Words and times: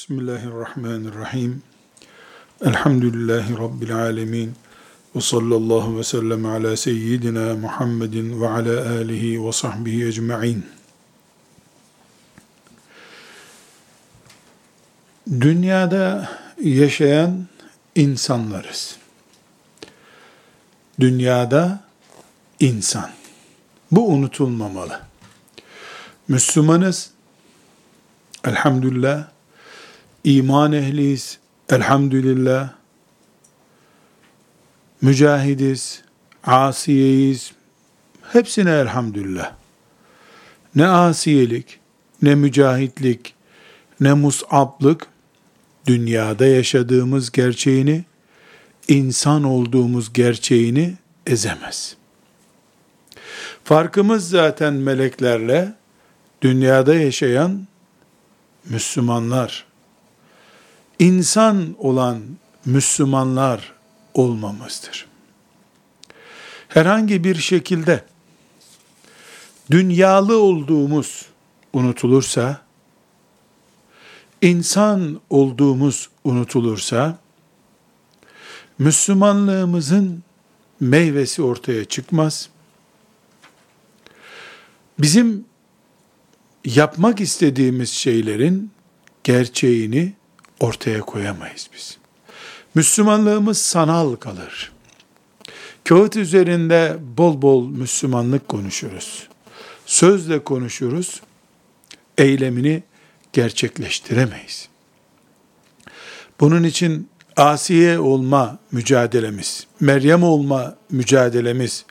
Bismillahirrahmanirrahim. 0.00 1.62
Elhamdülillahi 2.64 3.58
Rabbil 3.58 3.96
alemin. 3.96 4.54
Ve 5.16 5.20
sallallahu 5.20 5.98
ve 5.98 6.04
sellem 6.04 6.46
ala 6.46 6.76
seyyidina 6.76 7.54
Muhammedin 7.56 8.40
ve 8.40 8.48
ala 8.48 8.90
alihi 8.90 9.46
ve 9.46 9.52
sahbihi 9.52 10.06
ecma'in. 10.06 10.66
Dünyada 15.40 16.30
yaşayan 16.62 17.46
insanlarız. 17.94 18.96
Dünyada 21.00 21.84
insan. 22.60 23.10
Bu 23.90 24.08
unutulmamalı. 24.08 25.00
Müslümanız. 26.28 27.10
Elhamdülillah 28.44 29.39
iman 30.24 30.72
ehliyiz, 30.72 31.38
elhamdülillah, 31.70 32.70
mücahidiz, 35.00 36.02
asiyeyiz, 36.44 37.52
hepsine 38.22 38.70
elhamdülillah. 38.70 39.52
Ne 40.74 40.86
asiyelik, 40.86 41.80
ne 42.22 42.34
mücahitlik, 42.34 43.34
ne 44.00 44.12
musablık, 44.12 45.06
dünyada 45.86 46.46
yaşadığımız 46.46 47.32
gerçeğini, 47.32 48.04
insan 48.88 49.44
olduğumuz 49.44 50.12
gerçeğini 50.12 50.94
ezemez. 51.26 51.96
Farkımız 53.64 54.28
zaten 54.28 54.74
meleklerle, 54.74 55.74
dünyada 56.42 56.94
yaşayan 56.94 57.66
Müslümanlar, 58.64 59.69
insan 61.00 61.74
olan 61.78 62.22
Müslümanlar 62.64 63.74
olmamızdır. 64.14 65.06
Herhangi 66.68 67.24
bir 67.24 67.34
şekilde 67.34 68.04
dünyalı 69.70 70.38
olduğumuz 70.38 71.26
unutulursa, 71.72 72.62
insan 74.42 75.20
olduğumuz 75.30 76.08
unutulursa, 76.24 77.18
Müslümanlığımızın 78.78 80.22
meyvesi 80.80 81.42
ortaya 81.42 81.84
çıkmaz. 81.84 82.48
Bizim 84.98 85.44
yapmak 86.64 87.20
istediğimiz 87.20 87.90
şeylerin 87.90 88.70
gerçeğini 89.24 90.19
ortaya 90.60 91.00
koyamayız 91.00 91.70
biz. 91.74 91.98
Müslümanlığımız 92.74 93.58
sanal 93.58 94.16
kalır. 94.16 94.72
Kağıt 95.84 96.16
üzerinde 96.16 96.96
bol 97.16 97.42
bol 97.42 97.68
Müslümanlık 97.68 98.48
konuşuruz. 98.48 99.28
Sözle 99.86 100.44
konuşuruz. 100.44 101.20
Eylemini 102.18 102.82
gerçekleştiremeyiz. 103.32 104.68
Bunun 106.40 106.62
için 106.64 107.08
Asiye 107.36 107.98
olma 107.98 108.58
mücadelemiz, 108.72 109.66
Meryem 109.80 110.22
olma 110.22 110.74
mücadelemiz, 110.90 111.84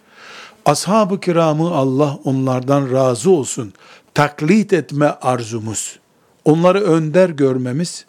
ashab-ı 0.66 1.20
kiramı 1.20 1.76
Allah 1.76 2.20
onlardan 2.24 2.92
razı 2.92 3.32
olsun, 3.32 3.74
taklit 4.14 4.74
etme 4.74 5.06
arzumuz, 5.06 6.00
onları 6.46 6.82
önder 6.82 7.30
görmemiz, 7.30 8.06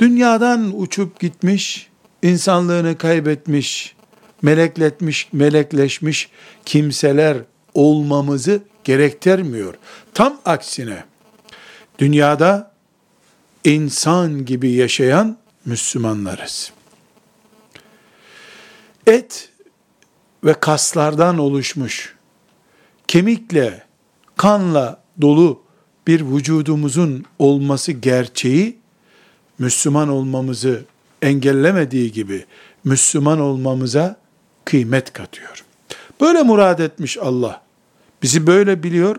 dünyadan 0.00 0.80
uçup 0.80 1.20
gitmiş, 1.20 1.90
insanlığını 2.22 2.98
kaybetmiş, 2.98 3.96
melekletmiş, 4.42 5.28
melekleşmiş 5.32 6.28
kimseler 6.64 7.36
olmamızı 7.74 8.62
gerektirmiyor. 8.84 9.74
Tam 10.14 10.40
aksine, 10.44 11.04
dünyada 11.98 12.72
insan 13.64 14.44
gibi 14.44 14.70
yaşayan 14.70 15.38
Müslümanlarız. 15.64 16.72
Et 19.06 19.48
ve 20.44 20.54
kaslardan 20.54 21.38
oluşmuş, 21.38 22.16
kemikle, 23.08 23.84
kanla 24.36 25.02
dolu 25.20 25.62
bir 26.06 26.20
vücudumuzun 26.20 27.24
olması 27.38 27.92
gerçeği 27.92 28.79
Müslüman 29.60 30.08
olmamızı 30.08 30.84
engellemediği 31.22 32.12
gibi 32.12 32.44
Müslüman 32.84 33.40
olmamıza 33.40 34.16
kıymet 34.64 35.12
katıyor. 35.12 35.64
Böyle 36.20 36.42
murad 36.42 36.78
etmiş 36.78 37.18
Allah. 37.18 37.62
Bizi 38.22 38.46
böyle 38.46 38.82
biliyor. 38.82 39.16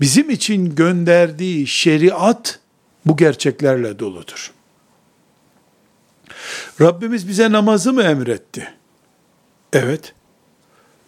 Bizim 0.00 0.30
için 0.30 0.74
gönderdiği 0.74 1.66
şeriat 1.66 2.60
bu 3.06 3.16
gerçeklerle 3.16 3.98
doludur. 3.98 4.52
Rabbimiz 6.80 7.28
bize 7.28 7.52
namazı 7.52 7.92
mı 7.92 8.02
emretti? 8.02 8.74
Evet. 9.72 10.14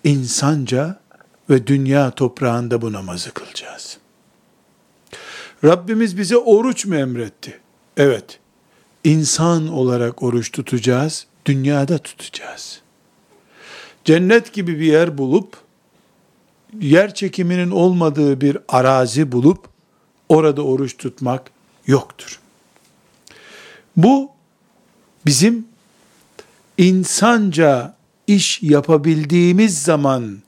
İnsanca 0.05 1.01
ve 1.51 1.67
dünya 1.67 2.11
toprağında 2.11 2.83
bu 2.83 2.93
namazı 2.93 3.31
kılacağız. 3.31 3.99
Rabbimiz 5.65 6.19
bize 6.19 6.37
oruç 6.37 6.87
mu 6.87 6.97
emretti? 6.97 7.61
Evet. 7.97 8.39
İnsan 9.05 9.69
olarak 9.69 10.23
oruç 10.23 10.53
tutacağız, 10.53 11.27
dünyada 11.47 11.99
tutacağız. 11.99 12.81
Cennet 14.05 14.53
gibi 14.53 14.81
bir 14.81 14.85
yer 14.85 15.19
bulup, 15.19 15.57
yer 16.81 17.15
çekiminin 17.15 17.71
olmadığı 17.71 18.41
bir 18.41 18.59
arazi 18.69 19.33
bulup, 19.33 19.69
orada 20.29 20.63
oruç 20.63 20.97
tutmak 20.97 21.51
yoktur. 21.87 22.41
Bu, 23.97 24.31
bizim 25.27 25.67
insanca 26.79 27.95
iş 28.27 28.63
yapabildiğimiz 28.63 29.83
zaman, 29.83 30.39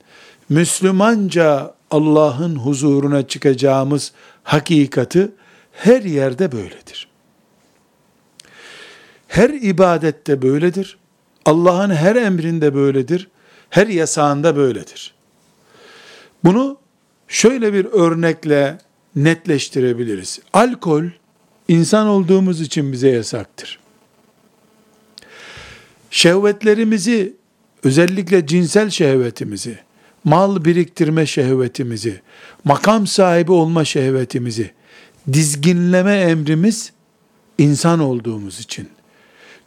Müslümanca 0.49 1.75
Allah'ın 1.91 2.55
huzuruna 2.55 3.27
çıkacağımız 3.27 4.13
hakikati 4.43 5.31
her 5.71 6.01
yerde 6.01 6.51
böyledir. 6.51 7.12
Her 9.33 9.49
ibadette 9.49 10.41
böyledir. 10.41 10.97
Allah'ın 11.45 11.89
her 11.89 12.15
emrinde 12.15 12.75
böyledir. 12.75 13.27
Her 13.69 13.87
yasağında 13.87 14.55
böyledir. 14.55 15.13
Bunu 16.43 16.77
şöyle 17.27 17.73
bir 17.73 17.85
örnekle 17.85 18.77
netleştirebiliriz. 19.15 20.39
Alkol 20.53 21.03
insan 21.67 22.07
olduğumuz 22.07 22.61
için 22.61 22.91
bize 22.91 23.09
yasaktır. 23.09 23.79
Şehvetlerimizi 26.11 27.33
özellikle 27.83 28.47
cinsel 28.47 28.89
şehvetimizi, 28.89 29.79
mal 30.23 30.65
biriktirme 30.65 31.25
şehvetimizi, 31.25 32.21
makam 32.63 33.07
sahibi 33.07 33.51
olma 33.51 33.85
şehvetimizi 33.85 34.71
dizginleme 35.33 36.15
emrimiz 36.15 36.93
insan 37.57 37.99
olduğumuz 37.99 38.59
için 38.59 38.89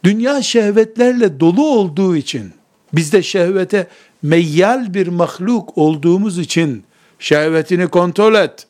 dünya 0.07 0.41
şehvetlerle 0.41 1.39
dolu 1.39 1.67
olduğu 1.67 2.15
için, 2.15 2.51
biz 2.93 3.13
de 3.13 3.23
şehvete 3.23 3.87
meyyal 4.21 4.93
bir 4.93 5.07
mahluk 5.07 5.77
olduğumuz 5.77 6.39
için, 6.39 6.83
şehvetini 7.19 7.87
kontrol 7.87 8.35
et, 8.35 8.67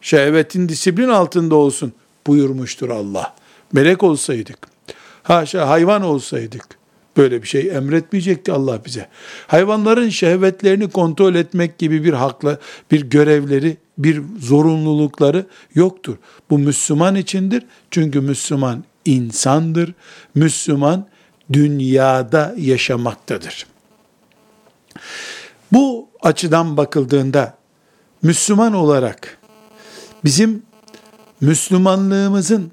şehvetin 0.00 0.68
disiplin 0.68 1.08
altında 1.08 1.54
olsun 1.54 1.92
buyurmuştur 2.26 2.90
Allah. 2.90 3.34
Melek 3.72 4.02
olsaydık, 4.02 4.58
haşa 5.22 5.68
hayvan 5.68 6.02
olsaydık, 6.02 6.66
böyle 7.16 7.42
bir 7.42 7.48
şey 7.48 7.70
emretmeyecekti 7.70 8.52
Allah 8.52 8.84
bize. 8.84 9.08
Hayvanların 9.46 10.08
şehvetlerini 10.08 10.90
kontrol 10.90 11.34
etmek 11.34 11.78
gibi 11.78 12.04
bir 12.04 12.12
hakla, 12.12 12.58
bir 12.90 13.00
görevleri, 13.00 13.76
bir 13.98 14.22
zorunlulukları 14.40 15.46
yoktur. 15.74 16.16
Bu 16.50 16.58
Müslüman 16.58 17.14
içindir. 17.14 17.62
Çünkü 17.90 18.20
Müslüman 18.20 18.84
insandır. 19.06 19.94
Müslüman 20.34 21.06
dünyada 21.52 22.54
yaşamaktadır. 22.58 23.66
Bu 25.72 26.08
açıdan 26.22 26.76
bakıldığında 26.76 27.54
Müslüman 28.22 28.72
olarak 28.72 29.38
bizim 30.24 30.62
Müslümanlığımızın 31.40 32.72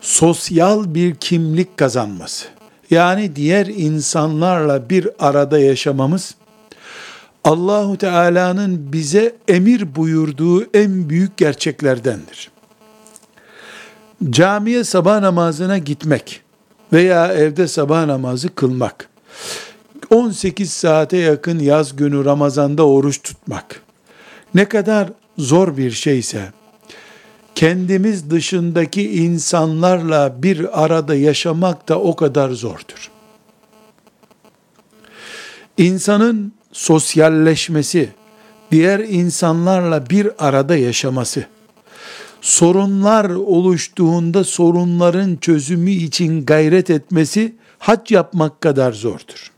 sosyal 0.00 0.94
bir 0.94 1.14
kimlik 1.14 1.76
kazanması, 1.76 2.46
yani 2.90 3.36
diğer 3.36 3.66
insanlarla 3.66 4.90
bir 4.90 5.08
arada 5.18 5.58
yaşamamız, 5.58 6.34
Allahu 7.44 7.98
Teala'nın 7.98 8.92
bize 8.92 9.36
emir 9.48 9.96
buyurduğu 9.96 10.64
en 10.74 11.08
büyük 11.08 11.36
gerçeklerdendir. 11.36 12.50
Camiye 14.30 14.84
sabah 14.84 15.20
namazına 15.20 15.78
gitmek 15.78 16.42
veya 16.92 17.32
evde 17.32 17.68
sabah 17.68 18.06
namazı 18.06 18.54
kılmak, 18.54 19.08
18 20.10 20.72
saate 20.72 21.16
yakın 21.16 21.58
yaz 21.58 21.96
günü 21.96 22.24
Ramazan'da 22.24 22.86
oruç 22.86 23.22
tutmak 23.22 23.82
ne 24.54 24.64
kadar 24.64 25.08
zor 25.38 25.76
bir 25.76 25.90
şeyse 25.90 26.52
kendimiz 27.54 28.30
dışındaki 28.30 29.10
insanlarla 29.12 30.42
bir 30.42 30.84
arada 30.84 31.14
yaşamak 31.14 31.88
da 31.88 32.00
o 32.00 32.16
kadar 32.16 32.50
zordur. 32.50 33.10
İnsanın 35.78 36.52
sosyalleşmesi, 36.72 38.08
diğer 38.70 38.98
insanlarla 38.98 40.10
bir 40.10 40.46
arada 40.46 40.76
yaşaması, 40.76 41.46
sorunlar 42.40 43.30
oluştuğunda 43.30 44.44
sorunların 44.44 45.36
çözümü 45.36 45.90
için 45.90 46.46
gayret 46.46 46.90
etmesi 46.90 47.56
hac 47.78 48.10
yapmak 48.10 48.60
kadar 48.60 48.92
zordur. 48.92 49.52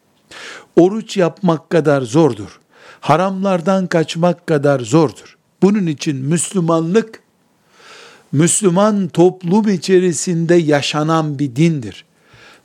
Oruç 0.77 1.17
yapmak 1.17 1.71
kadar 1.71 2.03
zordur. 2.03 2.61
Haramlardan 3.01 3.87
kaçmak 3.87 4.47
kadar 4.47 4.81
zordur. 4.81 5.37
Bunun 5.63 5.87
için 5.87 6.17
Müslümanlık 6.17 7.23
Müslüman 8.33 9.09
toplum 9.09 9.69
içerisinde 9.69 10.55
yaşanan 10.55 11.39
bir 11.39 11.57
dindir. 11.57 12.05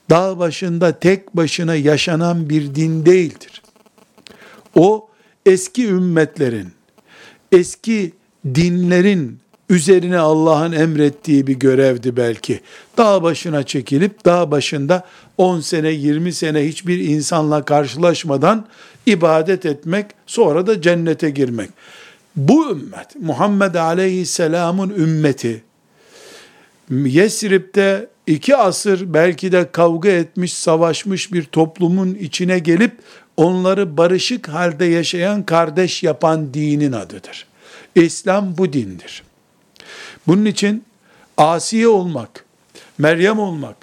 Dağ 0.10 0.40
başında 0.40 1.00
tek 1.00 1.36
başına 1.36 1.76
yaşanan 1.76 2.50
bir 2.50 2.76
din 2.76 3.06
değildir. 3.06 3.62
O 4.76 5.10
eski 5.46 5.88
ümmetlerin, 5.88 6.72
eski 7.52 8.14
dinlerin 8.46 9.40
üzerine 9.70 10.18
Allah'ın 10.20 10.72
emrettiği 10.72 11.48
bir 11.48 11.54
görevdi 11.54 12.18
belki. 12.18 12.60
Dağ 12.98 13.24
başına 13.24 13.64
çekilip 13.64 14.26
dağ 14.26 14.52
başında 14.52 15.06
10 15.38 15.60
sene 15.60 15.90
20 15.90 16.34
sene 16.34 16.68
hiçbir 16.68 17.00
insanla 17.00 17.66
karşılaşmadan 17.66 18.66
ibadet 19.06 19.66
etmek 19.66 20.06
sonra 20.28 20.68
da 20.68 20.82
cennete 20.82 21.30
girmek. 21.30 21.70
Bu 22.36 22.72
ümmet 22.72 23.16
Muhammed 23.22 23.76
Aleyhisselam'ın 23.76 24.90
ümmeti 24.90 25.64
Yesrib'de 26.92 28.08
iki 28.28 28.56
asır 28.56 29.14
belki 29.14 29.52
de 29.52 29.72
kavga 29.72 30.10
etmiş, 30.10 30.54
savaşmış 30.54 31.34
bir 31.34 31.44
toplumun 31.44 32.14
içine 32.16 32.60
gelip 32.60 32.92
onları 33.38 33.98
barışık 33.98 34.48
halde 34.48 34.86
yaşayan 34.86 35.44
kardeş 35.44 36.04
yapan 36.04 36.54
dinin 36.54 36.92
adıdır. 36.92 37.46
İslam 37.96 38.58
bu 38.58 38.74
dindir. 38.74 39.24
Bunun 40.28 40.46
için 40.46 40.84
Asiye 41.38 41.88
olmak, 41.88 42.46
Meryem 42.98 43.40
olmak, 43.40 43.76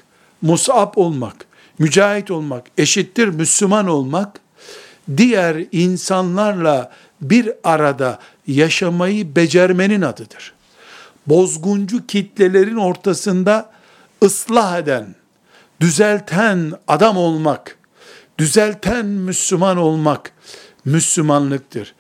Musab 0.42 0.92
olmak, 0.96 1.46
mücahit 1.78 2.30
olmak, 2.30 2.66
eşittir 2.78 3.28
Müslüman 3.28 3.86
olmak, 3.86 4.40
diğer 5.16 5.64
insanlarla 5.72 6.92
bir 7.20 7.52
arada 7.64 8.18
yaşamayı 8.46 9.36
becermenin 9.36 10.02
adıdır. 10.02 10.54
Bozguncu 11.26 12.06
kitlelerin 12.06 12.76
ortasında 12.76 13.70
ıslah 14.22 14.78
eden, 14.78 15.14
düzelten 15.80 16.72
adam 16.88 17.16
olmak, 17.16 17.78
düzelten 18.38 19.06
Müslüman 19.06 19.76
olmak 19.76 20.32
Müslümanlıktır. 20.84 21.94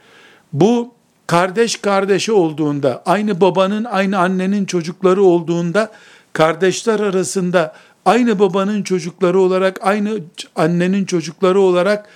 Bu 0.52 0.94
kardeş 1.32 1.76
kardeşi 1.76 2.32
olduğunda, 2.32 3.02
aynı 3.06 3.40
babanın, 3.40 3.84
aynı 3.84 4.18
annenin 4.18 4.64
çocukları 4.64 5.22
olduğunda, 5.22 5.92
kardeşler 6.32 7.00
arasında 7.00 7.74
aynı 8.04 8.38
babanın 8.38 8.82
çocukları 8.82 9.40
olarak, 9.40 9.78
aynı 9.82 10.20
annenin 10.56 11.04
çocukları 11.04 11.60
olarak 11.60 12.08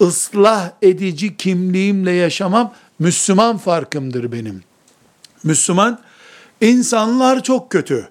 ıslah 0.00 0.70
edici 0.82 1.36
kimliğimle 1.36 2.12
yaşamam 2.12 2.74
Müslüman 2.98 3.58
farkımdır 3.58 4.32
benim. 4.32 4.62
Müslüman, 5.44 5.98
insanlar 6.60 7.42
çok 7.42 7.70
kötü. 7.70 8.08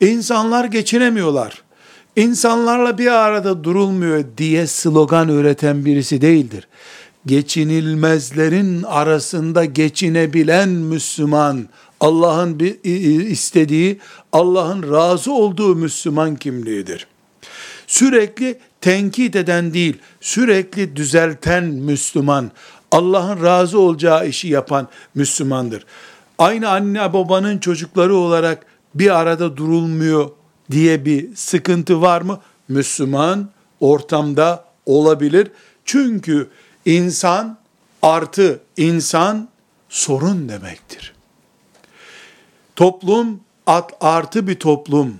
İnsanlar 0.00 0.64
geçinemiyorlar. 0.64 1.62
İnsanlarla 2.16 2.98
bir 2.98 3.12
arada 3.12 3.64
durulmuyor 3.64 4.24
diye 4.38 4.66
slogan 4.66 5.28
üreten 5.28 5.84
birisi 5.84 6.20
değildir 6.20 6.68
geçinilmezlerin 7.26 8.82
arasında 8.82 9.64
geçinebilen 9.64 10.68
Müslüman, 10.68 11.68
Allah'ın 12.00 12.58
istediği, 13.30 13.98
Allah'ın 14.32 14.92
razı 14.92 15.32
olduğu 15.32 15.74
Müslüman 15.74 16.36
kimliğidir. 16.36 17.06
Sürekli 17.86 18.58
tenkit 18.80 19.36
eden 19.36 19.74
değil, 19.74 19.98
sürekli 20.20 20.96
düzelten 20.96 21.64
Müslüman, 21.64 22.50
Allah'ın 22.92 23.42
razı 23.42 23.78
olacağı 23.78 24.28
işi 24.28 24.48
yapan 24.48 24.88
Müslümandır. 25.14 25.86
Aynı 26.38 26.68
anne 26.68 27.12
babanın 27.12 27.58
çocukları 27.58 28.16
olarak 28.16 28.66
bir 28.94 29.20
arada 29.20 29.56
durulmuyor 29.56 30.30
diye 30.70 31.04
bir 31.04 31.34
sıkıntı 31.34 32.00
var 32.00 32.22
mı? 32.22 32.40
Müslüman 32.68 33.50
ortamda 33.80 34.64
olabilir. 34.86 35.48
Çünkü 35.84 36.48
İnsan 36.86 37.58
artı 38.02 38.60
insan 38.76 39.48
sorun 39.88 40.48
demektir. 40.48 41.14
Toplum 42.76 43.40
artı 44.00 44.46
bir 44.46 44.54
toplum, 44.54 45.14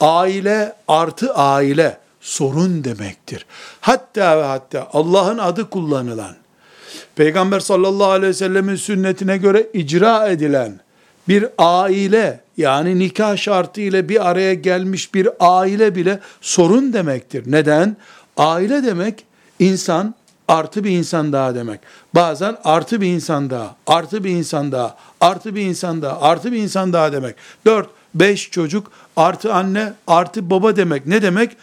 aile 0.00 0.76
artı 0.88 1.34
aile 1.34 1.98
sorun 2.20 2.84
demektir. 2.84 3.46
Hatta 3.80 4.38
ve 4.38 4.42
hatta 4.42 4.88
Allah'ın 4.92 5.38
adı 5.38 5.70
kullanılan, 5.70 6.36
Peygamber 7.16 7.60
sallallahu 7.60 8.10
aleyhi 8.10 8.30
ve 8.30 8.34
sellemin 8.34 8.76
sünnetine 8.76 9.36
göre 9.36 9.66
icra 9.72 10.28
edilen 10.28 10.80
bir 11.28 11.46
aile 11.58 12.40
yani 12.56 12.98
nikah 12.98 13.36
şartı 13.36 13.80
ile 13.80 14.08
bir 14.08 14.30
araya 14.30 14.54
gelmiş 14.54 15.14
bir 15.14 15.28
aile 15.40 15.94
bile 15.94 16.20
sorun 16.40 16.92
demektir. 16.92 17.44
Neden? 17.46 17.96
Aile 18.36 18.84
demek 18.84 19.24
insan 19.58 20.14
artı 20.48 20.84
bir 20.84 20.90
insan 20.90 21.32
daha 21.32 21.54
demek. 21.54 21.80
Bazen 22.14 22.56
artı 22.64 23.00
bir 23.00 23.06
insan 23.06 23.50
daha, 23.50 23.76
artı 23.86 24.24
bir 24.24 24.30
insan 24.30 24.72
daha, 24.72 24.96
artı 25.20 25.54
bir 25.54 25.60
insan 25.60 26.02
daha, 26.02 26.20
artı 26.20 26.52
bir 26.52 26.58
insan 26.58 26.92
daha 26.92 27.12
demek. 27.12 27.36
Dört, 27.66 27.88
beş 28.14 28.50
çocuk, 28.50 28.92
artı 29.16 29.54
anne, 29.54 29.92
artı 30.06 30.50
baba 30.50 30.76
demek. 30.76 31.06
Ne 31.06 31.22
demek? 31.22 31.56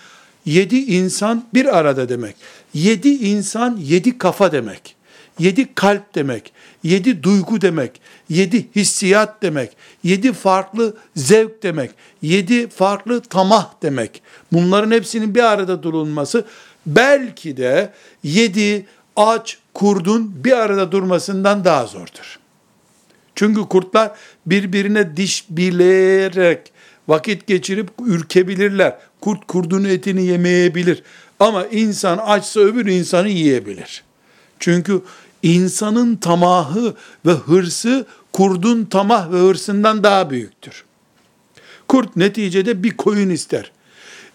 Yedi 0.45 0.77
insan 0.77 1.45
bir 1.53 1.77
arada 1.77 2.09
demek. 2.09 2.35
Yedi 2.73 3.09
insan, 3.09 3.77
yedi 3.77 4.17
kafa 4.17 4.51
demek. 4.51 4.95
Yedi 5.39 5.73
kalp 5.75 6.15
demek. 6.15 6.53
Yedi 6.83 7.23
duygu 7.23 7.61
demek. 7.61 8.01
Yedi 8.29 8.67
hissiyat 8.75 9.41
demek. 9.41 9.71
Yedi 10.03 10.33
farklı 10.33 10.97
zevk 11.15 11.63
demek. 11.63 11.91
Yedi 12.21 12.69
farklı 12.69 13.21
tamah 13.21 13.69
demek. 13.81 14.21
Bunların 14.51 14.91
hepsinin 14.91 15.35
bir 15.35 15.43
arada 15.43 15.83
durulması 15.83 16.45
belki 16.85 17.57
de 17.57 17.93
yedi 18.23 18.85
aç 19.15 19.57
kurdun 19.73 20.43
bir 20.43 20.51
arada 20.51 20.91
durmasından 20.91 21.65
daha 21.65 21.85
zordur. 21.85 22.39
Çünkü 23.35 23.61
kurtlar 23.61 24.11
birbirine 24.45 25.17
diş 25.17 25.45
bilerek 25.49 26.71
vakit 27.07 27.47
geçirip 27.47 27.89
ürkebilirler. 28.05 28.97
Kurt 29.21 29.47
kurdun 29.47 29.83
etini 29.83 30.25
yemeyebilir. 30.25 31.03
Ama 31.39 31.65
insan 31.65 32.17
açsa 32.17 32.59
öbür 32.59 32.85
insanı 32.85 33.29
yiyebilir. 33.29 34.03
Çünkü 34.59 35.01
insanın 35.43 36.15
tamahı 36.15 36.95
ve 37.25 37.31
hırsı 37.31 38.05
kurdun 38.33 38.85
tamah 38.85 39.31
ve 39.31 39.37
hırsından 39.37 40.03
daha 40.03 40.29
büyüktür. 40.29 40.83
Kurt 41.87 42.15
neticede 42.15 42.83
bir 42.83 42.97
koyun 42.97 43.29
ister. 43.29 43.71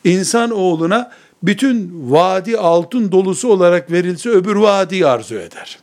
İnsan 0.04 0.50
oğluna 0.50 1.12
bütün 1.46 1.92
vadi 2.10 2.58
altın 2.58 3.12
dolusu 3.12 3.48
olarak 3.52 3.92
verilse 3.92 4.30
öbür 4.30 4.56
vadiyi 4.56 5.06
arzu 5.06 5.34
eder. 5.34 5.78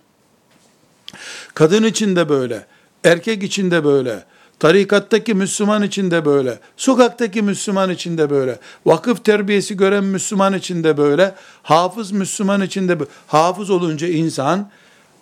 Kadın 1.53 1.83
için 1.83 2.15
de 2.15 2.29
böyle, 2.29 2.65
erkek 3.03 3.43
için 3.43 3.71
de 3.71 3.83
böyle, 3.83 4.23
tarikattaki 4.59 5.33
Müslüman 5.33 5.83
için 5.83 6.11
de 6.11 6.25
böyle, 6.25 6.59
sokaktaki 6.77 7.41
Müslüman 7.41 7.89
için 7.89 8.17
de 8.17 8.29
böyle, 8.29 8.59
vakıf 8.85 9.25
terbiyesi 9.25 9.77
gören 9.77 10.03
Müslüman 10.03 10.53
için 10.53 10.83
de 10.83 10.97
böyle, 10.97 11.35
hafız 11.63 12.11
Müslüman 12.11 12.61
için 12.61 12.89
de 12.89 12.99
böyle. 12.99 13.11
Hafız 13.27 13.69
olunca 13.69 14.07
insan 14.07 14.69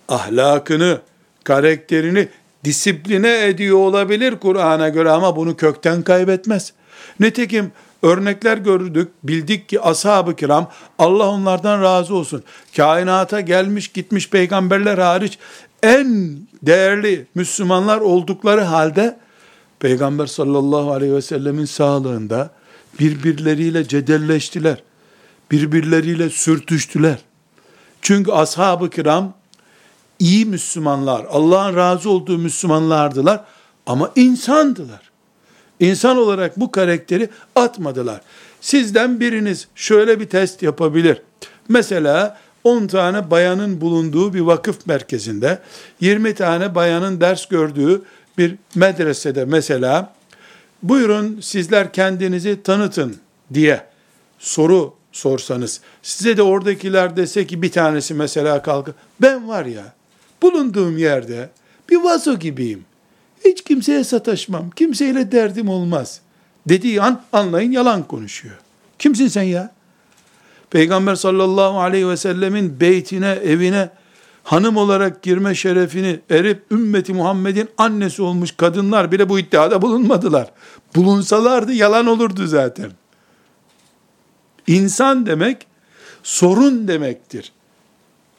ahlakını, 0.08 1.00
karakterini 1.44 2.28
disipline 2.64 3.48
ediyor 3.48 3.78
olabilir 3.78 4.36
Kur'an'a 4.36 4.90
göre 4.90 5.10
ama 5.10 5.36
bunu 5.36 5.58
kökten 5.58 6.02
kaybetmez. 6.02 6.74
Nitekim 7.20 7.72
örnekler 8.04 8.58
gördük, 8.58 9.12
bildik 9.24 9.70
ki 9.70 9.82
ashab-ı 9.82 10.36
kiram, 10.36 10.70
Allah 11.00 11.30
onlardan 11.30 11.82
razı 11.82 12.16
olsun, 12.16 12.44
kainata 12.78 13.42
gelmiş 13.42 13.88
gitmiş 13.88 14.30
peygamberler 14.30 14.98
hariç, 14.98 15.38
en 15.84 16.38
değerli 16.64 17.28
Müslümanlar 17.36 18.02
oldukları 18.02 18.62
halde, 18.62 19.18
Peygamber 19.80 20.26
sallallahu 20.26 20.92
aleyhi 20.92 21.14
ve 21.14 21.22
sellemin 21.22 21.66
sağlığında 21.66 22.50
birbirleriyle 23.00 23.88
cedelleştiler. 23.88 24.84
Birbirleriyle 25.52 26.30
sürtüştüler. 26.30 27.18
Çünkü 28.02 28.32
ashab-ı 28.32 28.90
kiram 28.90 29.34
iyi 30.20 30.46
Müslümanlar, 30.46 31.26
Allah'ın 31.30 31.76
razı 31.76 32.10
olduğu 32.10 32.38
Müslümanlardılar 32.38 33.46
ama 33.86 34.12
insandılar. 34.16 35.11
İnsan 35.82 36.18
olarak 36.18 36.60
bu 36.60 36.72
karakteri 36.72 37.30
atmadılar. 37.56 38.22
Sizden 38.62 39.20
biriniz 39.20 39.68
şöyle 39.76 40.20
bir 40.20 40.30
test 40.30 40.64
yapabilir. 40.64 41.22
Mesela 41.70 42.38
10 42.64 42.88
tane 42.88 43.32
bayanın 43.32 43.82
bulunduğu 43.82 44.34
bir 44.34 44.40
vakıf 44.40 44.88
merkezinde, 44.88 45.60
20 46.02 46.36
tane 46.36 46.76
bayanın 46.76 47.22
ders 47.22 47.46
gördüğü 47.46 48.02
bir 48.38 48.56
medresede 48.76 49.46
mesela, 49.46 50.14
buyurun 50.84 51.40
sizler 51.42 51.94
kendinizi 51.94 52.64
tanıtın 52.64 53.16
diye 53.54 53.84
soru 54.40 54.94
sorsanız, 55.12 55.82
size 56.02 56.38
de 56.38 56.42
oradakiler 56.42 57.18
dese 57.18 57.48
ki 57.48 57.62
bir 57.62 57.72
tanesi 57.72 58.14
mesela 58.14 58.62
kalkıp, 58.62 58.96
ben 59.22 59.48
var 59.48 59.66
ya, 59.66 59.94
bulunduğum 60.42 60.98
yerde 60.98 61.50
bir 61.90 61.98
vazo 61.98 62.40
gibiyim. 62.40 62.86
Hiç 63.46 63.64
kimseye 63.64 64.04
sataşmam, 64.04 64.70
kimseyle 64.70 65.32
derdim 65.32 65.70
olmaz. 65.70 66.22
Dediği 66.70 67.02
an 67.02 67.22
anlayın 67.34 67.72
yalan 67.72 68.04
konuşuyor. 68.08 68.56
Kimsin 69.00 69.28
sen 69.28 69.44
ya? 69.44 69.72
Peygamber 70.70 71.16
sallallahu 71.16 71.80
aleyhi 71.80 72.10
ve 72.10 72.18
sellemin 72.18 72.80
beytine, 72.80 73.30
evine 73.30 73.90
hanım 74.44 74.78
olarak 74.78 75.24
girme 75.24 75.56
şerefini 75.56 76.20
erip 76.30 76.72
ümmeti 76.72 77.14
Muhammed'in 77.14 77.70
annesi 77.78 78.22
olmuş 78.22 78.52
kadınlar 78.58 79.12
bile 79.12 79.30
bu 79.30 79.40
iddiada 79.40 79.82
bulunmadılar. 79.82 80.52
Bulunsalardı 80.96 81.74
yalan 81.74 82.08
olurdu 82.08 82.48
zaten. 82.48 82.92
İnsan 84.68 85.26
demek 85.26 85.68
sorun 86.24 86.88
demektir. 86.88 87.52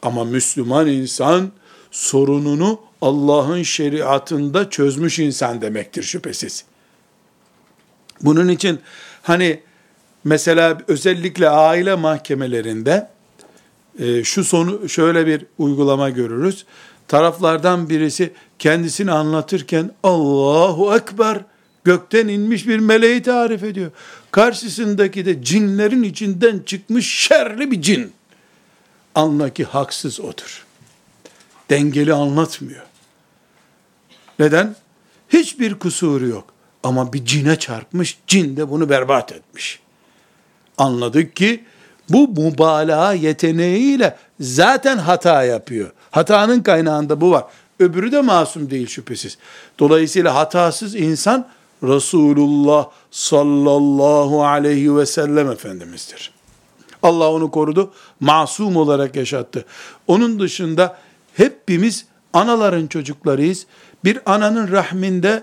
Ama 0.03 0.25
Müslüman 0.25 0.87
insan 0.87 1.51
sorununu 1.93 2.81
Allah'ın 3.03 3.63
şeriatında 3.63 4.71
çözmüş 4.71 5.19
insan 5.19 5.61
demektir 5.61 6.03
şüphesiz. 6.03 6.65
Bunun 8.21 8.49
için 8.49 8.81
hani 9.23 9.61
mesela 10.25 10.79
özellikle 10.89 11.49
aile 11.49 11.95
mahkemelerinde 11.95 13.09
e, 13.99 14.25
şu 14.25 14.45
sonu 14.45 14.89
şöyle 14.89 15.27
bir 15.27 15.47
uygulama 15.59 16.11
görürüz. 16.11 16.65
Taraflardan 17.09 17.89
birisi 17.89 18.33
kendisini 18.59 19.13
anlatırken 19.13 19.91
Allahu 20.03 20.97
Ekber 20.97 21.39
gökten 21.85 22.29
inmiş 22.29 22.69
bir 22.69 22.79
meleği 22.79 23.23
tarif 23.23 23.63
ediyor. 23.63 23.91
Karşısındaki 24.31 25.27
de 25.27 25.45
cinlerin 25.45 26.03
içinden 26.03 26.59
çıkmış 26.67 27.15
şerli 27.27 27.71
bir 27.71 27.83
cin. 27.83 28.13
Anla 29.15 29.51
ki 29.51 29.65
haksız 29.65 30.21
odur. 30.21 30.72
Dengeli 31.73 32.15
anlatmıyor. 32.15 32.83
Neden? 34.39 34.77
Hiçbir 35.29 35.79
kusuru 35.79 36.27
yok. 36.27 36.45
Ama 36.83 37.13
bir 37.13 37.25
cine 37.25 37.59
çarpmış, 37.59 38.19
cin 38.27 38.57
de 38.57 38.71
bunu 38.71 38.89
berbat 38.89 39.33
etmiş. 39.33 39.81
Anladık 40.79 41.37
ki 41.37 41.65
bu 42.09 42.29
mübalağa 42.29 43.13
yeteneğiyle 43.13 44.17
zaten 44.41 44.99
hata 44.99 45.45
yapıyor. 45.45 45.91
Hatanın 46.11 46.63
kaynağında 46.63 47.21
bu 47.21 47.31
var. 47.31 47.45
Öbürü 47.81 48.13
de 48.13 48.21
masum 48.21 48.71
değil 48.71 48.87
şüphesiz. 48.87 49.39
Dolayısıyla 49.79 50.35
hatasız 50.35 50.95
insan 50.95 51.49
Resulullah 51.83 52.89
sallallahu 53.11 54.45
aleyhi 54.45 54.97
ve 54.97 55.07
sellem 55.07 55.51
Efendimiz'dir. 55.51 56.33
Allah 57.03 57.33
onu 57.33 57.51
korudu, 57.51 57.93
masum 58.21 58.77
olarak 58.77 59.17
yaşattı. 59.17 59.65
Onun 60.07 60.41
dışında 60.41 60.99
hepimiz 61.37 62.07
anaların 62.33 62.87
çocuklarıyız. 62.87 63.67
Bir 64.05 64.19
ananın 64.27 64.73
rahminde 64.73 65.43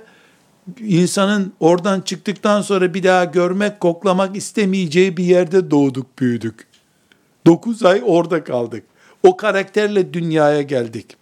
insanın 0.79 1.53
oradan 1.59 2.01
çıktıktan 2.01 2.61
sonra 2.61 2.93
bir 2.93 3.03
daha 3.03 3.25
görmek, 3.25 3.79
koklamak 3.79 4.35
istemeyeceği 4.35 5.17
bir 5.17 5.23
yerde 5.23 5.71
doğduk, 5.71 6.19
büyüdük. 6.19 6.67
Dokuz 7.45 7.83
ay 7.83 8.01
orada 8.05 8.43
kaldık. 8.43 8.83
O 9.23 9.37
karakterle 9.37 10.13
dünyaya 10.13 10.61
geldik. 10.61 11.17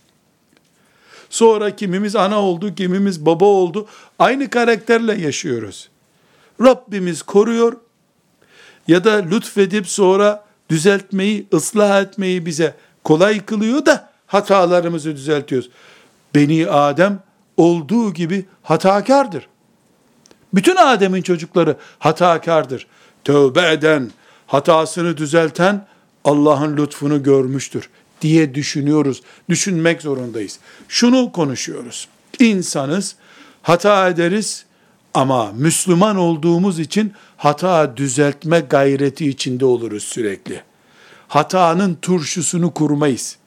Sonra 1.29 1.75
kimimiz 1.75 2.15
ana 2.15 2.41
oldu, 2.41 2.75
kimimiz 2.75 3.25
baba 3.25 3.45
oldu. 3.45 3.87
Aynı 4.19 4.49
karakterle 4.49 5.13
yaşıyoruz. 5.13 5.89
Rabbimiz 6.61 7.21
koruyor 7.21 7.77
ya 8.87 9.03
da 9.03 9.11
lütfedip 9.11 9.87
sonra 9.87 10.45
düzeltmeyi, 10.69 11.47
ıslah 11.53 12.01
etmeyi 12.01 12.45
bize 12.45 12.75
kolay 13.03 13.45
kılıyor 13.45 13.85
da 13.85 14.06
hatalarımızı 14.27 15.15
düzeltiyoruz. 15.15 15.69
Beni 16.35 16.67
Adem 16.69 17.19
olduğu 17.57 18.13
gibi 18.13 18.45
hatakardır. 18.63 19.47
Bütün 20.53 20.75
Adem'in 20.75 21.21
çocukları 21.21 21.77
hatakardır. 21.99 22.87
Tövbe 23.23 23.71
eden, 23.71 24.11
hatasını 24.47 25.17
düzelten 25.17 25.87
Allah'ın 26.23 26.77
lütfunu 26.77 27.23
görmüştür 27.23 27.89
diye 28.21 28.55
düşünüyoruz. 28.55 29.21
Düşünmek 29.49 30.01
zorundayız. 30.01 30.59
Şunu 30.87 31.31
konuşuyoruz. 31.31 32.07
İnsanız, 32.39 33.15
hata 33.61 34.09
ederiz 34.09 34.65
ama 35.13 35.51
Müslüman 35.51 36.15
olduğumuz 36.17 36.79
için 36.79 37.13
hata 37.37 37.97
düzeltme 37.97 38.59
gayreti 38.59 39.29
içinde 39.29 39.65
oluruz 39.65 40.03
sürekli. 40.03 40.63
Hatanın 41.27 41.97
turşusunu 42.01 42.73
kurmayız. 42.73 43.37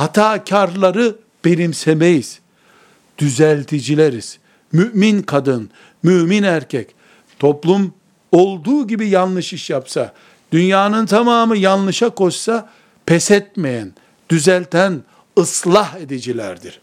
Hatakarları 0.00 1.16
benimsemeyiz 1.44 2.40
düzelticileriz. 3.18 4.38
Mümin 4.72 5.22
kadın, 5.22 5.70
mümin 6.02 6.42
erkek, 6.42 6.94
toplum 7.38 7.94
olduğu 8.32 8.86
gibi 8.86 9.08
yanlış 9.08 9.52
iş 9.52 9.70
yapsa, 9.70 10.12
dünyanın 10.52 11.06
tamamı 11.06 11.56
yanlışa 11.56 12.10
koşsa, 12.10 12.68
pes 13.06 13.30
etmeyen, 13.30 13.92
düzelten, 14.30 15.02
ıslah 15.38 15.96
edicilerdir. 15.96 16.80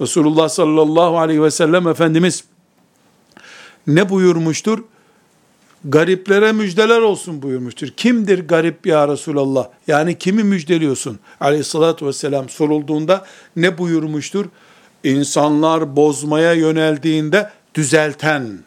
Resulullah 0.00 0.48
sallallahu 0.48 1.18
aleyhi 1.18 1.42
ve 1.42 1.50
sellem 1.50 1.88
Efendimiz 1.88 2.44
ne 3.86 4.08
buyurmuştur? 4.08 4.84
Gariplere 5.84 6.52
müjdeler 6.52 7.00
olsun 7.00 7.42
buyurmuştur. 7.42 7.88
Kimdir 7.88 8.48
garip 8.48 8.86
ya 8.86 9.08
Resulallah? 9.08 9.68
Yani 9.86 10.18
kimi 10.18 10.42
müjdeliyorsun? 10.42 11.18
Aleyhissalatü 11.40 12.06
vesselam 12.06 12.48
sorulduğunda 12.48 13.24
ne 13.56 13.78
buyurmuştur? 13.78 14.46
insanlar 15.04 15.96
bozmaya 15.96 16.52
yöneldiğinde 16.52 17.50
düzelten, 17.74 18.58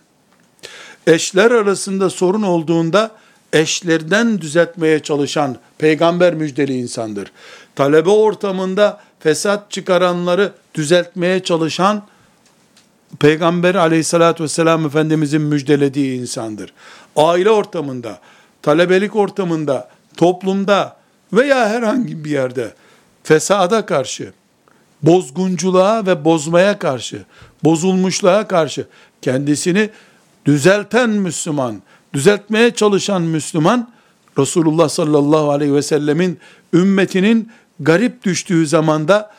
eşler 1.08 1.52
arasında 1.52 2.10
sorun 2.10 2.42
olduğunda 2.42 3.12
eşlerden 3.54 4.42
düzeltmeye 4.42 5.00
çalışan 5.00 5.58
peygamber 5.78 6.34
müjdeli 6.34 6.74
insandır. 6.74 7.32
Talebe 7.76 8.10
ortamında 8.10 9.02
fesat 9.20 9.72
çıkaranları 9.72 10.52
düzeltmeye 10.76 11.44
çalışan 11.44 12.04
peygamber 13.20 13.76
aleyhissalatü 13.76 14.44
vesselam 14.44 14.86
efendimizin 14.86 15.42
müjdelediği 15.42 16.22
insandır. 16.22 16.74
Aile 17.16 17.50
ortamında, 17.50 18.20
talebelik 18.62 19.16
ortamında, 19.16 19.90
toplumda 20.18 20.98
veya 21.34 21.70
herhangi 21.70 22.26
bir 22.26 22.30
yerde 22.30 22.74
fesada 23.24 23.86
karşı 23.86 24.34
bozgunculuğa 25.04 26.06
ve 26.06 26.26
bozmaya 26.26 26.80
karşı, 26.80 27.26
bozulmuşluğa 27.64 28.48
karşı 28.48 28.88
kendisini 29.22 29.90
düzelten 30.46 31.10
Müslüman, 31.10 31.82
düzeltmeye 32.14 32.72
çalışan 32.72 33.22
Müslüman, 33.22 33.92
Resulullah 34.38 34.90
sallallahu 34.90 35.52
aleyhi 35.52 35.74
ve 35.74 35.82
sellemin 35.82 36.40
ümmetinin 36.74 37.52
garip 37.80 38.24
düştüğü 38.24 38.68
zamanda 38.68 39.32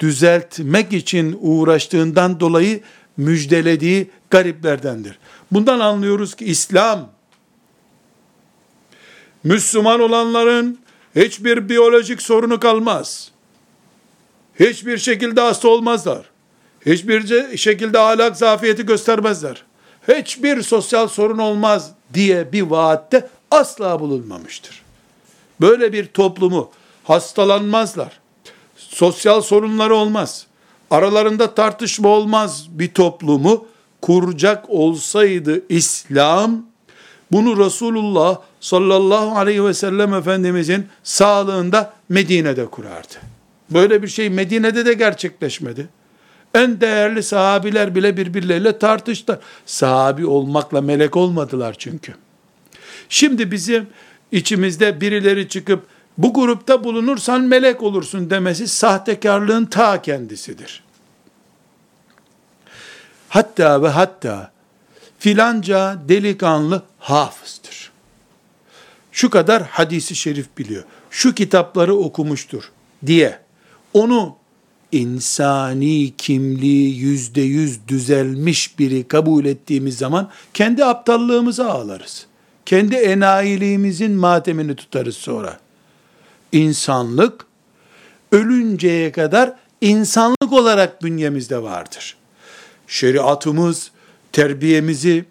düzeltmek 0.00 0.92
için 0.92 1.38
uğraştığından 1.40 2.40
dolayı 2.40 2.80
müjdelediği 3.16 4.10
gariplerdendir. 4.30 5.18
Bundan 5.52 5.80
anlıyoruz 5.80 6.34
ki 6.34 6.44
İslam, 6.44 7.08
Müslüman 9.44 10.00
olanların 10.00 10.78
hiçbir 11.16 11.68
biyolojik 11.68 12.22
sorunu 12.22 12.60
kalmaz. 12.60 13.30
Hiçbir 14.60 14.98
şekilde 14.98 15.40
hasta 15.40 15.68
olmazlar. 15.68 16.30
Hiçbir 16.86 17.56
şekilde 17.56 17.98
ahlak 17.98 18.36
zafiyeti 18.36 18.86
göstermezler. 18.86 19.64
Hiçbir 20.08 20.62
sosyal 20.62 21.08
sorun 21.08 21.38
olmaz 21.38 21.90
diye 22.14 22.52
bir 22.52 22.62
vaatte 22.62 23.28
asla 23.50 24.00
bulunmamıştır. 24.00 24.82
Böyle 25.60 25.92
bir 25.92 26.06
toplumu 26.06 26.70
hastalanmazlar. 27.04 28.20
Sosyal 28.76 29.40
sorunları 29.40 29.94
olmaz. 29.94 30.46
Aralarında 30.90 31.54
tartışma 31.54 32.08
olmaz 32.08 32.66
bir 32.70 32.94
toplumu 32.94 33.66
kuracak 34.02 34.70
olsaydı 34.70 35.62
İslam, 35.68 36.62
bunu 37.32 37.64
Resulullah 37.64 38.38
sallallahu 38.60 39.38
aleyhi 39.38 39.64
ve 39.64 39.74
sellem 39.74 40.14
Efendimizin 40.14 40.86
sağlığında 41.02 41.92
Medine'de 42.08 42.66
kurardı. 42.66 43.14
Böyle 43.70 44.02
bir 44.02 44.08
şey 44.08 44.30
Medine'de 44.30 44.86
de 44.86 44.92
gerçekleşmedi. 44.92 45.88
En 46.54 46.80
değerli 46.80 47.22
sahabiler 47.22 47.94
bile 47.94 48.16
birbirleriyle 48.16 48.78
tartıştılar. 48.78 49.38
Sahabi 49.66 50.26
olmakla 50.26 50.80
melek 50.80 51.16
olmadılar 51.16 51.74
çünkü. 51.78 52.14
Şimdi 53.08 53.50
bizim 53.50 53.86
içimizde 54.32 55.00
birileri 55.00 55.48
çıkıp 55.48 55.86
bu 56.18 56.34
grupta 56.34 56.84
bulunursan 56.84 57.40
melek 57.40 57.82
olursun 57.82 58.30
demesi 58.30 58.68
sahtekarlığın 58.68 59.64
ta 59.64 60.02
kendisidir. 60.02 60.82
Hatta 63.28 63.82
ve 63.82 63.88
hatta 63.88 64.52
filanca 65.18 65.98
delikanlı 66.08 66.82
hafızdır. 66.98 67.79
Şu 69.12 69.30
kadar 69.30 69.62
hadisi 69.62 70.14
şerif 70.14 70.46
biliyor. 70.58 70.84
Şu 71.10 71.34
kitapları 71.34 71.94
okumuştur 71.94 72.70
diye 73.06 73.38
onu 73.94 74.36
insani 74.92 76.16
kimliği 76.18 76.98
yüzde 76.98 77.40
yüz 77.40 77.88
düzelmiş 77.88 78.78
biri 78.78 79.08
kabul 79.08 79.44
ettiğimiz 79.44 79.98
zaman 79.98 80.30
kendi 80.54 80.84
aptallığımıza 80.84 81.70
ağlarız. 81.70 82.26
Kendi 82.66 82.94
enayiliğimizin 82.94 84.12
matemini 84.12 84.76
tutarız 84.76 85.16
sonra. 85.16 85.60
İnsanlık 86.52 87.46
ölünceye 88.32 89.12
kadar 89.12 89.52
insanlık 89.80 90.52
olarak 90.52 91.02
bünyemizde 91.02 91.62
vardır. 91.62 92.16
Şeriatımız, 92.86 93.90
terbiyemizi, 94.32 95.24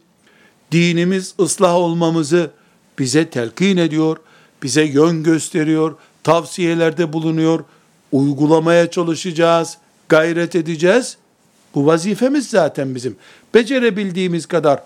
dinimiz 0.71 1.33
ıslah 1.39 1.75
olmamızı 1.75 2.51
bize 2.99 3.29
telkin 3.29 3.77
ediyor, 3.77 4.17
bize 4.63 4.83
yön 4.83 5.23
gösteriyor, 5.23 5.95
tavsiyelerde 6.23 7.13
bulunuyor, 7.13 7.63
uygulamaya 8.11 8.91
çalışacağız, 8.91 9.77
gayret 10.09 10.55
edeceğiz. 10.55 11.17
Bu 11.75 11.85
vazifemiz 11.85 12.49
zaten 12.49 12.95
bizim. 12.95 13.15
Becerebildiğimiz 13.53 14.45
kadar 14.45 14.83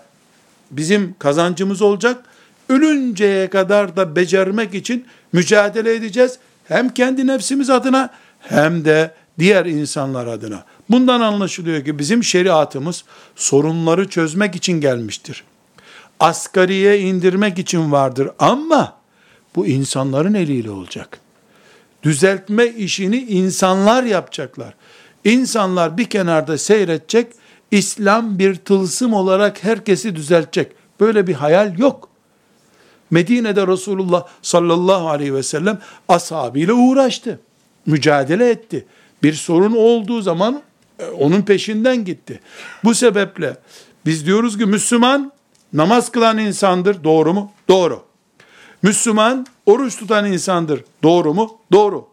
bizim 0.70 1.14
kazancımız 1.18 1.82
olacak. 1.82 2.24
Ölünceye 2.68 3.50
kadar 3.50 3.96
da 3.96 4.16
becermek 4.16 4.74
için 4.74 5.06
mücadele 5.32 5.94
edeceğiz. 5.94 6.38
Hem 6.64 6.88
kendi 6.88 7.26
nefsimiz 7.26 7.70
adına 7.70 8.10
hem 8.40 8.84
de 8.84 9.14
diğer 9.38 9.66
insanlar 9.66 10.26
adına. 10.26 10.64
Bundan 10.90 11.20
anlaşılıyor 11.20 11.84
ki 11.84 11.98
bizim 11.98 12.24
şeriatımız 12.24 13.04
sorunları 13.36 14.08
çözmek 14.08 14.54
için 14.54 14.80
gelmiştir. 14.80 15.44
Asgariye 16.24 17.00
indirmek 17.00 17.58
için 17.58 17.92
vardır 17.92 18.30
ama 18.38 18.96
bu 19.56 19.66
insanların 19.66 20.34
eliyle 20.34 20.70
olacak 20.70 21.20
düzeltme 22.04 22.66
işini 22.66 23.16
insanlar 23.16 24.02
yapacaklar. 24.02 24.74
İnsanlar 25.24 25.98
bir 25.98 26.04
kenarda 26.04 26.58
seyredecek, 26.58 27.32
İslam 27.70 28.38
bir 28.38 28.54
tılsım 28.54 29.14
olarak 29.14 29.64
herkesi 29.64 30.16
düzeltecek. 30.16 30.72
Böyle 31.00 31.26
bir 31.26 31.34
hayal 31.34 31.78
yok. 31.78 32.08
Medine'de 33.10 33.66
Resulullah 33.66 34.26
sallallahu 34.42 35.08
aleyhi 35.08 35.34
ve 35.34 35.42
sellem 35.42 35.78
ashabıyla 36.08 36.74
uğraştı. 36.74 37.40
Mücadele 37.86 38.50
etti. 38.50 38.86
Bir 39.22 39.32
sorun 39.32 39.74
olduğu 39.76 40.22
zaman 40.22 40.62
e, 40.98 41.06
onun 41.06 41.42
peşinden 41.42 42.04
gitti. 42.04 42.40
Bu 42.84 42.94
sebeple 42.94 43.56
biz 44.06 44.26
diyoruz 44.26 44.58
ki 44.58 44.66
Müslüman 44.66 45.32
namaz 45.74 46.12
kılan 46.12 46.38
insandır. 46.38 47.04
Doğru 47.04 47.34
mu? 47.34 47.52
Doğru. 47.68 48.02
Müslüman 48.82 49.46
oruç 49.66 49.96
tutan 49.96 50.32
insandır. 50.32 50.84
Doğru 51.02 51.34
mu? 51.34 51.58
Doğru. 51.72 52.08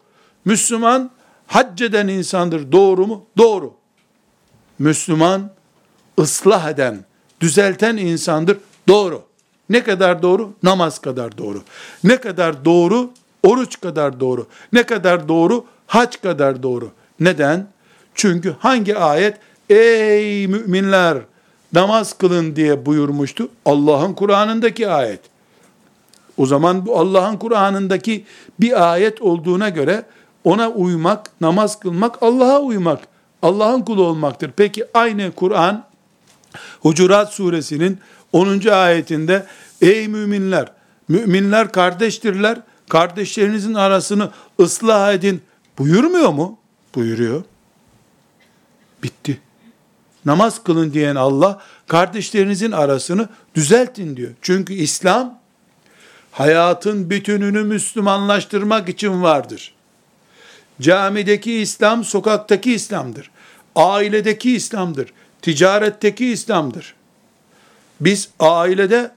Müslüman 0.46 1.12
hac 1.48 1.82
eden 1.82 2.08
insandır. 2.08 2.72
Doğru 2.72 3.08
mu? 3.08 3.26
Doğru. 3.38 3.74
Müslüman 4.80 5.52
ıslah 6.20 6.70
eden, 6.70 7.06
düzelten 7.42 7.98
insandır. 7.98 8.58
Doğru. 8.88 9.24
Ne 9.70 9.84
kadar 9.84 10.22
doğru? 10.22 10.54
Namaz 10.64 11.00
kadar 11.00 11.38
doğru. 11.38 11.64
Ne 12.04 12.18
kadar 12.18 12.66
doğru? 12.66 13.12
Oruç 13.44 13.82
kadar 13.82 14.20
doğru. 14.20 14.48
Ne 14.74 14.84
kadar 14.84 15.28
doğru? 15.28 15.66
Hac 15.88 16.22
kadar 16.22 16.64
doğru. 16.64 16.92
Neden? 17.20 17.68
Çünkü 18.16 18.56
hangi 18.60 18.98
ayet? 18.98 19.38
Ey 19.70 20.48
müminler 20.48 21.18
namaz 21.74 22.14
kılın 22.14 22.56
diye 22.56 22.86
buyurmuştu. 22.86 23.50
Allah'ın 23.66 24.14
Kur'an'ındaki 24.14 24.90
ayet. 24.90 25.20
O 26.38 26.46
zaman 26.46 26.86
bu 26.86 27.00
Allah'ın 27.00 27.38
Kur'an'ındaki 27.38 28.26
bir 28.60 28.92
ayet 28.92 29.22
olduğuna 29.22 29.70
göre 29.70 30.06
ona 30.44 30.70
uymak, 30.70 31.42
namaz 31.42 31.80
kılmak, 31.80 32.24
Allah'a 32.24 32.60
uymak, 32.60 33.00
Allah'ın 33.42 33.82
kulu 33.82 34.04
olmaktır. 34.04 34.52
Peki 34.56 34.86
aynı 34.94 35.32
Kur'an 35.32 35.86
Hucurat 36.82 37.34
suresinin 37.34 38.00
10. 38.34 38.68
ayetinde 38.68 39.46
ey 39.82 40.08
müminler, 40.08 40.72
müminler 41.08 41.72
kardeştirler, 41.72 42.58
kardeşlerinizin 42.90 43.74
arasını 43.74 44.30
ıslah 44.60 45.14
edin 45.14 45.42
buyurmuyor 45.78 46.30
mu? 46.30 46.58
Buyuruyor. 46.96 47.44
Bitti. 49.04 49.42
Namaz 50.26 50.64
kılın 50.64 50.94
diyen 50.94 51.16
Allah 51.16 51.62
kardeşlerinizin 51.88 52.72
arasını 52.72 53.30
düzeltin 53.56 54.18
diyor. 54.18 54.32
Çünkü 54.42 54.74
İslam 54.74 55.40
hayatın 56.32 57.10
bütününü 57.10 57.64
Müslümanlaştırmak 57.64 58.90
için 58.90 59.24
vardır. 59.24 59.74
Camideki 60.82 61.54
İslam 61.54 62.04
sokaktaki 62.04 62.74
İslam'dır. 62.74 63.32
Ailedeki 63.76 64.56
İslam'dır. 64.56 65.14
Ticaretteki 65.42 66.28
İslam'dır. 66.28 66.96
Biz 68.02 68.30
ailede 68.40 69.12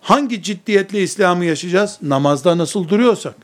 hangi 0.00 0.42
ciddiyetle 0.42 1.02
İslam'ı 1.02 1.44
yaşayacağız? 1.44 1.98
Namazda 2.02 2.58
nasıl 2.58 2.88
duruyorsak. 2.88 3.34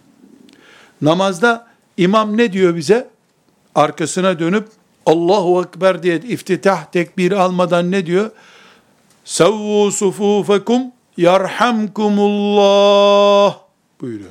Namazda 1.03 1.67
imam 1.97 2.37
ne 2.37 2.53
diyor 2.53 2.77
bize? 2.77 3.09
Arkasına 3.75 4.39
dönüp 4.39 4.69
Allahu 5.07 5.63
Ekber 5.63 6.03
diye 6.03 6.17
iftitah 6.17 6.85
tekbiri 6.85 7.37
almadan 7.37 7.91
ne 7.91 8.07
diyor? 8.07 8.31
Sevvu 9.25 9.93
sufufekum 9.93 10.83
yarhamkumullah 11.17 13.59
buyuruyor. 14.01 14.31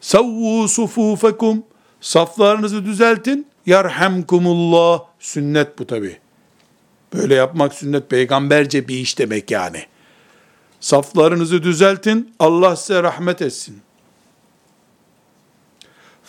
Savvu 0.00 0.68
sufufekum 0.68 1.62
saflarınızı 2.00 2.84
düzeltin 2.84 3.46
yarhamkumullah 3.66 5.02
sünnet 5.18 5.78
bu 5.78 5.86
tabi. 5.86 6.18
Böyle 7.14 7.34
yapmak 7.34 7.74
sünnet 7.74 8.10
peygamberce 8.10 8.88
bir 8.88 8.98
iş 8.98 9.18
demek 9.18 9.50
yani. 9.50 9.86
Saflarınızı 10.80 11.62
düzeltin 11.62 12.34
Allah 12.38 12.76
size 12.76 13.02
rahmet 13.02 13.42
etsin. 13.42 13.85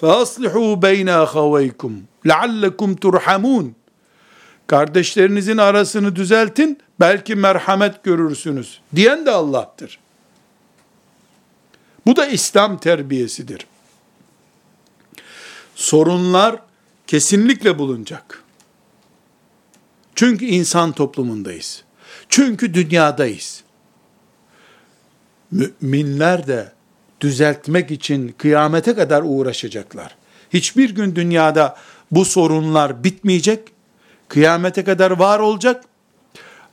فَأَصْلِحُوا 0.00 0.80
بَيْنَ 0.82 1.08
أَخَوَيْكُمْ 1.26 1.92
لَعَلَّكُمْ 2.24 2.96
تُرْحَمُونَ 2.96 3.70
Kardeşlerinizin 4.66 5.56
arasını 5.56 6.16
düzeltin, 6.16 6.78
belki 7.00 7.34
merhamet 7.34 8.04
görürsünüz. 8.04 8.80
Diyen 8.94 9.26
de 9.26 9.30
Allah'tır. 9.30 9.98
Bu 12.06 12.16
da 12.16 12.26
İslam 12.26 12.78
terbiyesidir. 12.78 13.66
Sorunlar 15.74 16.62
kesinlikle 17.06 17.78
bulunacak. 17.78 18.42
Çünkü 20.14 20.44
insan 20.44 20.92
toplumundayız. 20.92 21.84
Çünkü 22.28 22.74
dünyadayız. 22.74 23.64
Müminler 25.50 26.46
de 26.46 26.72
düzeltmek 27.21 27.91
için 27.91 28.35
kıyamete 28.37 28.95
kadar 28.95 29.23
uğraşacaklar. 29.25 30.15
Hiçbir 30.53 30.89
gün 30.95 31.15
dünyada 31.15 31.75
bu 32.11 32.25
sorunlar 32.25 33.03
bitmeyecek. 33.03 33.59
Kıyamete 34.27 34.83
kadar 34.83 35.11
var 35.11 35.39
olacak. 35.39 35.83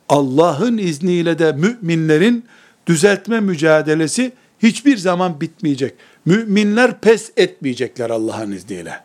Allah'ın 0.09 0.79
izniyle 0.79 1.39
de 1.39 1.53
müminlerin 1.53 2.45
düzeltme 2.87 3.41
mücadelesi 3.41 4.33
hiçbir 4.63 4.97
zaman 4.97 5.41
bitmeyecek. 5.41 5.95
Müminler 6.25 7.01
pes 7.01 7.33
etmeyecekler 7.37 8.11
Allah'ın 8.11 8.53
izniyle. 8.53 9.01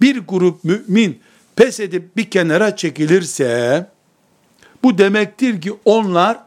Bir 0.00 0.18
grup 0.18 0.64
mümin 0.64 1.20
pes 1.56 1.80
edip 1.80 2.16
bir 2.16 2.30
kenara 2.30 2.76
çekilirse, 2.76 3.86
bu 4.82 4.98
demektir 4.98 5.60
ki 5.60 5.72
onlar 5.84 6.38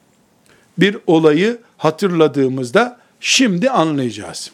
bir 0.77 0.97
olayı 1.07 1.59
hatırladığımızda 1.77 2.99
şimdi 3.19 3.69
anlayacağız. 3.69 4.51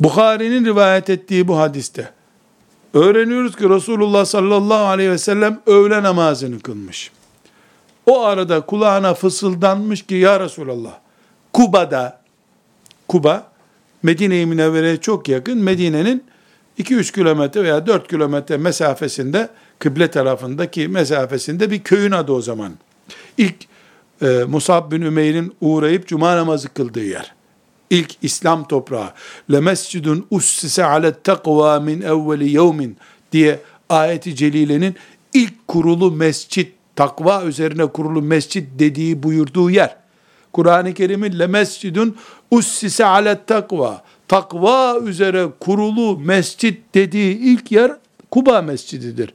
Bukhari'nin 0.00 0.64
rivayet 0.64 1.10
ettiği 1.10 1.48
bu 1.48 1.58
hadiste 1.58 2.10
öğreniyoruz 2.94 3.56
ki 3.56 3.68
Resulullah 3.68 4.24
sallallahu 4.24 4.84
aleyhi 4.84 5.10
ve 5.10 5.18
sellem 5.18 5.60
öğle 5.66 6.02
namazını 6.02 6.60
kılmış. 6.60 7.10
O 8.06 8.24
arada 8.24 8.60
kulağına 8.60 9.14
fısıldanmış 9.14 10.06
ki 10.06 10.14
ya 10.14 10.40
Resulallah 10.40 10.98
Kuba'da 11.52 12.20
Kuba 13.08 13.52
Medine-i 14.02 14.46
Münevvere'ye 14.46 14.96
çok 14.96 15.28
yakın 15.28 15.58
Medine'nin 15.58 16.24
2-3 16.78 17.12
kilometre 17.12 17.62
veya 17.62 17.86
4 17.86 18.08
kilometre 18.08 18.56
mesafesinde 18.56 19.48
kıble 19.78 20.10
tarafındaki 20.10 20.88
mesafesinde 20.88 21.70
bir 21.70 21.82
köyün 21.82 22.12
adı 22.12 22.32
o 22.32 22.40
zaman. 22.40 22.72
İlk 23.38 23.54
e, 24.22 24.26
Musab 24.48 24.92
bin 24.92 25.02
Ümeyr'in 25.02 25.56
uğrayıp 25.60 26.08
cuma 26.08 26.36
namazı 26.36 26.68
kıldığı 26.68 27.04
yer. 27.04 27.34
İlk 27.90 28.16
İslam 28.22 28.68
toprağı. 28.68 29.12
Le 29.52 29.60
mescidun 29.60 30.26
ussise 30.30 30.84
ale 30.84 31.22
takva 31.22 31.80
min 31.80 32.00
evveli 32.00 32.50
yevmin 32.50 32.96
diye 33.32 33.60
ayeti 33.88 34.36
celilenin 34.36 34.94
ilk 35.34 35.68
kurulu 35.68 36.10
mescit, 36.10 36.72
takva 36.96 37.42
üzerine 37.44 37.86
kurulu 37.86 38.22
mescit 38.22 38.68
dediği 38.78 39.22
buyurduğu 39.22 39.70
yer. 39.70 39.96
Kur'an-ı 40.52 40.94
Kerim'in 40.94 41.38
le 41.38 41.46
mescidun 41.46 42.16
ussise 42.50 43.04
ale 43.04 43.44
takva. 43.46 44.02
Takva 44.28 44.98
üzere 44.98 45.48
kurulu 45.60 46.18
mescit 46.18 46.94
dediği 46.94 47.38
ilk 47.38 47.72
yer 47.72 47.92
Kuba 48.30 48.62
Mescididir. 48.62 49.34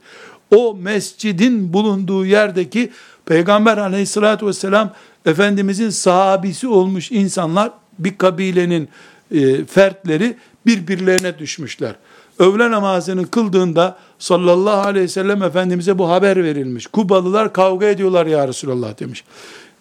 O 0.54 0.74
mescidin 0.74 1.72
bulunduğu 1.72 2.26
yerdeki 2.26 2.90
Peygamber 3.26 3.78
aleyhissalatü 3.78 4.46
vesselam 4.46 4.92
Efendimizin 5.26 5.90
sahabisi 5.90 6.68
olmuş 6.68 7.12
insanlar 7.12 7.70
bir 7.98 8.18
kabilenin 8.18 8.88
e, 9.34 9.64
fertleri 9.64 10.36
birbirlerine 10.66 11.38
düşmüşler. 11.38 11.94
Öğle 12.38 12.70
namazını 12.70 13.30
kıldığında 13.30 13.98
sallallahu 14.18 14.88
aleyhi 14.88 15.04
ve 15.04 15.08
sellem 15.08 15.42
Efendimiz'e 15.42 15.98
bu 15.98 16.10
haber 16.10 16.44
verilmiş. 16.44 16.86
Kubalılar 16.86 17.52
kavga 17.52 17.86
ediyorlar 17.86 18.26
ya 18.26 18.48
Resulallah 18.48 19.00
demiş. 19.00 19.24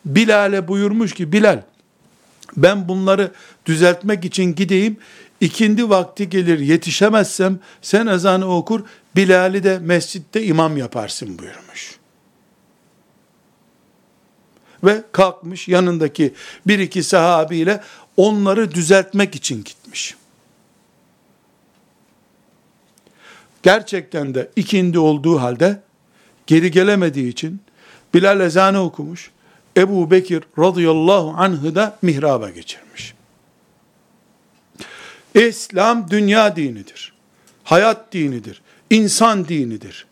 Bilal'e 0.06 0.68
buyurmuş 0.68 1.14
ki 1.14 1.32
Bilal 1.32 1.62
ben 2.58 2.88
bunları 2.88 3.32
düzeltmek 3.66 4.26
için 4.26 4.56
gideyim. 4.56 4.98
İkindi 5.42 5.90
vakti 5.90 6.30
gelir 6.30 6.60
yetişemezsem 6.60 7.60
sen 7.82 8.08
ezanı 8.08 8.56
okur 8.56 8.82
Bilal'i 9.16 9.64
de 9.64 9.80
mescitte 9.80 10.44
imam 10.44 10.78
yaparsın 10.78 11.40
buyurmuş. 11.40 11.99
Ve 14.84 15.04
kalkmış 15.12 15.68
yanındaki 15.68 16.34
bir 16.68 16.80
iki 16.80 17.04
sahabiyle 17.04 17.82
onları 18.18 18.72
düzeltmek 18.72 19.36
için 19.36 19.64
gitmiş. 19.64 20.16
Gerçekten 23.64 24.34
de 24.36 24.50
ikindi 24.56 25.00
olduğu 25.00 25.42
halde 25.42 25.82
geri 26.48 26.72
gelemediği 26.72 27.28
için 27.28 27.62
Bilal 28.14 28.40
ezanı 28.40 28.84
okumuş. 28.84 29.32
Ebu 29.78 30.12
Bekir 30.12 30.44
radıyallahu 30.60 31.34
anh'ı 31.38 31.76
da 31.76 31.98
mihraba 32.02 32.50
geçirmiş. 32.50 33.14
İslam 35.36 36.10
dünya 36.10 36.56
dinidir. 36.56 37.14
Hayat 37.64 38.14
dinidir. 38.14 38.62
insan 38.90 39.48
dinidir. 39.48 40.08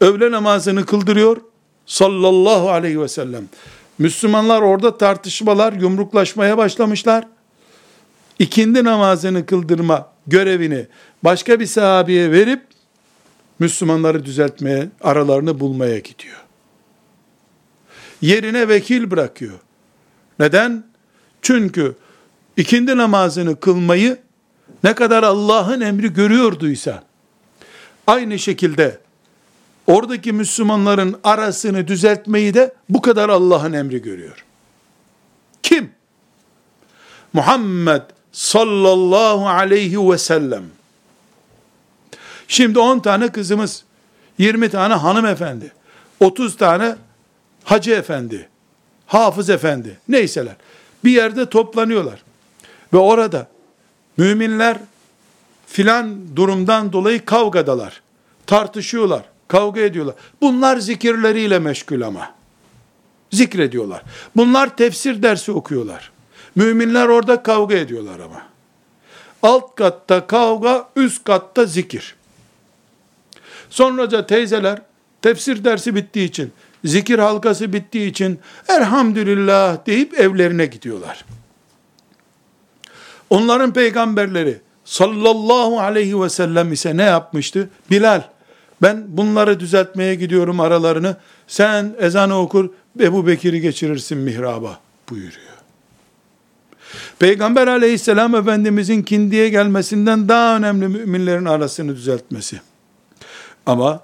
Öğle 0.00 0.30
namazını 0.30 0.86
kıldırıyor 0.86 1.36
sallallahu 1.86 2.70
aleyhi 2.70 3.00
ve 3.00 3.08
sellem. 3.08 3.48
Müslümanlar 3.98 4.62
orada 4.62 4.98
tartışmalar, 4.98 5.72
yumruklaşmaya 5.72 6.58
başlamışlar. 6.58 7.26
İkindi 8.38 8.84
namazını 8.84 9.46
kıldırma 9.46 10.08
görevini 10.26 10.86
başka 11.24 11.60
bir 11.60 11.66
sahabeye 11.66 12.32
verip 12.32 12.62
Müslümanları 13.58 14.24
düzeltmeye, 14.24 14.88
aralarını 15.00 15.60
bulmaya 15.60 15.98
gidiyor 15.98 16.48
yerine 18.22 18.68
vekil 18.68 19.10
bırakıyor. 19.10 19.58
Neden? 20.38 20.84
Çünkü 21.42 21.94
ikindi 22.56 22.96
namazını 22.96 23.60
kılmayı 23.60 24.18
ne 24.84 24.94
kadar 24.94 25.22
Allah'ın 25.22 25.80
emri 25.80 26.12
görüyorduysa, 26.12 27.02
aynı 28.06 28.38
şekilde 28.38 28.98
oradaki 29.88 30.32
Müslümanların 30.32 31.20
arasını 31.24 31.88
düzeltmeyi 31.88 32.54
de 32.54 32.74
bu 32.88 33.00
kadar 33.00 33.28
Allah'ın 33.28 33.72
emri 33.72 34.02
görüyor. 34.02 34.44
Kim? 35.62 35.90
Muhammed 37.32 38.02
sallallahu 38.32 39.48
aleyhi 39.48 40.10
ve 40.10 40.18
sellem. 40.18 40.64
Şimdi 42.48 42.78
10 42.78 43.00
tane 43.00 43.32
kızımız, 43.32 43.84
20 44.38 44.70
tane 44.70 44.94
hanımefendi, 44.94 45.72
30 46.20 46.56
tane 46.56 46.96
hacı 47.64 47.90
efendi, 47.90 48.48
hafız 49.06 49.50
efendi, 49.50 49.98
neyseler 50.08 50.56
bir 51.04 51.10
yerde 51.10 51.50
toplanıyorlar. 51.50 52.22
Ve 52.92 52.98
orada 52.98 53.46
müminler 54.16 54.78
filan 55.66 56.36
durumdan 56.36 56.92
dolayı 56.92 57.24
kavgadalar. 57.24 58.00
Tartışıyorlar, 58.46 59.22
kavga 59.48 59.80
ediyorlar. 59.80 60.14
Bunlar 60.40 60.76
zikirleriyle 60.76 61.58
meşgul 61.58 62.00
ama. 62.00 62.34
Zikrediyorlar. 63.30 64.02
Bunlar 64.36 64.76
tefsir 64.76 65.22
dersi 65.22 65.52
okuyorlar. 65.52 66.10
Müminler 66.54 67.08
orada 67.08 67.42
kavga 67.42 67.74
ediyorlar 67.74 68.20
ama. 68.20 68.42
Alt 69.42 69.74
katta 69.74 70.26
kavga, 70.26 70.88
üst 70.96 71.24
katta 71.24 71.64
zikir. 71.66 72.16
Sonraca 73.70 74.26
teyzeler 74.26 74.82
tefsir 75.22 75.64
dersi 75.64 75.94
bittiği 75.94 76.28
için 76.28 76.52
zikir 76.84 77.18
halkası 77.18 77.72
bittiği 77.72 78.10
için 78.10 78.40
elhamdülillah 78.68 79.86
deyip 79.86 80.20
evlerine 80.20 80.66
gidiyorlar. 80.66 81.24
Onların 83.30 83.72
peygamberleri 83.72 84.60
sallallahu 84.84 85.80
aleyhi 85.80 86.20
ve 86.22 86.28
sellem 86.28 86.72
ise 86.72 86.96
ne 86.96 87.02
yapmıştı? 87.02 87.70
Bilal 87.90 88.22
ben 88.82 89.04
bunları 89.08 89.60
düzeltmeye 89.60 90.14
gidiyorum 90.14 90.60
aralarını. 90.60 91.16
Sen 91.46 91.94
ezanı 91.98 92.40
okur 92.40 92.70
Ebu 93.00 93.26
Bekir'i 93.26 93.60
geçirirsin 93.60 94.18
mihraba 94.18 94.78
buyuruyor. 95.10 95.58
Peygamber 97.18 97.66
aleyhisselam 97.66 98.34
efendimizin 98.34 99.02
kindiye 99.02 99.48
gelmesinden 99.48 100.28
daha 100.28 100.56
önemli 100.56 100.88
müminlerin 100.88 101.44
arasını 101.44 101.96
düzeltmesi. 101.96 102.60
Ama 103.66 104.00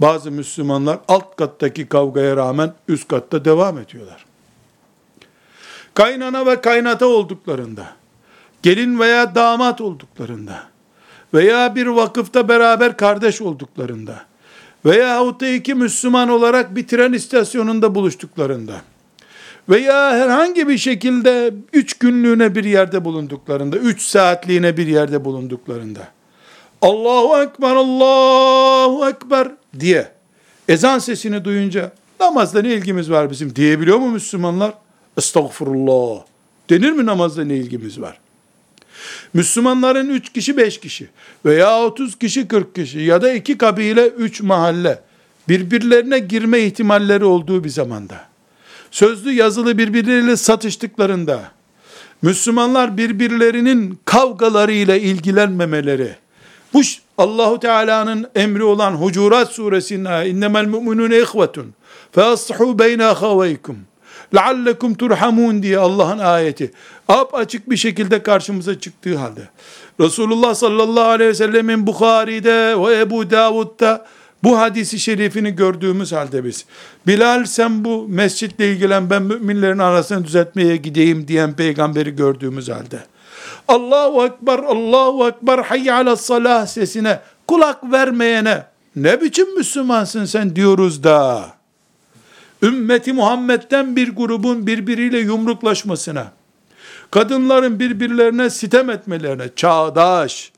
bazı 0.00 0.30
Müslümanlar 0.30 0.98
alt 1.08 1.36
kattaki 1.36 1.88
kavgaya 1.88 2.36
rağmen 2.36 2.74
üst 2.88 3.08
katta 3.08 3.44
devam 3.44 3.78
ediyorlar. 3.78 4.24
Kaynana 5.94 6.46
ve 6.46 6.60
kaynata 6.60 7.06
olduklarında, 7.06 7.86
gelin 8.62 8.98
veya 8.98 9.34
damat 9.34 9.80
olduklarında, 9.80 10.62
veya 11.34 11.74
bir 11.74 11.86
vakıfta 11.86 12.48
beraber 12.48 12.96
kardeş 12.96 13.40
olduklarında, 13.40 14.22
veya 14.84 15.40
da 15.40 15.48
iki 15.48 15.74
Müslüman 15.74 16.28
olarak 16.28 16.76
bir 16.76 16.86
tren 16.86 17.12
istasyonunda 17.12 17.94
buluştuklarında, 17.94 18.72
veya 19.68 20.10
herhangi 20.10 20.68
bir 20.68 20.78
şekilde 20.78 21.54
üç 21.72 21.94
günlüğüne 21.94 22.54
bir 22.54 22.64
yerde 22.64 23.04
bulunduklarında, 23.04 23.76
üç 23.76 24.02
saatliğine 24.02 24.76
bir 24.76 24.86
yerde 24.86 25.24
bulunduklarında, 25.24 26.08
Allahu 26.82 27.42
Ekber, 27.42 27.76
Allahu 27.76 29.08
Ekber 29.08 29.48
diye 29.80 30.08
ezan 30.68 30.98
sesini 30.98 31.44
duyunca 31.44 31.92
namazda 32.20 32.62
ne 32.62 32.74
ilgimiz 32.74 33.10
var 33.10 33.30
bizim 33.30 33.56
diyebiliyor 33.56 33.98
mu 33.98 34.10
Müslümanlar? 34.10 34.74
Estağfurullah. 35.18 36.20
Denir 36.70 36.92
mi 36.92 37.06
namazda 37.06 37.44
ne 37.44 37.54
ilgimiz 37.54 38.00
var? 38.00 38.18
Müslümanların 39.34 40.08
3 40.08 40.32
kişi 40.32 40.56
5 40.56 40.80
kişi 40.80 41.08
veya 41.44 41.80
30 41.82 42.18
kişi 42.18 42.48
40 42.48 42.74
kişi 42.74 42.98
ya 42.98 43.22
da 43.22 43.32
2 43.32 43.58
kabile 43.58 44.06
3 44.06 44.40
mahalle 44.40 45.00
birbirlerine 45.48 46.18
girme 46.18 46.60
ihtimalleri 46.60 47.24
olduğu 47.24 47.64
bir 47.64 47.68
zamanda. 47.68 48.24
Sözlü 48.90 49.32
yazılı 49.32 49.78
birbirleriyle 49.78 50.36
satıştıklarında 50.36 51.52
Müslümanlar 52.22 52.96
birbirlerinin 52.96 53.98
kavgalarıyla 54.04 54.96
ilgilenmemeleri. 54.96 56.16
Bu 56.74 56.80
Allahu 57.18 57.60
Teala'nın 57.60 58.26
emri 58.34 58.64
olan 58.64 58.92
Hucurat 58.92 59.52
suresinde 59.52 60.28
innemel 60.28 60.66
mu'minun 60.66 61.10
ihvetun 61.10 61.74
faslihu 62.12 62.78
beyne 62.78 63.04
havaykum 63.04 63.78
لَعَلَّكُمْ 64.33 64.97
turhamun 64.97 65.63
diye 65.63 65.77
Allah'ın 65.77 66.19
ayeti. 66.19 66.71
Ap 67.07 67.35
açık 67.35 67.69
bir 67.69 67.77
şekilde 67.77 68.23
karşımıza 68.23 68.79
çıktığı 68.79 69.17
halde. 69.17 69.49
Resulullah 69.99 70.55
sallallahu 70.55 71.09
aleyhi 71.09 71.29
ve 71.29 71.35
sellemin 71.35 71.87
Bukhari'de 71.87 72.75
ve 72.79 72.99
Ebu 72.99 73.31
Davud'da 73.31 74.05
bu 74.43 74.59
hadisi 74.59 74.99
şerifini 74.99 75.55
gördüğümüz 75.55 76.11
halde 76.11 76.43
biz, 76.43 76.65
Bilal 77.07 77.45
sen 77.45 77.85
bu 77.85 78.07
mescitle 78.07 78.71
ilgilen 78.71 79.09
ben 79.09 79.21
müminlerin 79.21 79.77
arasını 79.77 80.25
düzeltmeye 80.25 80.77
gideyim 80.77 81.27
diyen 81.27 81.53
peygamberi 81.53 82.15
gördüğümüz 82.15 82.69
halde, 82.69 82.99
Allahu 83.67 84.25
Ekber, 84.25 84.59
Allahu 84.59 85.27
Ekber, 85.27 85.59
hayy 85.59 85.91
ala 85.91 86.15
salah 86.15 86.67
sesine 86.67 87.19
kulak 87.47 87.91
vermeyene, 87.91 88.63
ne 88.95 89.21
biçim 89.21 89.57
Müslümansın 89.57 90.25
sen 90.25 90.55
diyoruz 90.55 91.03
da, 91.03 91.45
ümmeti 92.62 93.12
Muhammed'den 93.12 93.96
bir 93.96 94.08
grubun 94.08 94.66
birbiriyle 94.66 95.18
yumruklaşmasına, 95.18 96.32
kadınların 97.10 97.80
birbirlerine 97.80 98.50
sitem 98.50 98.90
etmelerine, 98.90 99.44
çağdaş, 99.56 100.52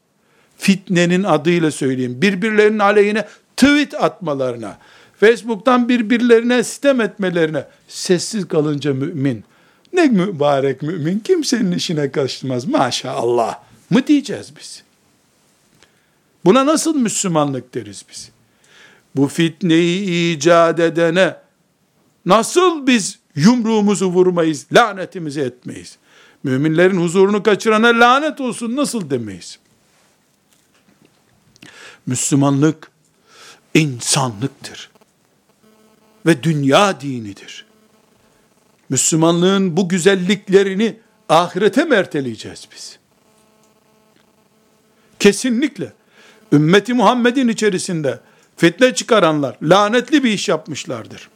fitnenin 0.58 1.22
adıyla 1.24 1.70
söyleyeyim, 1.70 2.22
birbirlerinin 2.22 2.78
aleyhine 2.78 3.26
tweet 3.56 3.94
atmalarına, 3.94 4.78
Facebook'tan 5.20 5.88
birbirlerine 5.88 6.64
sitem 6.64 7.00
etmelerine 7.00 7.64
sessiz 7.88 8.48
kalınca 8.48 8.94
mümin, 8.94 9.44
ne 9.92 10.06
mübarek 10.06 10.82
mümin, 10.82 11.18
kimsenin 11.18 11.72
işine 11.72 12.12
karışmaz 12.12 12.64
maşallah 12.64 13.58
mı 13.90 14.06
diyeceğiz 14.06 14.52
biz? 14.60 14.82
Buna 16.44 16.66
nasıl 16.66 16.96
Müslümanlık 16.96 17.74
deriz 17.74 18.04
biz? 18.10 18.30
Bu 19.16 19.28
fitneyi 19.28 20.36
icat 20.36 20.80
edene 20.80 21.36
nasıl 22.26 22.86
biz 22.86 23.18
yumruğumuzu 23.34 24.06
vurmayız, 24.06 24.66
lanetimizi 24.72 25.40
etmeyiz? 25.40 25.98
Müminlerin 26.42 27.00
huzurunu 27.00 27.42
kaçırana 27.42 27.86
lanet 27.86 28.40
olsun 28.40 28.76
nasıl 28.76 29.10
demeyiz? 29.10 29.58
Müslümanlık 32.06 32.90
insanlıktır. 33.74 34.90
Ve 36.26 36.42
dünya 36.42 37.00
dinidir. 37.00 37.66
Müslümanlığın 38.88 39.76
bu 39.76 39.88
güzelliklerini 39.88 40.96
ahirete 41.28 41.84
merteleyeceğiz 41.84 42.68
biz. 42.74 42.98
Kesinlikle 45.18 45.92
ümmeti 46.52 46.94
Muhammed'in 46.94 47.48
içerisinde 47.48 48.20
fitne 48.56 48.94
çıkaranlar 48.94 49.56
lanetli 49.62 50.24
bir 50.24 50.32
iş 50.32 50.48
yapmışlardır. 50.48 51.28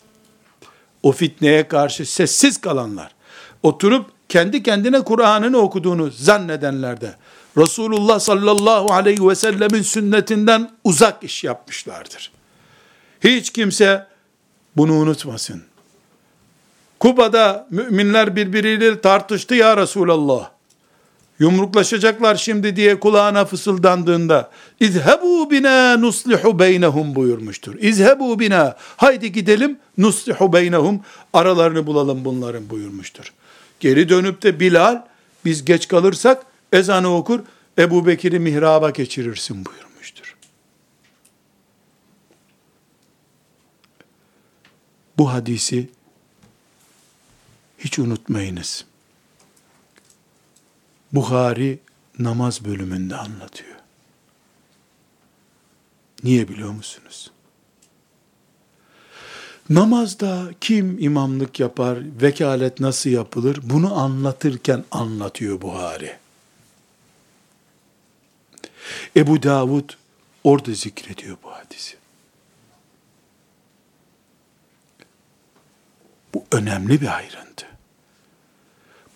O 1.03 1.13
fitneye 1.13 1.69
karşı 1.69 2.07
sessiz 2.07 2.61
kalanlar, 2.61 3.15
oturup 3.63 4.11
kendi 4.29 4.63
kendine 4.63 5.01
Kur'an'ını 5.01 5.59
okuduğunu 5.59 6.11
zannedenler 6.11 7.01
de 7.01 7.15
Resulullah 7.57 8.21
sallallahu 8.21 8.93
aleyhi 8.93 9.29
ve 9.29 9.35
sellemin 9.35 9.83
sünnetinden 9.83 10.71
uzak 10.85 11.25
iş 11.25 11.45
yapmışlardır. 11.45 12.33
Hiç 13.25 13.51
kimse 13.51 14.07
bunu 14.77 14.95
unutmasın. 14.95 15.63
Kuba'da 17.01 17.67
müminler 17.71 18.37
birbiriyle 18.37 19.01
tartıştı 19.01 19.55
ya 19.55 19.77
Resulallah. 19.77 20.51
Yumruklaşacaklar 21.39 22.37
şimdi 22.37 22.77
diye 22.77 23.01
kulağına 23.01 23.45
fısıldandığında 23.45 24.51
İzhebu 24.81 25.51
bina 25.51 25.97
nuslihu 25.97 26.59
beynehum 26.59 27.15
buyurmuştur. 27.15 27.75
İzhebu 27.79 28.39
bina 28.39 28.77
haydi 28.79 29.33
gidelim 29.33 29.79
nuslihu 29.99 30.53
beynehum 30.53 31.01
aralarını 31.33 31.87
bulalım 31.87 32.25
bunların 32.25 32.71
buyurmuştur. 32.71 33.33
Geri 33.81 34.09
dönüp 34.09 34.43
de 34.43 34.61
Bilal 34.61 35.03
biz 35.45 35.65
geç 35.65 35.89
kalırsak 35.89 36.47
ezanı 36.73 37.17
okur 37.17 37.41
Ebu 37.79 38.07
Bekir'i 38.07 38.39
mihraba 38.39 38.91
geçirirsin 38.91 39.65
buyurmuştur. 39.65 40.37
Bu 45.19 45.33
hadisi 45.33 45.89
hiç 47.79 47.99
unutmayınız. 47.99 48.88
Bukhari 51.13 51.79
namaz 52.19 52.65
bölümünde 52.65 53.17
anlatıyor. 53.17 53.77
Niye 56.25 56.49
biliyor 56.49 56.71
musunuz? 56.71 57.31
Namazda 59.71 60.51
kim 60.61 60.99
imamlık 60.99 61.61
yapar, 61.61 61.99
vekalet 62.23 62.81
nasıl 62.81 63.11
yapılır 63.11 63.59
bunu 63.63 63.99
anlatırken 63.99 64.85
anlatıyor 64.91 65.61
Buhari. 65.61 66.17
Ebu 69.17 69.43
Davud 69.43 69.91
orada 70.45 70.73
zikrediyor 70.73 71.37
bu 71.43 71.51
hadisi. 71.51 71.97
Bu 76.35 76.45
önemli 76.53 77.01
bir 77.01 77.17
ayrıntı. 77.17 77.68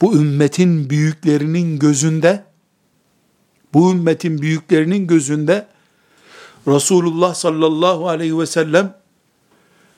Bu 0.03 0.17
ümmetin 0.17 0.91
büyüklerinin 0.91 1.79
gözünde, 1.79 2.45
bu 3.75 3.93
ümmetin 3.93 4.43
büyüklerinin 4.43 5.07
gözünde 5.07 5.67
Resulullah 6.69 7.35
sallallahu 7.35 8.09
aleyhi 8.09 8.39
ve 8.39 8.47
sellem 8.47 8.95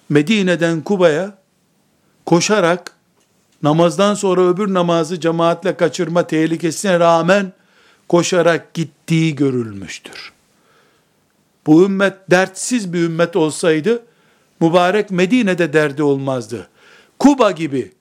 Medine'den 0.09 0.81
Kuba'ya 0.81 1.39
koşarak 2.27 2.97
namazdan 3.63 4.15
sonra 4.15 4.49
öbür 4.49 4.75
namazı 4.75 5.21
cemaatle 5.21 5.77
kaçırma 5.77 6.27
tehlikesine 6.27 7.01
rağmen 7.01 7.53
koşarak 8.09 8.75
gittiği 8.75 9.35
görülmüştür. 9.35 10.33
Bu 11.67 11.85
ümmet 11.85 12.31
dertsiz 12.31 12.93
bir 12.93 12.99
ümmet 12.99 13.37
olsaydı 13.37 14.03
mübarek 14.61 15.11
Medine'de 15.11 15.73
derdi 15.73 16.03
olmazdı. 16.03 16.69
Kuba 17.19 17.51
gibi 17.51 17.93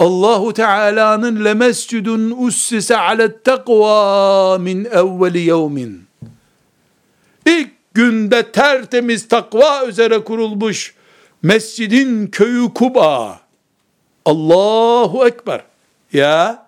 Allahu 0.00 0.52
Teala'nın 0.52 1.44
lemescudun 1.44 2.34
ussise 2.38 2.96
alet 2.96 3.44
takva 3.44 4.58
min 4.58 4.84
evveli 4.84 5.38
yevmin. 5.38 6.04
İlk 7.46 7.70
günde 7.94 8.52
tertemiz 8.52 9.28
takva 9.28 9.86
üzere 9.86 10.24
kurulmuş 10.24 10.94
mescidin 11.42 12.26
köyü 12.26 12.74
Kuba. 12.74 13.40
Allahu 14.24 15.26
Ekber. 15.26 15.64
Ya 16.12 16.66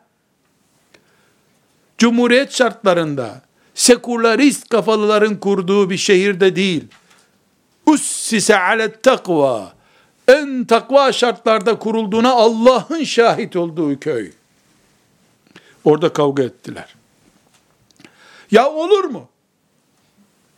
Cumhuriyet 1.99 2.53
şartlarında 2.53 3.42
sekülerist 3.75 4.68
kafalıların 4.68 5.40
kurduğu 5.40 5.90
bir 5.90 5.97
şehirde 5.97 6.57
değil. 6.57 6.85
Ussise 7.87 8.59
alet 8.59 9.03
takva. 9.03 9.73
En 10.28 10.64
takva 10.64 11.12
şartlarda 11.12 11.78
kurulduğuna 11.78 12.32
Allah'ın 12.32 13.04
şahit 13.04 13.56
olduğu 13.56 14.00
köy. 14.00 14.30
Orada 15.85 16.12
kavga 16.12 16.42
ettiler. 16.42 16.94
Ya 18.50 18.70
olur 18.70 19.04
mu? 19.04 19.28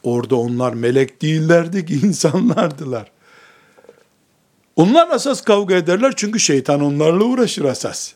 Orada 0.03 0.37
onlar 0.37 0.73
melek 0.73 1.23
değillerdi 1.23 1.87
ki 1.87 1.95
insanlardılar. 2.07 3.11
Onlar 4.77 5.09
asas 5.09 5.41
kavga 5.41 5.75
ederler 5.75 6.13
çünkü 6.17 6.41
şeytan 6.41 6.81
onlarla 6.81 7.25
uğraşır 7.25 7.65
asas. 7.65 8.13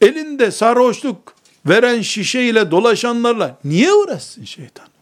Elinde 0.00 0.50
sarhoşluk 0.50 1.34
veren 1.66 2.02
şişeyle 2.02 2.70
dolaşanlarla 2.70 3.58
niye 3.64 3.92
uğraşsın 3.92 4.44
şeytan? 4.44 4.95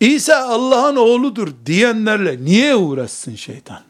İsa 0.00 0.36
Allah'ın 0.36 0.96
oğludur 0.96 1.48
diyenlerle 1.66 2.44
niye 2.44 2.76
uğraşsın 2.76 3.34
şeytan? 3.34 3.82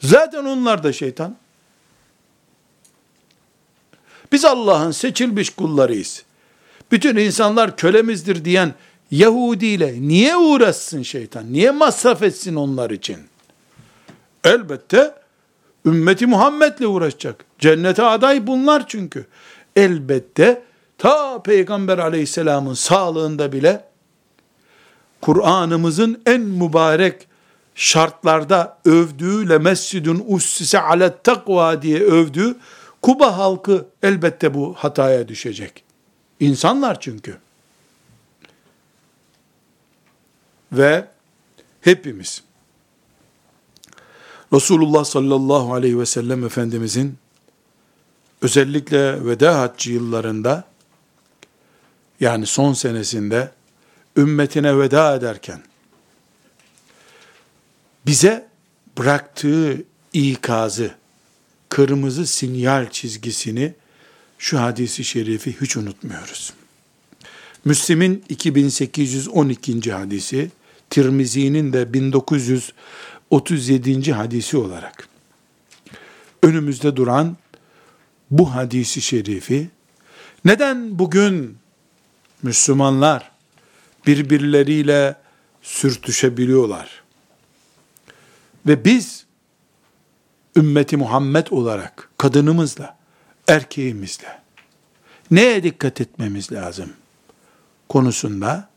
Zaten 0.00 0.44
onlar 0.44 0.82
da 0.82 0.92
şeytan. 0.92 1.36
Biz 4.32 4.44
Allah'ın 4.44 4.90
seçilmiş 4.90 5.50
kullarıyız. 5.50 6.24
Bütün 6.92 7.16
insanlar 7.16 7.76
kölemizdir 7.76 8.44
diyen 8.44 8.74
Yahudi 9.10 9.66
ile 9.66 9.94
niye 10.00 10.36
uğraşsın 10.36 11.02
şeytan? 11.02 11.52
Niye 11.52 11.70
masraf 11.70 12.22
etsin 12.22 12.54
onlar 12.54 12.90
için? 12.90 13.18
Elbette 14.44 15.14
ümmeti 15.86 16.26
Muhammed'le 16.26 16.80
uğraşacak. 16.80 17.44
Cennete 17.58 18.02
aday 18.02 18.46
bunlar 18.46 18.88
çünkü 18.88 19.26
elbette 19.76 20.62
ta 20.98 21.42
Peygamber 21.42 21.98
aleyhisselamın 21.98 22.74
sağlığında 22.74 23.52
bile 23.52 23.84
Kur'an'ımızın 25.22 26.22
en 26.26 26.40
mübarek 26.40 27.28
şartlarda 27.74 28.78
övdüğü 28.84 29.48
le 29.48 29.58
mescidun 29.58 30.24
ussise 30.26 30.80
alet 30.80 31.24
takva 31.24 31.82
diye 31.82 32.00
övdüğü 32.00 32.56
Kuba 33.02 33.38
halkı 33.38 33.86
elbette 34.02 34.54
bu 34.54 34.74
hataya 34.74 35.28
düşecek. 35.28 35.84
İnsanlar 36.40 37.00
çünkü. 37.00 37.38
Ve 40.72 41.08
hepimiz 41.80 42.42
Resulullah 44.52 45.04
sallallahu 45.04 45.74
aleyhi 45.74 45.98
ve 45.98 46.06
sellem 46.06 46.44
Efendimizin 46.44 47.18
özellikle 48.42 49.26
veda 49.26 49.60
haccı 49.60 49.92
yıllarında 49.92 50.64
yani 52.20 52.46
son 52.46 52.72
senesinde 52.72 53.52
ümmetine 54.16 54.78
veda 54.78 55.16
ederken 55.16 55.62
bize 58.06 58.48
bıraktığı 58.98 59.84
ikazı, 60.12 60.94
kırmızı 61.68 62.26
sinyal 62.26 62.90
çizgisini 62.90 63.74
şu 64.38 64.60
hadisi 64.60 65.04
şerifi 65.04 65.60
hiç 65.60 65.76
unutmuyoruz. 65.76 66.52
Müslim'in 67.64 68.24
2812. 68.28 69.92
hadisi, 69.92 70.50
Tirmizi'nin 70.90 71.72
de 71.72 71.92
1937. 71.92 74.12
hadisi 74.12 74.56
olarak 74.56 75.08
önümüzde 76.42 76.96
duran 76.96 77.36
bu 78.30 78.54
hadisi 78.54 79.00
şerifi 79.00 79.70
neden 80.44 80.98
bugün 80.98 81.58
Müslümanlar 82.42 83.31
birbirleriyle 84.06 85.16
sürtüşebiliyorlar? 85.62 87.02
Ve 88.66 88.84
biz 88.84 89.26
ümmeti 90.56 90.96
Muhammed 90.96 91.46
olarak 91.50 92.08
kadınımızla, 92.18 92.98
erkeğimizle 93.48 94.42
neye 95.30 95.62
dikkat 95.62 96.00
etmemiz 96.00 96.52
lazım? 96.52 96.92
konusunda 97.92 98.68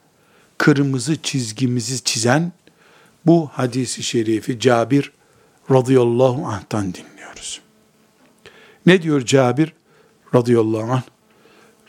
kırmızı 0.57 1.21
çizgimizi 1.21 2.03
çizen 2.03 2.51
bu 3.25 3.49
hadisi 3.53 4.03
şerifi 4.03 4.59
Cabir 4.59 5.11
radıyallahu 5.71 6.45
anh'tan 6.45 6.93
dinliyoruz. 6.93 7.61
Ne 8.85 9.01
diyor 9.01 9.21
Cabir 9.21 9.73
radıyallahu 10.35 10.91
anh? 10.91 11.03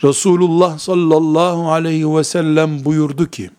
Resulullah 0.05 0.79
sallallahu 0.79 1.71
aleyhi 1.71 2.17
ve 2.17 2.25
sellem 2.25 2.85
buyurdu 2.85 3.31
ki, 3.31 3.51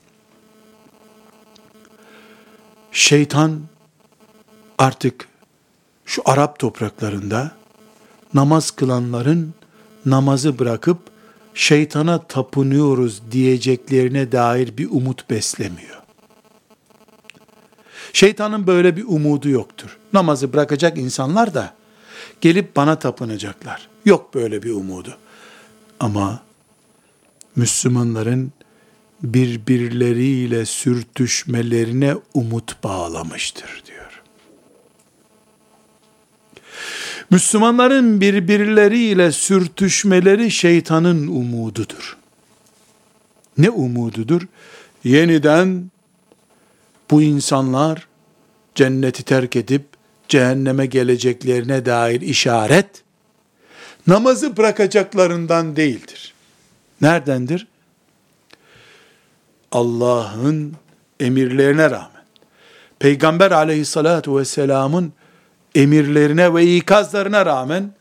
şeytan 2.91 3.61
artık 4.77 5.27
şu 6.05 6.21
Arap 6.25 6.59
topraklarında 6.59 7.51
namaz 8.33 8.71
kılanların 8.71 9.53
namazı 10.05 10.59
bırakıp 10.59 10.97
şeytana 11.53 12.23
tapınıyoruz 12.23 13.21
diyeceklerine 13.31 14.31
dair 14.31 14.77
bir 14.77 14.87
umut 14.91 15.29
beslemiyor. 15.29 16.01
Şeytanın 18.13 18.67
böyle 18.67 18.97
bir 18.97 19.03
umudu 19.07 19.49
yoktur. 19.49 19.97
Namazı 20.13 20.53
bırakacak 20.53 20.97
insanlar 20.97 21.53
da 21.53 21.73
gelip 22.41 22.75
bana 22.75 22.99
tapınacaklar. 22.99 23.87
Yok 24.05 24.33
böyle 24.33 24.63
bir 24.63 24.71
umudu. 24.71 25.17
Ama 25.99 26.43
Müslümanların 27.55 28.51
birbirleriyle 29.23 30.65
sürtüşmelerine 30.65 32.15
umut 32.33 32.83
bağlamıştır 32.83 33.83
diyor. 33.85 34.21
Müslümanların 37.29 38.21
birbirleriyle 38.21 39.31
sürtüşmeleri 39.31 40.51
şeytanın 40.51 41.27
umududur. 41.27 42.17
Ne 43.57 43.69
umududur? 43.69 44.41
Yeniden 45.03 45.91
bu 47.11 47.21
insanlar 47.21 48.07
cenneti 48.75 49.23
terk 49.23 49.55
edip 49.55 49.85
cehenneme 50.27 50.85
geleceklerine 50.85 51.85
dair 51.85 52.21
işaret 52.21 53.03
namazı 54.07 54.57
bırakacaklarından 54.57 55.75
değildir. 55.75 56.33
Neredendir? 57.01 57.67
Allah'ın 59.71 60.73
emirlerine 61.19 61.89
rağmen, 61.89 62.23
Peygamber 62.99 63.51
aleyhissalatu 63.51 64.37
vesselamın 64.37 65.13
emirlerine 65.75 66.53
ve 66.53 66.75
ikazlarına 66.75 67.45
rağmen 67.45 67.91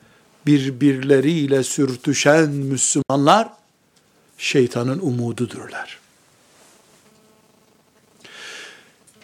birbirleriyle 0.46 1.62
sürtüşen 1.62 2.48
Müslümanlar 2.50 3.48
şeytanın 4.38 4.98
umududurlar. 4.98 5.98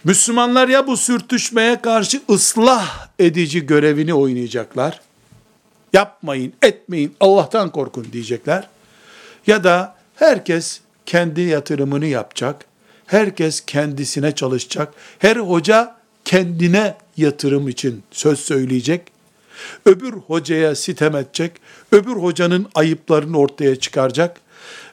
Müslümanlar 0.05 0.69
ya 0.69 0.87
bu 0.87 0.97
sürtüşmeye 0.97 1.81
karşı 1.83 2.21
ıslah 2.31 3.09
edici 3.19 3.67
görevini 3.67 4.15
oynayacaklar. 4.15 5.01
Yapmayın, 5.93 6.53
etmeyin, 6.63 7.17
Allah'tan 7.21 7.73
korkun 7.73 8.07
diyecekler. 8.13 8.69
Ya 9.47 9.65
da 9.65 9.95
herkes 10.15 10.81
kendi 11.07 11.41
yatırımını 11.41 12.07
yapacak. 12.07 12.65
Herkes 13.07 13.61
kendisine 13.61 14.35
çalışacak. 14.35 14.95
Her 15.19 15.37
hoca 15.37 15.97
kendine 16.25 16.95
yatırım 17.17 17.69
için 17.69 18.03
söz 18.11 18.39
söyleyecek. 18.39 19.03
Öbür 19.87 20.13
hocaya 20.13 20.75
sitem 20.75 21.17
edecek. 21.17 21.53
Öbür 21.93 22.13
hocanın 22.13 22.67
ayıplarını 22.75 23.39
ortaya 23.39 23.77
çıkaracak. 23.77 24.41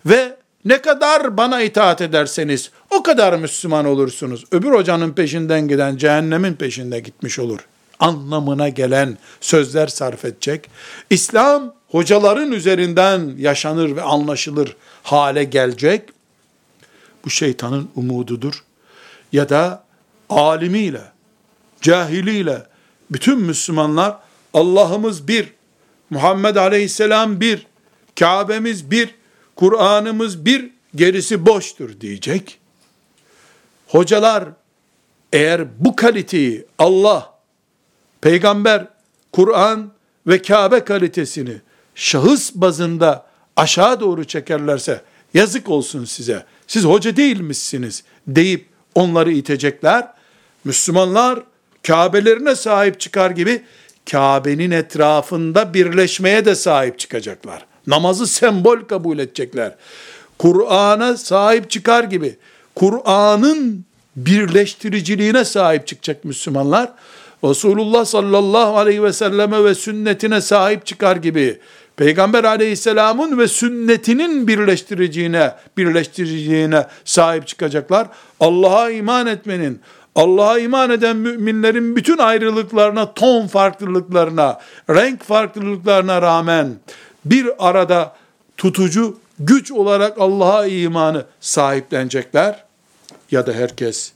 Ve 0.05 0.35
ne 0.65 0.81
kadar 0.81 1.37
bana 1.37 1.61
itaat 1.61 2.01
ederseniz 2.01 2.71
o 2.91 3.03
kadar 3.03 3.39
Müslüman 3.39 3.85
olursunuz. 3.85 4.45
Öbür 4.51 4.71
hocanın 4.71 5.13
peşinden 5.13 5.67
giden 5.67 5.97
cehennemin 5.97 6.53
peşinde 6.53 6.99
gitmiş 6.99 7.39
olur. 7.39 7.59
Anlamına 7.99 8.69
gelen 8.69 9.17
sözler 9.41 9.87
sarf 9.87 10.25
edecek. 10.25 10.69
İslam 11.09 11.73
hocaların 11.87 12.51
üzerinden 12.51 13.35
yaşanır 13.37 13.95
ve 13.95 14.01
anlaşılır 14.01 14.75
hale 15.03 15.43
gelecek. 15.43 16.09
Bu 17.25 17.29
şeytanın 17.29 17.89
umududur. 17.95 18.63
Ya 19.31 19.49
da 19.49 19.83
alimiyle, 20.29 21.01
cahiliyle 21.81 22.63
bütün 23.11 23.39
Müslümanlar 23.39 24.17
Allah'ımız 24.53 25.27
bir, 25.27 25.53
Muhammed 26.09 26.55
Aleyhisselam 26.55 27.41
bir, 27.41 27.67
Kabe'miz 28.19 28.91
bir, 28.91 29.15
Kur'an'ımız 29.55 30.45
bir, 30.45 30.69
gerisi 30.95 31.45
boştur 31.45 32.01
diyecek. 32.01 32.59
Hocalar 33.87 34.43
eğer 35.33 35.67
bu 35.79 35.95
kaliteyi 35.95 36.65
Allah, 36.77 37.33
peygamber, 38.21 38.87
Kur'an 39.31 39.91
ve 40.27 40.41
Kabe 40.41 40.83
kalitesini 40.83 41.55
şahıs 41.95 42.51
bazında 42.55 43.25
aşağı 43.55 43.99
doğru 43.99 44.23
çekerlerse 44.23 45.01
yazık 45.33 45.69
olsun 45.69 46.05
size. 46.05 46.45
Siz 46.67 46.83
hoca 46.83 47.17
değilmişsiniz 47.17 48.03
deyip 48.27 48.65
onları 48.95 49.31
itecekler. 49.31 50.07
Müslümanlar 50.63 51.39
Kabe'lerine 51.87 52.55
sahip 52.55 52.99
çıkar 52.99 53.31
gibi 53.31 53.63
Kabe'nin 54.11 54.71
etrafında 54.71 55.73
birleşmeye 55.73 56.45
de 56.45 56.55
sahip 56.55 56.99
çıkacaklar. 56.99 57.65
Namazı 57.87 58.27
sembol 58.27 58.79
kabul 58.79 59.19
edecekler. 59.19 59.75
Kur'an'a 60.37 61.17
sahip 61.17 61.69
çıkar 61.69 62.03
gibi 62.03 62.37
Kur'an'ın 62.75 63.85
birleştiriciliğine 64.15 65.45
sahip 65.45 65.87
çıkacak 65.87 66.25
Müslümanlar. 66.25 66.93
Resulullah 67.43 68.05
sallallahu 68.05 68.77
aleyhi 68.77 69.03
ve 69.03 69.13
selleme 69.13 69.63
ve 69.63 69.75
sünnetine 69.75 70.41
sahip 70.41 70.85
çıkar 70.85 71.15
gibi 71.15 71.59
Peygamber 71.99 72.43
aleyhisselamın 72.43 73.37
ve 73.37 73.47
sünnetinin 73.47 74.47
birleştiriciliğine, 74.47 75.53
birleştiriciliğine 75.77 76.87
sahip 77.05 77.47
çıkacaklar. 77.47 78.07
Allah'a 78.39 78.89
iman 78.89 79.27
etmenin, 79.27 79.81
Allah'a 80.15 80.59
iman 80.59 80.89
eden 80.89 81.17
müminlerin 81.17 81.95
bütün 81.95 82.17
ayrılıklarına, 82.17 83.13
ton 83.13 83.47
farklılıklarına, 83.47 84.59
renk 84.89 85.23
farklılıklarına 85.23 86.21
rağmen 86.21 86.75
bir 87.25 87.69
arada 87.69 88.15
tutucu 88.57 89.17
güç 89.39 89.71
olarak 89.71 90.17
Allah'a 90.21 90.65
imanı 90.65 91.25
sahiplenecekler. 91.39 92.63
Ya 93.31 93.47
da 93.47 93.53
herkes 93.53 94.11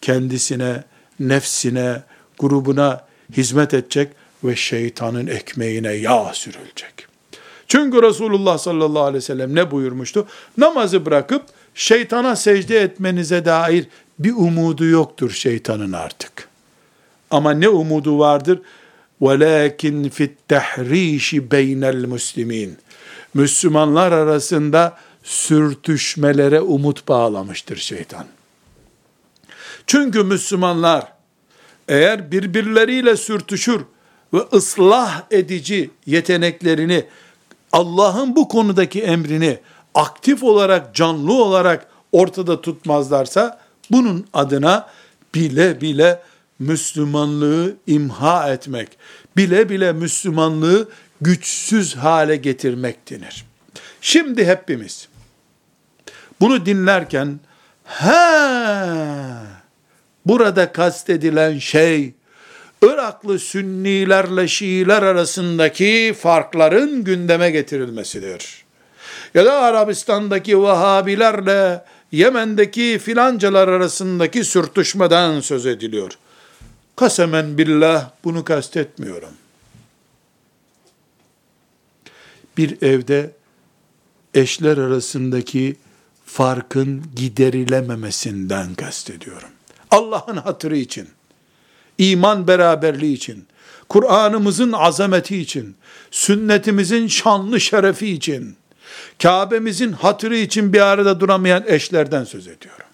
kendisine, 0.00 0.84
nefsine, 1.20 2.02
grubuna 2.41 3.05
hizmet 3.37 3.73
edecek 3.73 4.09
ve 4.43 4.55
şeytanın 4.55 5.27
ekmeğine 5.27 5.93
yağ 5.93 6.33
sürülecek. 6.33 7.07
Çünkü 7.67 8.01
Resulullah 8.01 8.57
sallallahu 8.57 9.03
aleyhi 9.03 9.17
ve 9.17 9.21
sellem 9.21 9.55
ne 9.55 9.71
buyurmuştu? 9.71 10.27
Namazı 10.57 11.05
bırakıp 11.05 11.43
şeytana 11.75 12.35
secde 12.35 12.81
etmenize 12.81 13.45
dair 13.45 13.87
bir 14.19 14.31
umudu 14.31 14.85
yoktur 14.85 15.31
şeytanın 15.31 15.93
artık. 15.93 16.49
Ama 17.31 17.51
ne 17.51 17.69
umudu 17.69 18.19
vardır? 18.19 18.61
وَلَاكِنْ 19.21 20.09
فِي 20.09 20.29
التَّحْرِيشِ 20.29 21.49
بَيْنَ 21.49 21.81
الْمُسْلِمِينَ 21.85 22.71
Müslümanlar 23.33 24.11
arasında 24.11 24.97
sürtüşmelere 25.23 26.61
umut 26.61 27.07
bağlamıştır 27.07 27.77
şeytan. 27.77 28.25
Çünkü 29.87 30.23
Müslümanlar 30.23 31.13
eğer 31.88 32.32
birbirleriyle 32.32 33.16
sürtüşür 33.16 33.80
ve 34.34 34.38
ıslah 34.52 35.22
edici 35.30 35.90
yeteneklerini 36.06 37.04
Allah'ın 37.72 38.36
bu 38.36 38.48
konudaki 38.48 39.02
emrini 39.02 39.58
aktif 39.94 40.42
olarak, 40.42 40.94
canlı 40.94 41.32
olarak 41.32 41.86
ortada 42.12 42.60
tutmazlarsa 42.60 43.60
bunun 43.90 44.26
adına 44.32 44.88
bile 45.34 45.80
bile 45.80 46.22
Müslümanlığı 46.58 47.76
imha 47.86 48.52
etmek, 48.52 48.88
bile 49.36 49.68
bile 49.68 49.92
Müslümanlığı 49.92 50.88
güçsüz 51.20 51.96
hale 51.96 52.36
getirmek 52.36 53.10
denir. 53.10 53.44
Şimdi 54.00 54.46
hepimiz 54.46 55.08
bunu 56.40 56.66
dinlerken 56.66 57.40
ha 57.84 59.42
burada 60.26 60.72
kastedilen 60.72 61.58
şey 61.58 62.14
Iraklı 62.82 63.38
Sünnilerle 63.38 64.48
Şiiler 64.48 65.02
arasındaki 65.02 66.14
farkların 66.20 67.04
gündeme 67.04 67.50
getirilmesidir. 67.50 68.64
Ya 69.34 69.44
da 69.44 69.52
Arabistan'daki 69.52 70.58
Vahabilerle 70.60 71.84
Yemen'deki 72.12 72.98
filancalar 72.98 73.68
arasındaki 73.68 74.44
sürtüşmeden 74.44 75.40
söz 75.40 75.66
ediliyor. 75.66 76.12
Kasemen 76.96 77.58
billah 77.58 78.10
bunu 78.24 78.44
kastetmiyorum. 78.44 79.32
Bir 82.56 82.82
evde 82.82 83.30
eşler 84.34 84.78
arasındaki 84.78 85.76
farkın 86.26 87.04
giderilememesinden 87.16 88.74
kastediyorum. 88.74 89.48
Allah'ın 89.92 90.36
hatırı 90.36 90.76
için, 90.76 91.08
iman 91.98 92.48
beraberliği 92.48 93.16
için, 93.16 93.46
Kur'an'ımızın 93.88 94.72
azameti 94.72 95.38
için, 95.38 95.76
sünnetimizin 96.10 97.06
şanlı 97.06 97.60
şerefi 97.60 98.08
için, 98.08 98.56
Kabe'mizin 99.22 99.92
hatırı 99.92 100.36
için 100.36 100.72
bir 100.72 100.80
arada 100.80 101.20
duramayan 101.20 101.64
eşlerden 101.66 102.24
söz 102.24 102.48
ediyorum. 102.48 102.86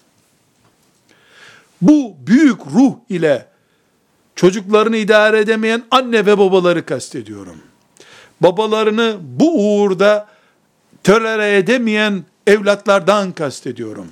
Bu 1.81 2.15
büyük 2.27 2.59
ruh 2.67 2.93
ile 3.09 3.47
çocuklarını 4.35 4.97
idare 4.97 5.39
edemeyen 5.39 5.83
anne 5.91 6.25
ve 6.25 6.37
babaları 6.37 6.85
kastediyorum. 6.85 7.57
Babalarını 8.41 9.17
bu 9.21 9.79
uğurda 9.79 10.27
tölere 11.03 11.57
edemeyen 11.57 12.23
evlatlardan 12.47 13.31
kastediyorum. 13.31 14.07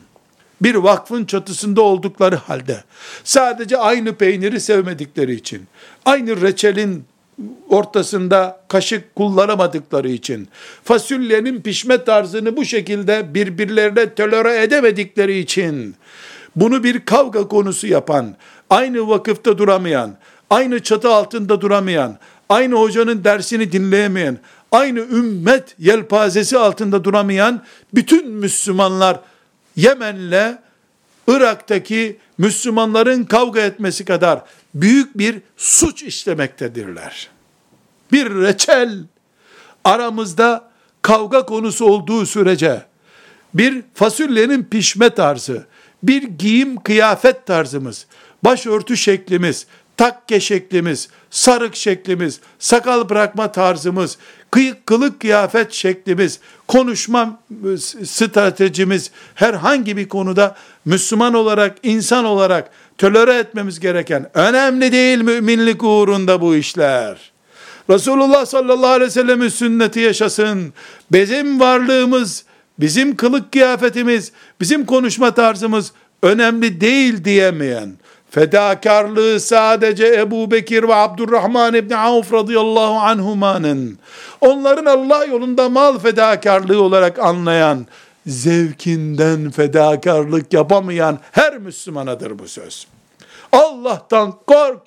Bir 0.62 0.76
vakfın 0.76 1.26
çatısında 1.26 1.82
oldukları 1.82 2.36
halde, 2.36 2.84
sadece 3.24 3.78
aynı 3.78 4.16
peyniri 4.16 4.60
sevmedikleri 4.60 5.34
için, 5.36 5.68
aynı 6.06 6.42
reçelin 6.42 7.06
ortasında 7.70 8.62
kaşık 8.68 9.16
kullanamadıkları 9.16 10.10
için, 10.10 10.48
fasulyenin 10.84 11.62
pişme 11.62 12.04
tarzını 12.04 12.58
bu 12.58 12.66
şekilde 12.66 13.34
birbirlerine 13.34 14.14
tolere 14.14 14.64
edemedikleri 14.64 15.40
için, 15.40 15.96
bunu 16.56 16.84
bir 16.84 17.06
kavga 17.06 17.48
konusu 17.48 17.88
yapan, 17.88 18.36
aynı 18.70 19.08
vakıfta 19.08 19.58
duramayan, 19.58 20.18
aynı 20.50 20.80
çatı 20.84 21.10
altında 21.10 21.62
duramayan, 21.62 22.18
aynı 22.50 22.76
hocanın 22.76 23.24
dersini 23.24 23.72
dinleyemeyen, 23.72 24.38
aynı 24.72 25.00
ümmet 25.00 25.76
yelpazesi 25.80 26.58
altında 26.58 27.04
duramayan 27.04 27.64
bütün 27.94 28.30
Müslümanlar 28.30 29.20
Yemen'le 29.78 30.58
Irak'taki 31.28 32.20
Müslümanların 32.38 33.24
kavga 33.24 33.62
etmesi 33.62 34.06
kadar 34.06 34.44
büyük 34.74 35.18
bir 35.18 35.42
suç 35.58 36.04
işlemektedirler. 36.04 37.30
Bir 38.12 38.36
reçel 38.36 39.04
aramızda 39.84 40.72
kavga 41.02 41.46
konusu 41.46 41.86
olduğu 41.86 42.26
sürece 42.26 42.86
bir 43.54 43.84
fasulyenin 43.94 44.64
pişme 44.64 45.10
tarzı, 45.10 45.66
bir 46.04 46.24
giyim 46.24 46.78
kıyafet 46.84 47.46
tarzımız, 47.46 48.06
başörtü 48.44 48.98
şeklimiz, 48.98 49.68
takke 49.98 50.40
şeklimiz, 50.40 51.10
sarık 51.30 51.76
şeklimiz, 51.76 52.40
sakal 52.60 53.10
bırakma 53.10 53.52
tarzımız, 53.52 54.18
kılık 54.86 55.20
kıyafet 55.20 55.74
şeklimiz, 55.74 56.40
konuşma 56.68 57.40
ıı, 57.66 57.78
stratejimiz 58.08 59.12
herhangi 59.36 59.98
bir 59.98 60.08
konuda 60.10 60.56
Müslüman 60.86 61.34
olarak, 61.34 61.78
insan 61.84 62.26
olarak 62.26 62.70
tölere 62.98 63.34
etmemiz 63.34 63.80
gereken 63.80 64.30
önemli 64.34 64.92
değil 64.92 65.18
müminlik 65.18 65.84
uğrunda 65.84 66.42
bu 66.42 66.56
işler. 66.56 67.32
Resulullah 67.90 68.46
sallallahu 68.46 68.88
aleyhi 68.88 69.08
ve 69.08 69.14
sellemin 69.14 69.50
sünneti 69.50 70.00
yaşasın. 70.00 70.74
Bizim 71.12 71.60
varlığımız, 71.60 72.44
bizim 72.80 73.16
kılık 73.16 73.52
kıyafetimiz, 73.52 74.32
bizim 74.62 74.86
konuşma 74.86 75.34
tarzımız 75.34 75.92
önemli 76.24 76.82
değil 76.82 77.24
diyemeyen, 77.24 77.94
fedakarlığı 78.38 79.40
sadece 79.40 80.08
Ebu 80.08 80.52
Bekir 80.52 80.84
ve 80.84 80.96
Abdurrahman 80.96 81.74
İbni 81.74 81.98
Avf 81.98 82.34
radıyallahu 82.34 82.94
anhumanın, 82.94 83.98
onların 84.42 84.86
Allah 84.86 85.26
yolunda 85.26 85.70
mal 85.70 86.00
fedakarlığı 86.00 86.82
olarak 86.82 87.20
anlayan, 87.20 87.88
zevkinden 88.28 89.52
fedakarlık 89.52 90.54
yapamayan 90.54 91.20
her 91.32 91.58
Müslümanadır 91.58 92.40
bu 92.40 92.48
söz. 92.48 92.88
Allah'tan 93.52 94.34
kork, 94.48 94.82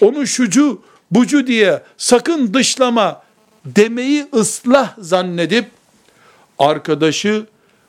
onu 0.00 0.26
şucu, 0.26 0.82
bucu 1.10 1.46
diye 1.46 1.82
sakın 1.96 2.54
dışlama 2.54 3.22
demeyi 3.64 4.26
ıslah 4.34 4.94
zannedip, 4.98 5.70
arkadaşı 6.58 7.46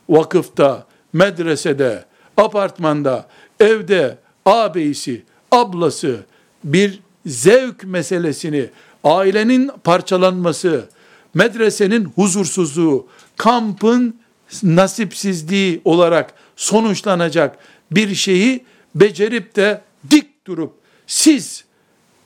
vakıfta, 0.08 0.86
medresede, 1.12 2.04
apartmanda, 2.36 3.26
evde, 3.60 4.18
ağabeyisi, 4.50 5.22
ablası 5.50 6.20
bir 6.64 7.00
zevk 7.26 7.84
meselesini, 7.84 8.66
ailenin 9.04 9.70
parçalanması, 9.84 10.88
medresenin 11.34 12.04
huzursuzluğu, 12.04 13.06
kampın 13.36 14.20
nasipsizliği 14.62 15.80
olarak 15.84 16.34
sonuçlanacak 16.56 17.58
bir 17.90 18.14
şeyi 18.14 18.64
becerip 18.94 19.56
de 19.56 19.80
dik 20.10 20.46
durup 20.46 20.72
siz 21.06 21.64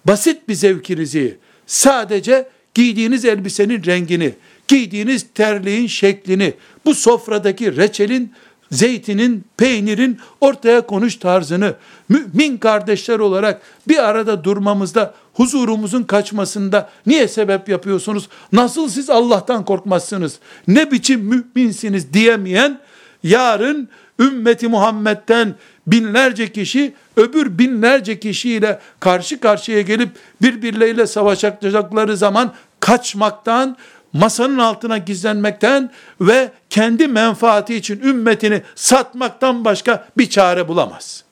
basit 0.06 0.48
bir 0.48 0.54
zevkinizi 0.54 1.38
sadece 1.66 2.48
giydiğiniz 2.74 3.24
elbisenin 3.24 3.84
rengini, 3.84 4.34
giydiğiniz 4.68 5.26
terliğin 5.34 5.86
şeklini, 5.86 6.54
bu 6.84 6.94
sofradaki 6.94 7.76
reçelin 7.76 8.32
zeytinin, 8.74 9.44
peynirin 9.56 10.18
ortaya 10.40 10.86
konuş 10.86 11.16
tarzını 11.16 11.74
mümin 12.08 12.56
kardeşler 12.56 13.18
olarak 13.18 13.62
bir 13.88 14.08
arada 14.08 14.44
durmamızda, 14.44 15.14
huzurumuzun 15.34 16.02
kaçmasında 16.02 16.90
niye 17.06 17.28
sebep 17.28 17.68
yapıyorsunuz? 17.68 18.28
Nasıl 18.52 18.88
siz 18.88 19.10
Allah'tan 19.10 19.64
korkmazsınız? 19.64 20.38
Ne 20.68 20.90
biçim 20.90 21.20
müminsiniz 21.20 22.12
diyemeyen 22.12 22.80
yarın 23.22 23.88
ümmeti 24.20 24.68
Muhammed'den 24.68 25.54
binlerce 25.86 26.52
kişi 26.52 26.94
öbür 27.16 27.58
binlerce 27.58 28.20
kişiyle 28.20 28.80
karşı 29.00 29.40
karşıya 29.40 29.80
gelip 29.80 30.08
birbirleriyle 30.42 31.06
savaşacakları 31.06 32.16
zaman 32.16 32.52
kaçmaktan, 32.80 33.76
masanın 34.14 34.58
altına 34.58 34.98
gizlenmekten 34.98 35.90
ve 36.20 36.50
kendi 36.70 37.08
menfaati 37.08 37.74
için 37.74 38.00
ümmetini 38.00 38.62
satmaktan 38.74 39.64
başka 39.64 40.08
bir 40.18 40.30
çare 40.30 40.68
bulamaz. 40.68 41.24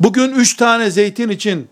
Bugün 0.00 0.32
üç 0.32 0.56
tane 0.56 0.90
zeytin 0.90 1.28
için 1.28 1.68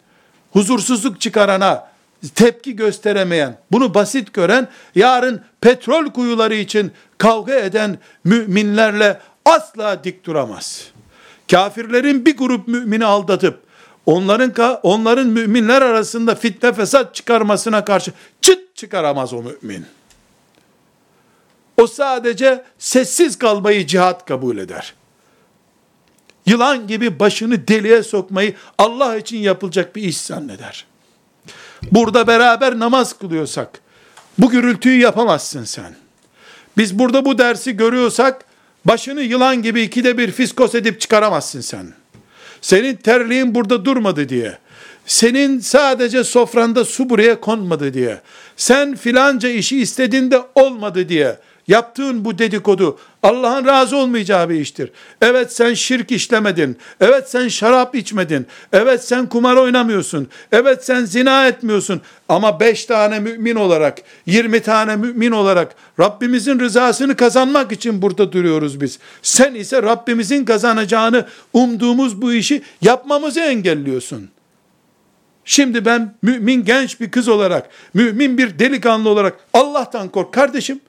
huzursuzluk 0.53 1.20
çıkarana 1.20 1.91
tepki 2.34 2.76
gösteremeyen, 2.76 3.59
bunu 3.72 3.95
basit 3.95 4.32
gören, 4.32 4.68
yarın 4.95 5.43
petrol 5.61 6.07
kuyuları 6.07 6.55
için 6.55 6.93
kavga 7.18 7.55
eden 7.55 7.99
müminlerle 8.24 9.20
asla 9.45 10.05
dik 10.05 10.26
duramaz. 10.26 10.91
Kafirlerin 11.51 12.26
bir 12.26 12.36
grup 12.36 12.68
mümini 12.68 13.05
aldatıp, 13.05 13.61
onların 14.07 14.80
onların 14.82 15.26
müminler 15.26 15.82
arasında 15.82 16.34
fitne 16.34 16.72
fesat 16.72 17.14
çıkarmasına 17.14 17.84
karşı 17.84 18.12
çıt 18.41 18.69
çıkaramaz 18.81 19.33
o 19.33 19.43
mümin. 19.43 19.87
O 21.76 21.87
sadece 21.87 22.64
sessiz 22.78 23.39
kalmayı 23.39 23.87
cihat 23.87 24.26
kabul 24.26 24.59
eder. 24.59 24.95
Yılan 26.47 26.87
gibi 26.87 27.20
başını 27.20 27.68
deliğe 27.68 28.03
sokmayı 28.03 28.55
Allah 28.78 29.16
için 29.16 29.39
yapılacak 29.39 29.97
bir 29.97 30.03
iş 30.03 30.20
zanneder. 30.20 30.87
Burada 31.93 32.26
beraber 32.26 32.78
namaz 32.78 33.18
kılıyorsak, 33.18 33.81
bu 34.39 34.51
gürültüyü 34.51 35.01
yapamazsın 35.01 35.64
sen. 35.64 35.95
Biz 36.76 36.99
burada 36.99 37.24
bu 37.24 37.39
dersi 37.39 37.76
görüyorsak, 37.76 38.45
başını 38.85 39.20
yılan 39.20 39.62
gibi 39.62 39.83
ikide 39.83 40.18
bir 40.18 40.31
fiskos 40.31 40.74
edip 40.74 41.01
çıkaramazsın 41.01 41.61
sen. 41.61 41.93
senin 42.61 42.97
terliğin 42.97 43.55
burada 43.55 43.85
durmadı 43.85 44.28
diye, 44.28 44.59
senin 45.07 45.61
sadece 45.61 46.24
sofranda 46.24 46.84
su 46.84 47.11
buraya 47.11 47.40
konmadı 47.40 47.94
diye, 47.94 48.20
sen 48.57 48.96
filanca 48.96 49.48
işi 49.48 49.80
istediğinde 49.80 50.42
olmadı 50.55 51.09
diye, 51.09 51.36
Yaptığın 51.70 52.24
bu 52.24 52.38
dedikodu 52.38 52.98
Allah'ın 53.22 53.66
razı 53.66 53.96
olmayacağı 53.96 54.48
bir 54.48 54.61
iştir. 54.61 54.90
Evet 55.22 55.53
sen 55.53 55.74
şirk 55.74 56.12
işlemedin. 56.12 56.78
Evet 57.01 57.30
sen 57.30 57.48
şarap 57.48 57.94
içmedin. 57.94 58.46
Evet 58.72 59.05
sen 59.05 59.26
kumar 59.26 59.57
oynamıyorsun. 59.57 60.28
Evet 60.53 60.84
sen 60.84 61.05
zina 61.05 61.46
etmiyorsun. 61.48 62.01
Ama 62.28 62.61
beş 62.61 62.84
tane 62.84 63.20
mümin 63.20 63.57
olarak, 63.57 63.98
yirmi 64.26 64.61
tane 64.61 64.96
mümin 64.96 65.30
olarak 65.30 65.74
Rabbimizin 66.01 66.61
rızasını 66.61 67.16
kazanmak 67.16 67.72
için 67.72 68.03
burada 68.03 68.32
duruyoruz 68.32 68.80
biz. 68.80 68.98
Sen 69.22 69.55
ise 69.55 69.82
Rabbimizin 69.82 70.44
kazanacağını 70.44 71.26
umduğumuz 71.53 72.22
bu 72.22 72.32
işi 72.32 72.62
yapmamızı 72.82 73.40
engelliyorsun. 73.40 74.30
Şimdi 75.45 75.84
ben 75.84 76.14
mümin 76.22 76.64
genç 76.64 77.01
bir 77.01 77.11
kız 77.11 77.28
olarak, 77.28 77.68
mümin 77.95 78.38
bir 78.38 78.59
delikanlı 78.59 79.09
olarak 79.09 79.38
Allah'tan 79.55 80.09
kork 80.09 80.32
kardeşim. 80.32 80.80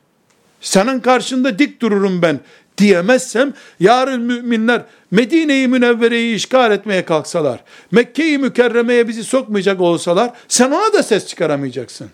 Senin 0.62 1.00
karşında 1.00 1.60
dik 1.60 1.82
dururum 1.82 2.22
ben 2.22 2.40
diyemezsem 2.78 3.54
yarın 3.80 4.22
müminler 4.22 4.82
Medine-i 5.12 5.68
Münevvere'yi 5.68 6.36
işgal 6.36 6.72
etmeye 6.72 7.06
kalksalar, 7.06 7.64
Mekke-i 7.92 8.38
Mükerreme'ye 8.38 9.08
bizi 9.08 9.24
sokmayacak 9.24 9.82
olsalar 9.82 10.32
sen 10.48 10.72
ona 10.72 10.94
da 10.94 11.04
ses 11.04 11.28
çıkaramayacaksın. 11.28 12.10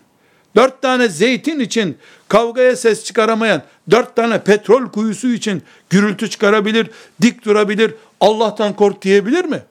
Dört 0.56 0.82
tane 0.82 1.08
zeytin 1.08 1.60
için 1.60 1.96
kavgaya 2.28 2.76
ses 2.76 3.04
çıkaramayan, 3.04 3.62
dört 3.90 4.16
tane 4.16 4.42
petrol 4.42 4.88
kuyusu 4.88 5.28
için 5.28 5.62
gürültü 5.90 6.30
çıkarabilir, 6.30 6.90
dik 7.22 7.44
durabilir, 7.44 7.94
Allah'tan 8.20 8.76
kork 8.76 9.02
diyebilir 9.02 9.44
mi? 9.44 9.62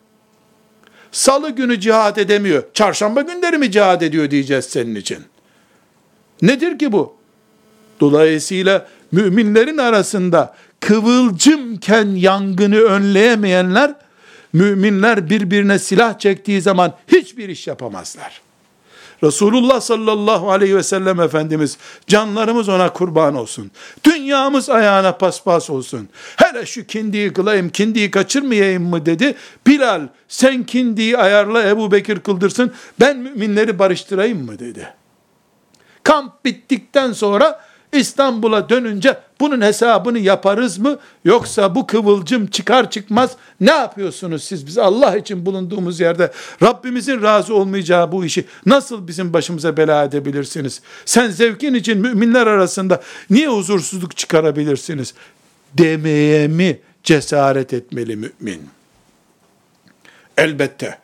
Salı 1.18 1.50
günü 1.50 1.80
cihat 1.80 2.18
edemiyor, 2.18 2.64
çarşamba 2.74 3.22
günleri 3.22 3.58
mi 3.58 3.72
cihat 3.72 4.04
ediyor 4.04 4.32
diyeceğiz 4.32 4.66
senin 4.66 4.96
için. 4.96 5.18
Nedir 6.42 6.80
ki 6.80 6.92
bu? 6.92 7.16
Dolayısıyla 8.00 8.88
müminlerin 9.12 9.78
arasında 9.78 10.56
kıvılcımken 10.80 12.08
yangını 12.08 12.80
önleyemeyenler, 12.80 13.94
müminler 14.54 15.30
birbirine 15.30 15.80
silah 15.80 16.20
çektiği 16.20 16.62
zaman 16.62 16.94
hiçbir 17.08 17.50
iş 17.50 17.68
yapamazlar. 17.68 18.42
Resulullah 19.24 19.82
sallallahu 19.82 20.52
aleyhi 20.52 20.76
ve 20.76 20.84
sellem 20.84 21.22
Efendimiz, 21.22 21.78
canlarımız 22.08 22.70
ona 22.70 22.94
kurban 22.94 23.36
olsun. 23.36 23.72
Dünyamız 24.04 24.70
ayağına 24.70 25.12
paspas 25.12 25.70
olsun. 25.70 26.10
Hele 26.36 26.66
şu 26.66 26.86
kindiyi 26.86 27.34
kılayım, 27.34 27.70
kindiyi 27.70 28.12
kaçırmayayım 28.12 28.84
mı 28.84 29.06
dedi. 29.06 29.36
Bilal 29.68 30.08
sen 30.28 30.64
kindiyi 30.64 31.18
ayarla 31.18 31.70
Ebu 31.70 31.92
Bekir 31.92 32.20
kıldırsın, 32.20 32.74
ben 33.00 33.18
müminleri 33.18 33.80
barıştırayım 33.80 34.46
mı 34.46 34.60
dedi. 34.60 34.94
Kamp 36.04 36.46
bittikten 36.46 37.14
sonra 37.14 37.62
İstanbul'a 37.94 38.70
dönünce 38.70 39.18
bunun 39.40 39.62
hesabını 39.62 40.20
yaparız 40.20 40.78
mı? 40.78 41.00
Yoksa 41.26 41.76
bu 41.76 41.88
kıvılcım 41.88 42.48
çıkar 42.48 42.92
çıkmaz 42.92 43.32
ne 43.62 43.72
yapıyorsunuz 43.72 44.44
siz? 44.44 44.68
Biz 44.68 44.78
Allah 44.78 45.18
için 45.18 45.46
bulunduğumuz 45.46 46.00
yerde 46.00 46.32
Rabbimizin 46.64 47.22
razı 47.22 47.56
olmayacağı 47.56 48.12
bu 48.12 48.26
işi 48.26 48.46
nasıl 48.66 49.08
bizim 49.08 49.34
başımıza 49.34 49.78
bela 49.78 50.04
edebilirsiniz? 50.04 50.82
Sen 51.06 51.30
zevkin 51.30 51.74
için 51.74 51.98
müminler 51.98 52.48
arasında 52.48 53.02
niye 53.30 53.48
huzursuzluk 53.48 54.18
çıkarabilirsiniz? 54.18 55.14
Demeye 55.78 56.48
mi 56.48 56.80
cesaret 57.04 57.74
etmeli 57.74 58.16
mümin? 58.16 58.70
Elbette 60.38 60.98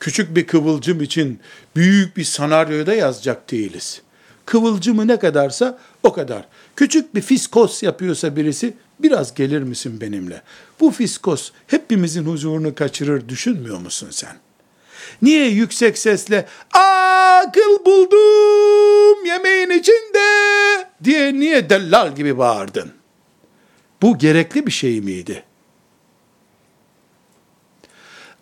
küçük 0.00 0.36
bir 0.36 0.46
kıvılcım 0.46 1.02
için 1.02 1.40
büyük 1.76 2.16
bir 2.16 2.24
senaryoda 2.24 2.94
yazacak 2.94 3.50
değiliz. 3.50 4.02
Kıvılcımı 4.46 5.08
ne 5.08 5.18
kadarsa 5.18 5.78
o 6.02 6.12
kadar. 6.12 6.44
Küçük 6.76 7.14
bir 7.14 7.20
fiskos 7.20 7.82
yapıyorsa 7.82 8.36
birisi 8.36 8.74
biraz 8.98 9.34
gelir 9.34 9.62
misin 9.62 10.00
benimle? 10.00 10.42
Bu 10.80 10.90
fiskos 10.90 11.50
hepimizin 11.66 12.24
huzurunu 12.24 12.74
kaçırır 12.74 13.28
düşünmüyor 13.28 13.78
musun 13.78 14.08
sen? 14.10 14.36
Niye 15.22 15.48
yüksek 15.48 15.98
sesle 15.98 16.46
akıl 16.72 17.84
buldum 17.84 19.26
yemeğin 19.26 19.70
içinde 19.70 20.22
diye 21.04 21.34
niye 21.34 21.70
dellal 21.70 22.14
gibi 22.14 22.38
bağırdın? 22.38 22.92
Bu 24.02 24.18
gerekli 24.18 24.66
bir 24.66 24.72
şey 24.72 25.00
miydi? 25.00 25.44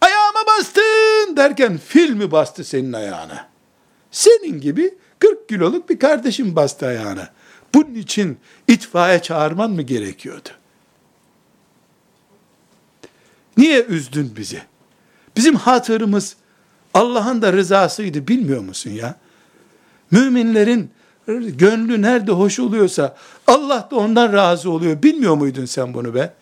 Ayağıma 0.00 0.40
bastın 0.46 1.36
derken 1.36 1.78
fil 1.78 2.10
mi 2.10 2.32
bastı 2.32 2.64
senin 2.64 2.92
ayağına? 2.92 3.48
Senin 4.10 4.60
gibi 4.60 4.94
40 5.20 5.48
kiloluk 5.48 5.90
bir 5.90 5.98
kardeşim 5.98 6.56
bastı 6.56 6.86
ayağına. 6.86 7.30
Bunun 7.74 7.94
için 7.94 8.38
itfaiye 8.68 9.22
çağırman 9.22 9.70
mı 9.70 9.82
gerekiyordu? 9.82 10.48
Niye 13.56 13.84
üzdün 13.84 14.32
bizi? 14.36 14.62
Bizim 15.36 15.54
hatırımız 15.54 16.36
Allah'ın 16.94 17.42
da 17.42 17.52
rızasıydı 17.52 18.28
bilmiyor 18.28 18.60
musun 18.60 18.90
ya? 18.90 19.16
Müminlerin 20.10 20.90
gönlü 21.36 22.02
nerede 22.02 22.32
hoş 22.32 22.58
oluyorsa 22.58 23.16
Allah 23.46 23.88
da 23.90 23.96
ondan 23.96 24.32
razı 24.32 24.70
oluyor. 24.70 25.02
Bilmiyor 25.02 25.34
muydun 25.34 25.64
sen 25.64 25.94
bunu 25.94 26.14
be? 26.14 26.34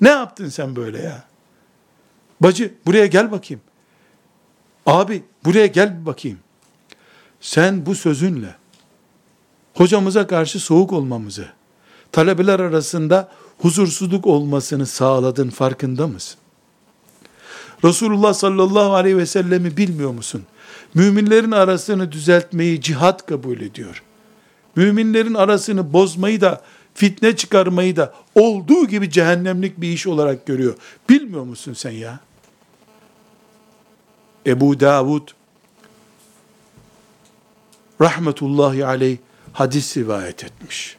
Ne 0.00 0.08
yaptın 0.08 0.48
sen 0.48 0.76
böyle 0.76 1.02
ya? 1.02 1.24
Bacı 2.40 2.74
buraya 2.86 3.06
gel 3.06 3.30
bakayım. 3.30 3.60
Abi 4.86 5.22
buraya 5.44 5.66
gel 5.66 6.06
bakayım. 6.06 6.38
Sen 7.40 7.86
bu 7.86 7.94
sözünle 7.94 8.54
hocamıza 9.74 10.26
karşı 10.26 10.60
soğuk 10.60 10.92
olmamızı, 10.92 11.46
talebeler 12.12 12.60
arasında 12.60 13.28
huzursuzluk 13.58 14.26
olmasını 14.26 14.86
sağladın 14.86 15.50
farkında 15.50 16.06
mısın? 16.06 16.38
Resulullah 17.84 18.34
sallallahu 18.34 18.94
aleyhi 18.94 19.16
ve 19.16 19.26
sellemi 19.26 19.76
bilmiyor 19.76 20.10
musun? 20.10 20.42
Müminlerin 20.94 21.50
arasını 21.50 22.12
düzeltmeyi 22.12 22.80
cihat 22.80 23.26
kabul 23.26 23.60
ediyor. 23.60 24.02
Müminlerin 24.76 25.34
arasını 25.34 25.92
bozmayı 25.92 26.40
da, 26.40 26.62
fitne 26.94 27.36
çıkarmayı 27.36 27.96
da 27.96 28.14
olduğu 28.34 28.86
gibi 28.86 29.10
cehennemlik 29.10 29.80
bir 29.80 29.88
iş 29.88 30.06
olarak 30.06 30.46
görüyor. 30.46 30.74
Bilmiyor 31.08 31.44
musun 31.44 31.72
sen 31.72 31.90
ya? 31.90 32.20
Ebu 34.46 34.80
Davud 34.80 35.28
rahmetullahi 38.00 38.86
aleyh 38.86 39.16
hadis 39.52 39.96
rivayet 39.96 40.44
etmiş. 40.44 40.96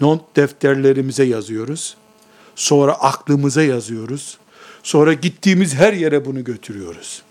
Not 0.00 0.36
defterlerimize 0.36 1.24
yazıyoruz. 1.24 1.96
Sonra 2.56 2.92
aklımıza 2.92 3.62
yazıyoruz. 3.62 4.38
Sonra 4.82 5.12
gittiğimiz 5.12 5.74
her 5.74 5.92
yere 5.92 6.24
bunu 6.24 6.44
götürüyoruz. 6.44 7.22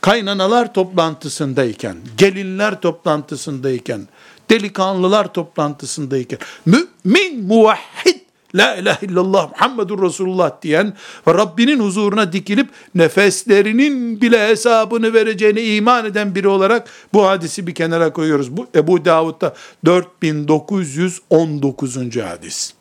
Kaynanalar 0.00 0.74
toplantısındayken, 0.74 1.96
gelinler 2.16 2.80
toplantısındayken, 2.80 4.08
delikanlılar 4.50 5.32
toplantısındayken, 5.32 6.38
mümin 6.66 7.44
muvahhid 7.44 8.20
La 8.54 8.76
ilahe 8.76 9.06
illallah 9.06 9.50
Muhammedur 9.50 10.02
Resulullah 10.02 10.62
diyen 10.62 10.94
ve 11.26 11.34
Rabbinin 11.34 11.80
huzuruna 11.80 12.32
dikilip 12.32 12.68
nefeslerinin 12.94 14.20
bile 14.20 14.48
hesabını 14.48 15.14
vereceğine 15.14 15.62
iman 15.62 16.04
eden 16.04 16.34
biri 16.34 16.48
olarak 16.48 16.88
bu 17.12 17.26
hadisi 17.26 17.66
bir 17.66 17.74
kenara 17.74 18.12
koyuyoruz. 18.12 18.56
Bu 18.56 18.66
Ebu 18.74 19.04
Davud'da 19.04 19.54
4919. 19.84 21.96
hadis. 22.16 22.74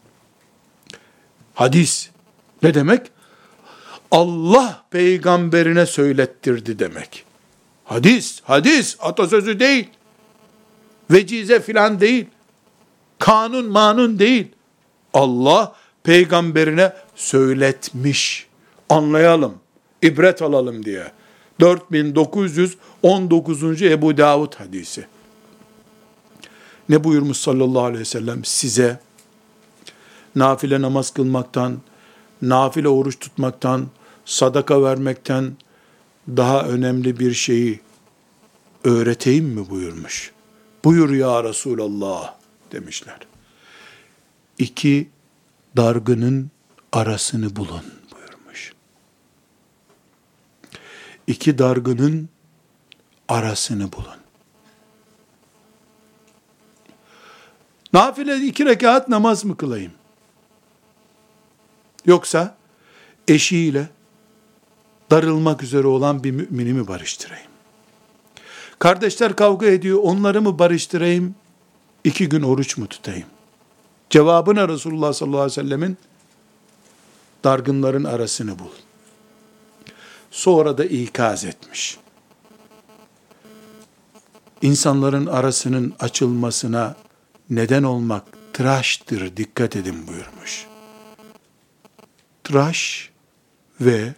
Hadis 1.54 2.10
ne 2.64 2.74
demek? 2.74 3.08
Allah 4.12 4.84
peygamberine 4.92 5.86
söylettirdi 5.86 6.80
demek. 6.80 7.24
Hadis, 7.86 8.42
hadis, 8.44 8.98
atasözü 9.00 9.60
değil. 9.60 9.88
Vecize 11.12 11.60
filan 11.60 12.00
değil. 12.00 12.26
Kanun 13.20 13.66
manun 13.66 14.20
değil. 14.20 14.48
Allah 15.18 15.76
peygamberine 16.04 16.94
söyletmiş. 17.16 18.48
Anlayalım, 18.90 19.54
ibret 20.02 20.42
alalım 20.42 20.86
diye. 20.86 21.12
4919. 21.60 23.82
Ebu 23.82 24.18
Davud 24.18 24.54
hadisi. 24.54 25.08
Ne 26.90 27.04
buyurmuş 27.04 27.38
sallallahu 27.38 27.84
aleyhi 27.84 28.00
ve 28.00 28.06
sellem? 28.06 28.46
Size 28.46 29.00
nafile 30.36 30.82
namaz 30.82 31.12
kılmaktan, 31.12 31.78
nafile 32.42 32.90
oruç 32.90 33.20
tutmaktan, 33.20 33.88
sadaka 34.26 34.84
vermekten 34.84 35.52
daha 36.28 36.64
önemli 36.64 37.20
bir 37.20 37.34
şeyi 37.34 37.80
öğreteyim 38.84 39.46
mi 39.46 39.70
buyurmuş. 39.70 40.32
Buyur 40.84 41.10
ya 41.10 41.44
Resulallah 41.44 42.34
demişler 42.72 43.27
iki 44.58 45.10
dargının 45.78 46.52
arasını 46.92 47.56
bulun 47.56 47.84
buyurmuş. 48.12 48.74
iki 51.28 51.58
dargının 51.58 52.30
arasını 53.28 53.94
bulun. 53.94 54.18
Nafile 57.94 58.38
iki 58.38 58.66
rekat 58.66 59.10
namaz 59.10 59.46
mı 59.46 59.58
kılayım? 59.58 59.92
Yoksa 62.06 62.58
eşiyle 63.28 63.90
darılmak 65.12 65.64
üzere 65.64 65.88
olan 65.88 66.24
bir 66.24 66.32
mümini 66.32 66.74
mi 66.74 66.88
barıştırayım? 66.88 67.48
Kardeşler 68.80 69.36
kavga 69.36 69.66
ediyor, 69.66 70.00
onları 70.04 70.42
mı 70.42 70.60
barıştırayım? 70.60 71.36
İki 72.04 72.30
gün 72.30 72.42
oruç 72.42 72.78
mu 72.78 72.88
tutayım? 72.88 73.28
Cevabına 74.10 74.68
Resulullah 74.68 75.14
sallallahu 75.14 75.42
aleyhi 75.42 75.60
ve 75.60 75.64
sellemin 75.64 75.98
dargınların 77.44 78.04
arasını 78.04 78.60
bul. 78.60 78.72
Sonra 80.32 80.78
da 80.78 80.86
ikaz 80.86 81.46
etmiş. 81.46 81.98
İnsanların 84.62 85.26
arasının 85.26 85.94
açılmasına 86.00 86.96
neden 87.50 87.84
olmak 87.84 88.24
tıraştır 88.54 89.38
dikkat 89.38 89.76
edin 89.76 90.08
buyurmuş. 90.08 90.66
Tıraş 92.44 93.10
ve 93.82 94.14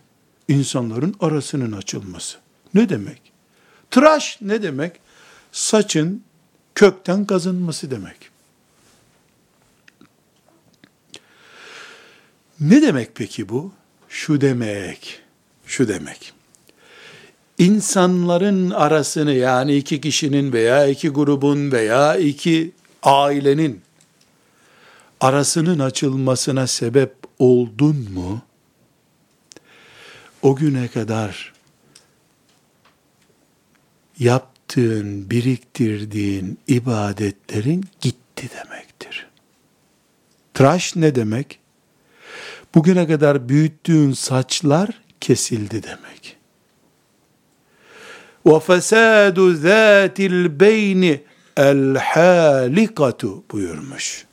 insanların 0.48 1.16
arasının 1.20 1.72
açılması. 1.72 2.38
Ne 2.74 2.90
demek? 2.90 3.22
Tıraş 3.92 4.38
ne 4.42 4.64
demek? 4.64 5.00
Saçın 5.52 6.24
kökten 6.76 7.26
kazınması 7.26 7.92
demek. 7.92 8.29
Ne 12.60 12.82
demek 12.82 13.16
peki 13.16 13.50
bu? 13.50 13.72
Şu 14.10 14.42
demek, 14.42 15.22
şu 15.66 15.88
demek. 15.88 16.34
İnsanların 17.58 18.70
arasını 18.70 19.34
yani 19.34 19.76
iki 19.76 20.02
kişinin 20.02 20.54
veya 20.54 20.88
iki 20.88 21.10
grubun 21.10 21.72
veya 21.72 22.16
iki 22.16 22.72
ailenin 23.04 23.82
arasının 25.22 25.80
açılmasına 25.80 26.68
sebep 26.68 27.16
oldun 27.40 28.12
mu? 28.12 28.42
O 30.42 30.56
güne 30.56 30.88
kadar 30.88 31.54
yaptığın, 34.20 35.30
biriktirdiğin 35.30 36.60
ibadetlerin 36.68 37.86
gitti 38.02 38.50
demektir. 38.56 39.28
Tıraş 40.54 40.96
ne 40.96 41.16
demek? 41.16 41.60
Bugüne 42.75 43.07
kadar 43.07 43.49
büyüttüğün 43.49 44.13
saçlar 44.13 44.89
kesildi 45.21 45.83
demek. 45.83 46.37
وَفَسَادُ 48.47 49.37
ذَاتِ 49.65 50.17
الْبَيْنِ 50.17 51.21
el-halikatu 51.57 53.45
buyurmuş. 53.51 54.27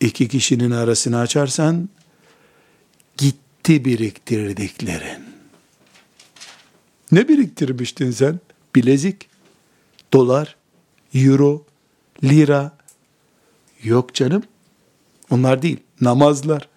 İki 0.00 0.28
kişinin 0.28 0.70
arasını 0.70 1.18
açarsan 1.20 1.88
gitti 3.16 3.84
biriktirdiklerin. 3.84 5.24
Ne 7.12 7.28
biriktirmiştin 7.28 8.10
sen? 8.10 8.40
Bilezik, 8.74 9.28
dolar, 10.12 10.56
euro, 11.14 11.64
lira. 12.24 12.78
Yok 13.82 14.14
canım. 14.14 14.42
Onlar 15.30 15.62
değil. 15.62 15.80
Namazlar, 16.00 16.68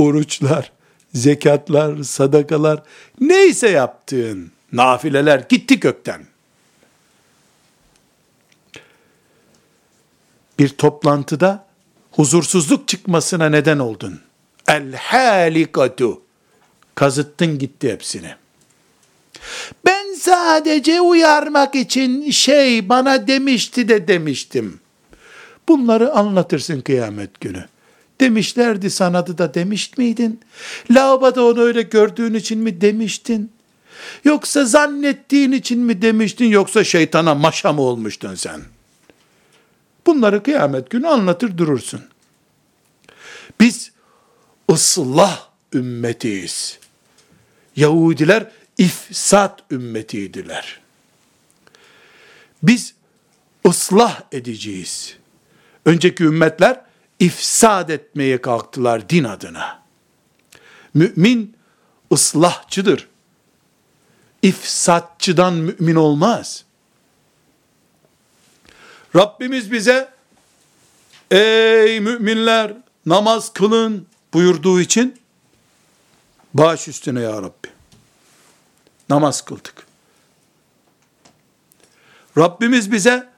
oruçlar, 0.00 0.72
zekatlar, 1.14 2.02
sadakalar, 2.02 2.82
neyse 3.20 3.68
yaptığın 3.68 4.50
nafileler 4.72 5.46
gitti 5.48 5.80
kökten. 5.80 6.26
Bir 10.58 10.68
toplantıda 10.68 11.66
huzursuzluk 12.10 12.88
çıkmasına 12.88 13.48
neden 13.48 13.78
oldun. 13.78 14.20
El 14.68 14.94
halikatu. 14.94 16.22
Kazıttın 16.94 17.58
gitti 17.58 17.92
hepsini. 17.92 18.34
Ben 19.86 20.14
sadece 20.14 21.00
uyarmak 21.00 21.74
için 21.74 22.30
şey 22.30 22.88
bana 22.88 23.26
demişti 23.26 23.88
de 23.88 24.08
demiştim. 24.08 24.80
Bunları 25.68 26.12
anlatırsın 26.12 26.80
kıyamet 26.80 27.40
günü. 27.40 27.68
Demişlerdi 28.20 28.90
sanadı 28.90 29.38
da 29.38 29.54
demiş 29.54 29.98
miydin? 29.98 30.40
Lavaboda 30.90 31.44
onu 31.44 31.60
öyle 31.60 31.82
gördüğün 31.82 32.34
için 32.34 32.58
mi 32.58 32.80
demiştin? 32.80 33.52
Yoksa 34.24 34.64
zannettiğin 34.64 35.52
için 35.52 35.78
mi 35.78 36.02
demiştin 36.02 36.46
yoksa 36.46 36.84
şeytana 36.84 37.34
maşa 37.34 37.72
mı 37.72 37.80
olmuştun 37.80 38.34
sen? 38.34 38.60
Bunları 40.06 40.42
kıyamet 40.42 40.90
günü 40.90 41.08
anlatır 41.08 41.58
durursun. 41.58 42.00
Biz 43.60 43.92
ıslah 44.70 45.48
ümmetiyiz. 45.74 46.78
Yahudiler 47.76 48.50
ifsat 48.78 49.62
ümmetiydiler. 49.70 50.80
Biz 52.62 52.94
ıslah 53.66 54.22
edeceğiz. 54.32 55.16
Önceki 55.84 56.24
ümmetler 56.24 56.89
ifsad 57.20 57.88
etmeye 57.88 58.40
kalktılar 58.40 59.08
din 59.08 59.24
adına. 59.24 59.82
Mümin 60.94 61.56
ıslahçıdır. 62.12 63.08
İfsatçıdan 64.42 65.54
mümin 65.54 65.94
olmaz. 65.94 66.64
Rabbimiz 69.16 69.72
bize 69.72 70.12
ey 71.30 72.00
müminler 72.00 72.76
namaz 73.06 73.52
kılın 73.52 74.06
buyurduğu 74.34 74.80
için 74.80 75.20
baş 76.54 76.88
üstüne 76.88 77.20
ya 77.20 77.42
Rabbi. 77.42 77.68
Namaz 79.08 79.42
kıldık. 79.42 79.86
Rabbimiz 82.38 82.92
bize 82.92 83.28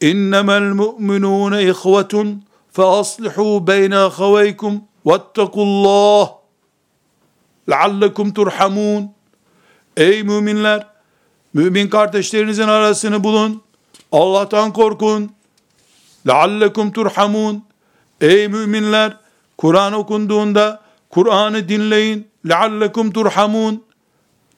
innemel 0.00 0.62
mu'minune 0.62 1.62
ihvetun 1.62 2.44
fe 2.72 2.84
aslihu 2.84 3.66
beyne 3.66 3.96
ahaveykum 3.96 4.84
vettekullah 5.06 6.32
leallekum 7.70 8.34
turhamun 8.34 9.10
Ey 9.96 10.22
müminler 10.22 10.86
mümin 11.54 11.88
kardeşlerinizin 11.88 12.68
arasını 12.68 13.24
bulun 13.24 13.62
Allah'tan 14.12 14.72
korkun 14.72 15.32
leallekum 16.26 16.92
turhamun 16.92 17.64
Ey 18.20 18.48
müminler 18.48 19.16
Kur'an 19.58 19.92
okunduğunda 19.92 20.80
Kur'an'ı 21.10 21.68
dinleyin 21.68 22.28
leallekum 22.48 23.12
turhamun 23.12 23.84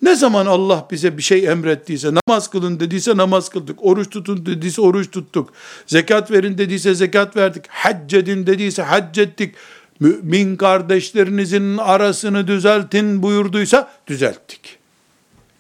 ne 0.04 0.14
zaman 0.14 0.46
Allah 0.46 0.88
bize 0.90 1.18
bir 1.18 1.22
şey 1.22 1.46
emrettiyse, 1.46 2.10
namaz 2.14 2.50
kılın 2.50 2.80
dediyse 2.80 3.16
namaz 3.16 3.48
kıldık, 3.48 3.78
oruç 3.84 4.10
tutun 4.10 4.46
dediyse 4.46 4.80
oruç 4.80 5.10
tuttuk, 5.10 5.52
zekat 5.86 6.30
verin 6.30 6.58
dediyse 6.58 6.94
zekat 6.94 7.36
verdik, 7.36 7.64
hac 7.68 8.14
edin 8.14 8.46
dediyse 8.46 8.82
hac 8.82 9.18
ettik, 9.18 9.54
mümin 10.00 10.56
kardeşlerinizin 10.56 11.78
arasını 11.78 12.46
düzeltin 12.46 13.22
buyurduysa 13.22 13.92
düzelttik. 14.06 14.78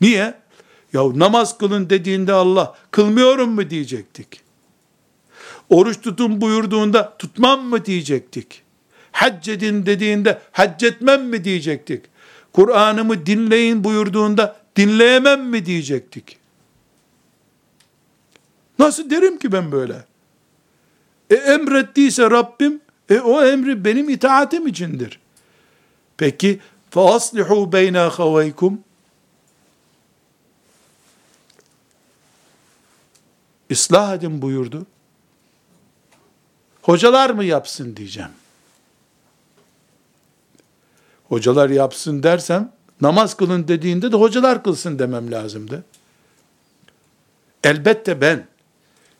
Niye? 0.00 0.34
Ya 0.92 1.02
namaz 1.14 1.58
kılın 1.58 1.90
dediğinde 1.90 2.32
Allah 2.32 2.74
kılmıyorum 2.90 3.50
mu 3.50 3.70
diyecektik. 3.70 4.40
Oruç 5.70 6.00
tutun 6.00 6.40
buyurduğunda 6.40 7.16
tutmam 7.18 7.64
mı 7.64 7.84
diyecektik. 7.84 8.62
Hac 9.12 9.48
edin 9.48 9.86
dediğinde 9.86 10.38
hac 10.52 10.82
etmem 10.82 11.26
mi 11.26 11.44
diyecektik. 11.44 12.13
Kur'an'ımı 12.53 13.25
dinleyin 13.25 13.83
buyurduğunda 13.83 14.55
dinleyemem 14.75 15.45
mi 15.45 15.65
diyecektik. 15.65 16.37
Nasıl 18.79 19.09
derim 19.09 19.39
ki 19.39 19.51
ben 19.51 19.71
böyle? 19.71 20.05
E 21.29 21.35
emrettiyse 21.35 22.31
Rabbim, 22.31 22.81
e 23.09 23.19
o 23.19 23.45
emri 23.45 23.85
benim 23.85 24.09
itaatim 24.09 24.67
içindir. 24.67 25.19
Peki, 26.17 26.59
فَأَصْلِحُوا 26.91 27.71
بَيْنَا 27.71 28.09
خَوَيْكُمْ 28.09 28.77
İslah 33.69 34.15
edin 34.15 34.41
buyurdu. 34.41 34.85
Hocalar 36.81 37.29
mı 37.29 37.43
yapsın 37.43 37.95
diyeceğim 37.95 38.31
hocalar 41.28 41.70
yapsın 41.70 42.22
dersem, 42.22 42.72
namaz 43.00 43.36
kılın 43.36 43.68
dediğinde 43.68 44.12
de 44.12 44.16
hocalar 44.16 44.64
kılsın 44.64 44.98
demem 44.98 45.30
lazımdı. 45.30 45.84
Elbette 47.64 48.20
ben, 48.20 48.46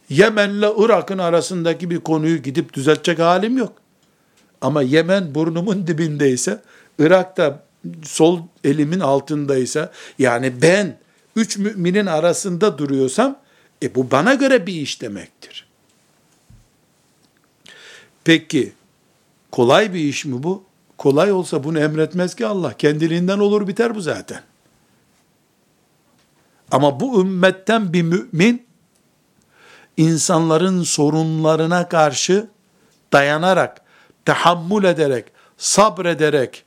Yemen'le 0.08 0.72
Irak'ın 0.76 1.18
arasındaki 1.18 1.90
bir 1.90 2.00
konuyu 2.00 2.42
gidip 2.42 2.72
düzeltecek 2.72 3.18
halim 3.18 3.58
yok. 3.58 3.72
Ama 4.60 4.82
Yemen 4.82 5.34
burnumun 5.34 5.86
dibindeyse, 5.86 6.62
Irak'ta 6.98 7.64
sol 8.02 8.40
elimin 8.64 9.00
altındaysa, 9.00 9.92
yani 10.18 10.62
ben 10.62 10.98
üç 11.36 11.58
müminin 11.58 12.06
arasında 12.06 12.78
duruyorsam, 12.78 13.38
e 13.82 13.94
bu 13.94 14.10
bana 14.10 14.34
göre 14.34 14.66
bir 14.66 14.72
iş 14.72 15.00
demektir. 15.02 15.66
Peki, 18.24 18.72
kolay 19.52 19.94
bir 19.94 20.00
iş 20.00 20.24
mi 20.24 20.42
bu? 20.42 20.64
Kolay 20.98 21.32
olsa 21.32 21.64
bunu 21.64 21.78
emretmez 21.80 22.34
ki 22.34 22.46
Allah. 22.46 22.76
Kendiliğinden 22.76 23.38
olur 23.38 23.68
biter 23.68 23.94
bu 23.94 24.00
zaten. 24.00 24.40
Ama 26.70 27.00
bu 27.00 27.20
ümmetten 27.20 27.92
bir 27.92 28.02
mümin, 28.02 28.66
insanların 29.96 30.82
sorunlarına 30.82 31.88
karşı 31.88 32.46
dayanarak, 33.12 33.80
tahammül 34.24 34.84
ederek, 34.84 35.24
sabrederek, 35.58 36.64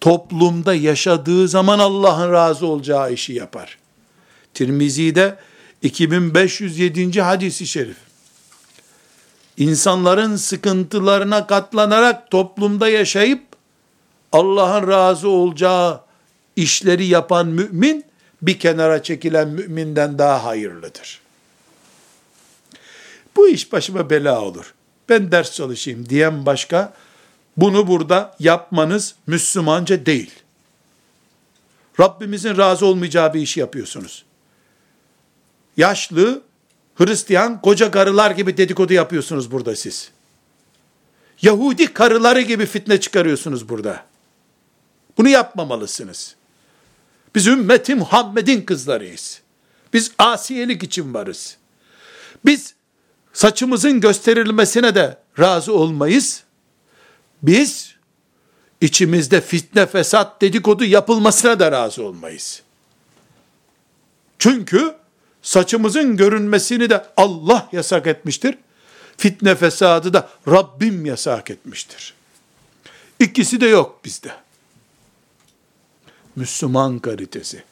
toplumda 0.00 0.74
yaşadığı 0.74 1.48
zaman 1.48 1.78
Allah'ın 1.78 2.32
razı 2.32 2.66
olacağı 2.66 3.12
işi 3.12 3.32
yapar. 3.32 3.78
Tirmizi'de 4.54 5.38
2507. 5.82 7.22
hadisi 7.22 7.66
şerif. 7.66 7.96
İnsanların 9.56 10.36
sıkıntılarına 10.36 11.46
katlanarak 11.46 12.30
toplumda 12.30 12.88
yaşayıp 12.88 13.47
Allah'ın 14.32 14.88
razı 14.88 15.28
olacağı 15.28 16.00
işleri 16.56 17.06
yapan 17.06 17.46
mümin 17.46 18.04
bir 18.42 18.58
kenara 18.58 19.02
çekilen 19.02 19.48
müminden 19.48 20.18
daha 20.18 20.44
hayırlıdır. 20.44 21.20
Bu 23.36 23.48
iş 23.48 23.72
başıma 23.72 24.10
bela 24.10 24.40
olur. 24.40 24.74
Ben 25.08 25.32
ders 25.32 25.52
çalışayım 25.52 26.08
diyen 26.08 26.46
başka 26.46 26.94
bunu 27.56 27.86
burada 27.86 28.36
yapmanız 28.38 29.14
Müslümanca 29.26 30.06
değil. 30.06 30.30
Rabbimizin 32.00 32.56
razı 32.56 32.86
olmayacağı 32.86 33.34
bir 33.34 33.40
işi 33.40 33.60
yapıyorsunuz. 33.60 34.24
Yaşlı, 35.76 36.42
Hristiyan, 36.94 37.60
koca 37.60 37.90
karılar 37.90 38.30
gibi 38.30 38.56
dedikodu 38.56 38.92
yapıyorsunuz 38.92 39.50
burada 39.50 39.76
siz. 39.76 40.10
Yahudi 41.42 41.92
karıları 41.94 42.40
gibi 42.40 42.66
fitne 42.66 43.00
çıkarıyorsunuz 43.00 43.68
burada. 43.68 44.07
Bunu 45.18 45.28
yapmamalısınız. 45.28 46.34
Biz 47.34 47.46
ümmeti 47.46 47.94
Muhammed'in 47.94 48.62
kızlarıyız. 48.62 49.40
Biz 49.92 50.12
asiyelik 50.18 50.82
için 50.82 51.14
varız. 51.14 51.56
Biz 52.44 52.74
saçımızın 53.32 54.00
gösterilmesine 54.00 54.94
de 54.94 55.18
razı 55.38 55.74
olmayız. 55.74 56.42
Biz 57.42 57.94
içimizde 58.80 59.40
fitne, 59.40 59.86
fesat, 59.86 60.40
dedikodu 60.40 60.84
yapılmasına 60.84 61.60
da 61.60 61.72
razı 61.72 62.04
olmayız. 62.04 62.62
Çünkü 64.38 64.94
saçımızın 65.42 66.16
görünmesini 66.16 66.90
de 66.90 67.06
Allah 67.16 67.68
yasak 67.72 68.06
etmiştir. 68.06 68.58
Fitne 69.16 69.54
fesadı 69.54 70.12
da 70.12 70.28
Rabbim 70.48 71.06
yasak 71.06 71.50
etmiştir. 71.50 72.14
İkisi 73.20 73.60
de 73.60 73.66
yok 73.66 74.00
bizde. 74.04 74.47
Müslüman 76.38 76.98
karitesi. 76.98 77.62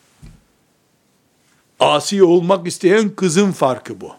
Asi 1.81 2.25
olmak 2.25 2.67
isteyen 2.67 3.09
kızın 3.09 3.53
farkı 3.53 4.01
bu. 4.01 4.13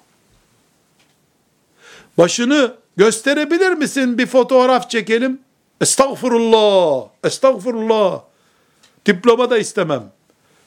Başını 2.18 2.76
gösterebilir 2.98 3.72
misin? 3.72 4.18
Bir 4.18 4.26
fotoğraf 4.26 4.90
çekelim. 4.90 5.40
Estağfurullah, 5.82 7.08
estağfurullah. 7.24 8.22
Diploma 9.06 9.50
da 9.50 9.58
istemem. 9.58 10.12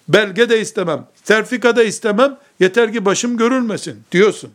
Belge 0.08 0.48
de 0.50 0.60
istemem. 0.60 1.06
Sertifika 1.24 1.76
da 1.76 1.82
istemem. 1.82 2.38
Yeter 2.60 2.92
ki 2.92 3.04
başım 3.04 3.36
görülmesin 3.36 4.04
diyorsun. 4.12 4.50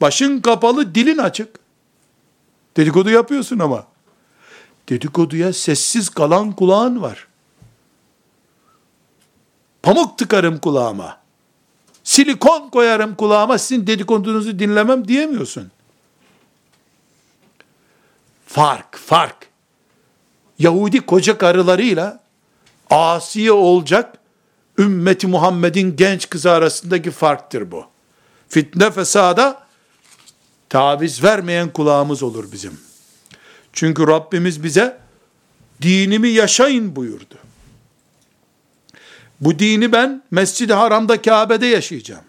Başın 0.00 0.40
kapalı, 0.40 0.94
dilin 0.94 1.18
açık. 1.18 1.58
Dedikodu 2.76 3.10
yapıyorsun 3.10 3.58
ama. 3.58 3.86
Dedikoduya 4.88 5.52
sessiz 5.52 6.08
kalan 6.08 6.52
kulağın 6.52 7.02
var. 7.02 7.29
Pamuk 9.82 10.18
tıkarım 10.18 10.58
kulağıma. 10.58 11.20
Silikon 12.04 12.70
koyarım 12.70 13.14
kulağıma 13.14 13.58
sizin 13.58 13.86
dedikodunuzu 13.86 14.58
dinlemem 14.58 15.08
diyemiyorsun. 15.08 15.70
Fark, 18.46 18.98
fark. 18.98 19.36
Yahudi 20.58 21.00
koca 21.00 21.38
karılarıyla 21.38 22.20
asiye 22.90 23.52
olacak 23.52 24.18
ümmeti 24.78 25.26
Muhammed'in 25.26 25.96
genç 25.96 26.30
kızı 26.30 26.50
arasındaki 26.50 27.10
farktır 27.10 27.70
bu. 27.70 27.84
Fitne 28.48 28.90
fesada 28.90 29.66
taviz 30.68 31.24
vermeyen 31.24 31.72
kulağımız 31.72 32.22
olur 32.22 32.52
bizim. 32.52 32.80
Çünkü 33.72 34.06
Rabbimiz 34.06 34.62
bize 34.62 34.98
dinimi 35.82 36.28
yaşayın 36.28 36.96
buyurdu. 36.96 37.39
Bu 39.40 39.58
dini 39.58 39.92
ben 39.92 40.22
Mescid-i 40.30 40.72
Haram'da 40.74 41.22
Kabe'de 41.22 41.66
yaşayacağım. 41.66 42.24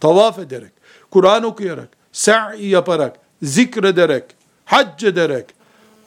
Tavaf 0.00 0.38
ederek, 0.38 0.72
Kur'an 1.10 1.42
okuyarak, 1.42 1.88
sa'i 2.12 2.66
yaparak, 2.66 3.16
zikrederek, 3.42 4.24
hac 4.64 5.04
ederek, 5.04 5.44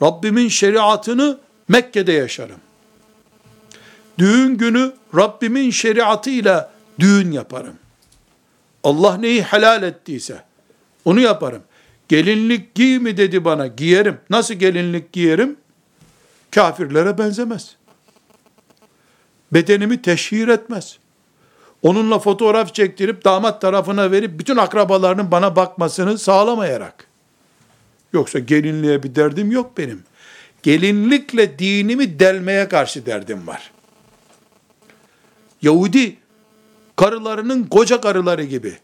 Rabbimin 0.02 0.48
şeriatını 0.48 1.38
Mekke'de 1.68 2.12
yaşarım. 2.12 2.60
Düğün 4.18 4.56
günü 4.56 4.92
Rabbimin 5.16 5.70
şeriatıyla 5.70 6.72
düğün 6.98 7.30
yaparım. 7.30 7.74
Allah 8.84 9.16
neyi 9.16 9.42
helal 9.42 9.82
ettiyse 9.82 10.42
onu 11.04 11.20
yaparım. 11.20 11.62
Gelinlik 12.08 12.74
giy 12.74 12.98
mi 12.98 13.16
dedi 13.16 13.44
bana 13.44 13.66
giyerim. 13.66 14.18
Nasıl 14.30 14.54
gelinlik 14.54 15.12
giyerim? 15.12 15.56
Kafirlere 16.50 17.18
benzemez 17.18 17.76
bedenimi 19.52 20.02
teşhir 20.02 20.48
etmez. 20.48 20.98
Onunla 21.82 22.18
fotoğraf 22.18 22.74
çektirip 22.74 23.24
damat 23.24 23.60
tarafına 23.60 24.10
verip 24.10 24.38
bütün 24.38 24.56
akrabalarının 24.56 25.30
bana 25.30 25.56
bakmasını 25.56 26.18
sağlamayarak. 26.18 27.06
Yoksa 28.12 28.38
gelinliğe 28.38 29.02
bir 29.02 29.14
derdim 29.14 29.52
yok 29.52 29.78
benim. 29.78 30.02
Gelinlikle 30.62 31.58
dinimi 31.58 32.18
delmeye 32.18 32.68
karşı 32.68 33.06
derdim 33.06 33.46
var. 33.46 33.70
Yahudi 35.62 36.16
karılarının 36.96 37.64
koca 37.64 38.00
karıları 38.00 38.44
gibi 38.44 38.78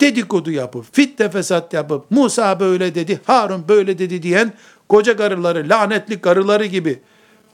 dedikodu 0.00 0.50
yapıp, 0.50 0.94
fitne 0.94 1.30
fesat 1.30 1.72
yapıp, 1.72 2.10
Musa 2.10 2.60
böyle 2.60 2.94
dedi, 2.94 3.20
Harun 3.24 3.68
böyle 3.68 3.98
dedi 3.98 4.22
diyen 4.22 4.52
koca 4.88 5.16
karıları, 5.16 5.68
lanetli 5.68 6.20
karıları 6.20 6.66
gibi 6.66 7.00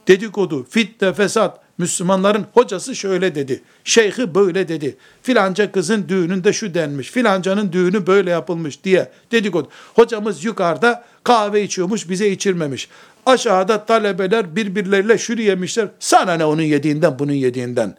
dedikodu, 0.07 0.63
fitne, 0.69 1.13
fesat, 1.13 1.62
Müslümanların 1.77 2.45
hocası 2.53 2.95
şöyle 2.95 3.35
dedi, 3.35 3.61
şeyhi 3.83 4.35
böyle 4.35 4.67
dedi, 4.67 4.97
filanca 5.21 5.71
kızın 5.71 6.09
düğününde 6.09 6.53
şu 6.53 6.73
denmiş, 6.73 7.11
filancanın 7.11 7.71
düğünü 7.71 8.07
böyle 8.07 8.29
yapılmış 8.29 8.83
diye 8.83 9.11
dedikodu. 9.31 9.69
Hocamız 9.95 10.43
yukarıda 10.43 11.03
kahve 11.23 11.63
içiyormuş, 11.63 12.09
bize 12.09 12.29
içirmemiş. 12.29 12.89
Aşağıda 13.25 13.85
talebeler 13.85 14.55
birbirleriyle 14.55 15.17
şürü 15.17 15.41
yemişler, 15.41 15.87
sana 15.99 16.33
ne 16.33 16.45
onun 16.45 16.61
yediğinden, 16.61 17.19
bunun 17.19 17.33
yediğinden 17.33 17.97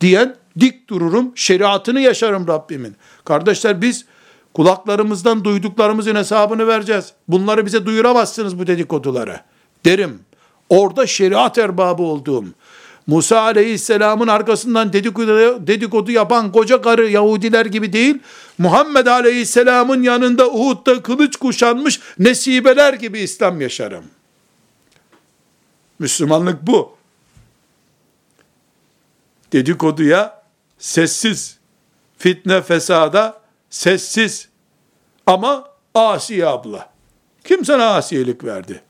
diyen 0.00 0.36
dik 0.60 0.88
dururum, 0.88 1.32
şeriatını 1.34 2.00
yaşarım 2.00 2.48
Rabbimin. 2.48 2.96
Kardeşler 3.24 3.82
biz 3.82 4.04
kulaklarımızdan 4.54 5.44
duyduklarımızın 5.44 6.16
hesabını 6.16 6.66
vereceğiz. 6.66 7.12
Bunları 7.28 7.66
bize 7.66 7.86
duyuramazsınız 7.86 8.58
bu 8.58 8.66
dedikoduları. 8.66 9.40
Derim. 9.84 10.18
Orada 10.68 11.06
şeriat 11.06 11.58
erbabı 11.58 12.02
olduğum, 12.02 12.44
Musa 13.06 13.40
aleyhisselamın 13.40 14.28
arkasından 14.28 14.92
dedikodu, 14.92 15.66
dedikodu 15.66 16.10
yapan 16.10 16.52
koca 16.52 16.82
karı 16.82 17.10
Yahudiler 17.10 17.66
gibi 17.66 17.92
değil, 17.92 18.18
Muhammed 18.58 19.06
aleyhisselamın 19.06 20.02
yanında 20.02 20.50
Uhud'da 20.50 21.02
kılıç 21.02 21.36
kuşanmış 21.36 22.00
nesibeler 22.18 22.94
gibi 22.94 23.18
İslam 23.18 23.60
yaşarım. 23.60 24.04
Müslümanlık 25.98 26.66
bu. 26.66 26.96
Dedikoduya 29.52 30.42
sessiz, 30.78 31.58
fitne 32.18 32.62
fesada 32.62 33.40
sessiz 33.70 34.48
ama 35.26 35.70
Asiye 35.94 36.46
abla. 36.46 36.90
Kim 37.44 37.64
sana 37.64 37.86
asiyelik 37.86 38.44
verdi? 38.44 38.82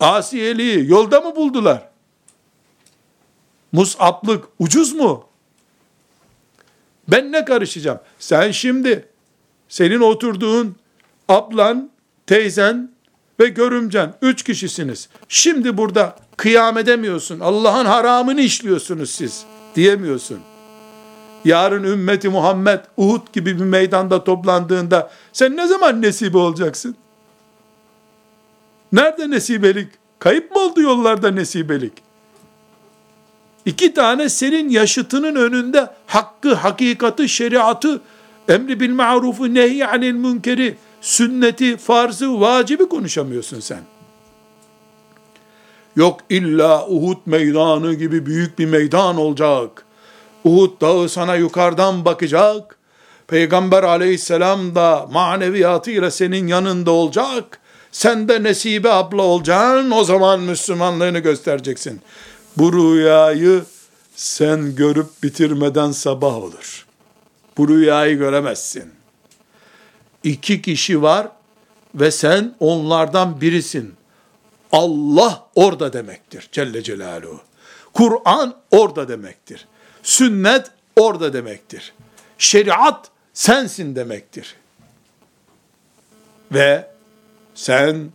Asiyeliği 0.00 0.90
yolda 0.90 1.20
mı 1.20 1.36
buldular? 1.36 1.89
Mus'aplık 3.72 4.44
ucuz 4.58 4.92
mu? 4.94 5.24
Ben 7.08 7.32
ne 7.32 7.44
karışacağım? 7.44 8.00
Sen 8.18 8.50
şimdi 8.50 9.08
senin 9.68 10.00
oturduğun 10.00 10.76
ablan, 11.28 11.90
teyzen 12.26 12.90
ve 13.40 13.48
görümcen 13.48 14.14
üç 14.22 14.42
kişisiniz. 14.42 15.08
Şimdi 15.28 15.76
burada 15.76 16.16
kıyam 16.36 16.78
edemiyorsun. 16.78 17.40
Allah'ın 17.40 17.84
haramını 17.84 18.40
işliyorsunuz 18.40 19.10
siz 19.10 19.44
diyemiyorsun. 19.74 20.40
Yarın 21.44 21.84
ümmeti 21.84 22.28
Muhammed 22.28 22.80
Uhud 22.96 23.32
gibi 23.32 23.58
bir 23.58 23.64
meydanda 23.64 24.24
toplandığında 24.24 25.10
sen 25.32 25.56
ne 25.56 25.66
zaman 25.66 26.02
nesibe 26.02 26.38
olacaksın? 26.38 26.96
Nerede 28.92 29.30
nesibelik? 29.30 29.88
Kayıp 30.18 30.50
mı 30.50 30.58
oldu 30.58 30.80
yollarda 30.80 31.30
nesibelik? 31.30 31.92
İki 33.66 33.94
tane 33.94 34.28
senin 34.28 34.68
yaşıtının 34.68 35.34
önünde 35.34 35.90
hakkı, 36.06 36.54
hakikati, 36.54 37.28
şeriatı, 37.28 38.00
emri 38.48 38.80
bil 38.80 38.90
marufu, 38.90 39.54
nehy 39.54 39.84
anil 39.84 40.12
münkeri, 40.12 40.76
sünneti, 41.00 41.76
farzı, 41.76 42.40
vacibi 42.40 42.88
konuşamıyorsun 42.88 43.60
sen. 43.60 43.80
Yok 45.96 46.20
illa 46.30 46.86
Uhud 46.86 47.18
meydanı 47.26 47.94
gibi 47.94 48.26
büyük 48.26 48.58
bir 48.58 48.66
meydan 48.66 49.16
olacak. 49.16 49.84
Uhud 50.44 50.80
dağı 50.80 51.08
sana 51.08 51.36
yukarıdan 51.36 52.04
bakacak. 52.04 52.76
Peygamber 53.28 53.82
aleyhisselam 53.82 54.74
da 54.74 55.08
maneviyatıyla 55.12 56.10
senin 56.10 56.46
yanında 56.46 56.90
olacak. 56.90 57.60
Sen 57.92 58.28
de 58.28 58.42
nesibe 58.42 58.92
abla 58.92 59.22
olacaksın. 59.22 59.90
O 59.90 60.04
zaman 60.04 60.40
Müslümanlığını 60.40 61.18
göstereceksin. 61.18 62.00
Bu 62.56 62.72
rüyayı 62.72 63.64
sen 64.14 64.74
görüp 64.74 65.22
bitirmeden 65.22 65.92
sabah 65.92 66.34
olur. 66.36 66.86
Bu 67.56 67.68
rüyayı 67.68 68.18
göremezsin. 68.18 68.92
İki 70.24 70.62
kişi 70.62 71.02
var 71.02 71.28
ve 71.94 72.10
sen 72.10 72.54
onlardan 72.60 73.40
birisin. 73.40 73.94
Allah 74.72 75.46
orada 75.54 75.92
demektir 75.92 76.48
Celle 76.52 76.82
Celaluhu. 76.82 77.40
Kur'an 77.92 78.56
orada 78.70 79.08
demektir. 79.08 79.66
Sünnet 80.02 80.70
orada 80.96 81.32
demektir. 81.32 81.92
Şeriat 82.38 83.10
sensin 83.34 83.96
demektir. 83.96 84.54
Ve 86.52 86.90
sen 87.54 88.10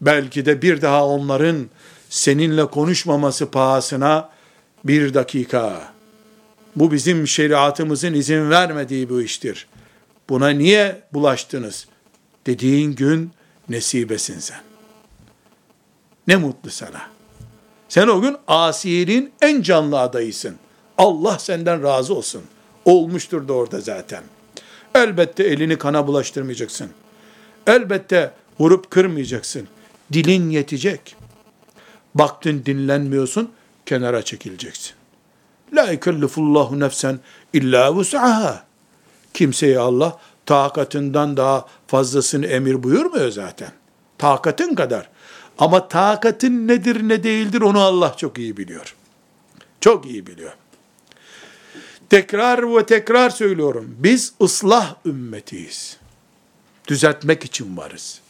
belki 0.00 0.46
de 0.46 0.62
bir 0.62 0.82
daha 0.82 1.06
onların 1.06 1.70
seninle 2.14 2.66
konuşmaması 2.66 3.50
pahasına 3.50 4.30
bir 4.84 5.14
dakika. 5.14 5.92
Bu 6.76 6.92
bizim 6.92 7.28
şeriatımızın 7.28 8.14
izin 8.14 8.50
vermediği 8.50 9.10
bu 9.10 9.22
iştir. 9.22 9.66
Buna 10.28 10.48
niye 10.48 11.02
bulaştınız? 11.12 11.86
Dediğin 12.46 12.94
gün 12.94 13.30
nesibesin 13.68 14.38
sen. 14.38 14.60
Ne 16.26 16.36
mutlu 16.36 16.70
sana. 16.70 17.00
Sen 17.88 18.08
o 18.08 18.20
gün 18.20 18.36
asiyeliğin 18.48 19.32
en 19.42 19.62
canlı 19.62 20.00
adayısın. 20.00 20.56
Allah 20.98 21.38
senden 21.38 21.82
razı 21.82 22.14
olsun. 22.14 22.42
Olmuştur 22.84 23.48
da 23.48 23.52
orada 23.52 23.80
zaten. 23.80 24.22
Elbette 24.94 25.44
elini 25.44 25.78
kana 25.78 26.06
bulaştırmayacaksın. 26.06 26.90
Elbette 27.66 28.32
vurup 28.60 28.90
kırmayacaksın. 28.90 29.68
Dilin 30.12 30.50
yetecek. 30.50 31.16
Baktın 32.14 32.62
dinlenmiyorsun, 32.66 33.52
kenara 33.86 34.22
çekileceksin. 34.22 34.92
La 35.72 35.90
yükellifullahu 35.90 36.80
nefsen 36.80 37.18
illa 37.52 37.94
vus'aha. 37.94 38.64
Kimseye 39.34 39.78
Allah 39.78 40.18
takatından 40.46 41.36
daha 41.36 41.66
fazlasını 41.86 42.46
emir 42.46 42.82
buyurmuyor 42.82 43.30
zaten. 43.30 43.72
Takatın 44.18 44.74
kadar. 44.74 45.10
Ama 45.58 45.88
takatın 45.88 46.68
nedir 46.68 47.08
ne 47.08 47.22
değildir 47.22 47.60
onu 47.60 47.80
Allah 47.80 48.14
çok 48.16 48.38
iyi 48.38 48.56
biliyor. 48.56 48.94
Çok 49.80 50.06
iyi 50.06 50.26
biliyor. 50.26 50.52
Tekrar 52.10 52.76
ve 52.76 52.86
tekrar 52.86 53.30
söylüyorum. 53.30 53.96
Biz 53.98 54.34
ıslah 54.42 54.94
ümmetiyiz. 55.06 55.96
Düzeltmek 56.88 57.44
için 57.44 57.76
varız. 57.76 58.20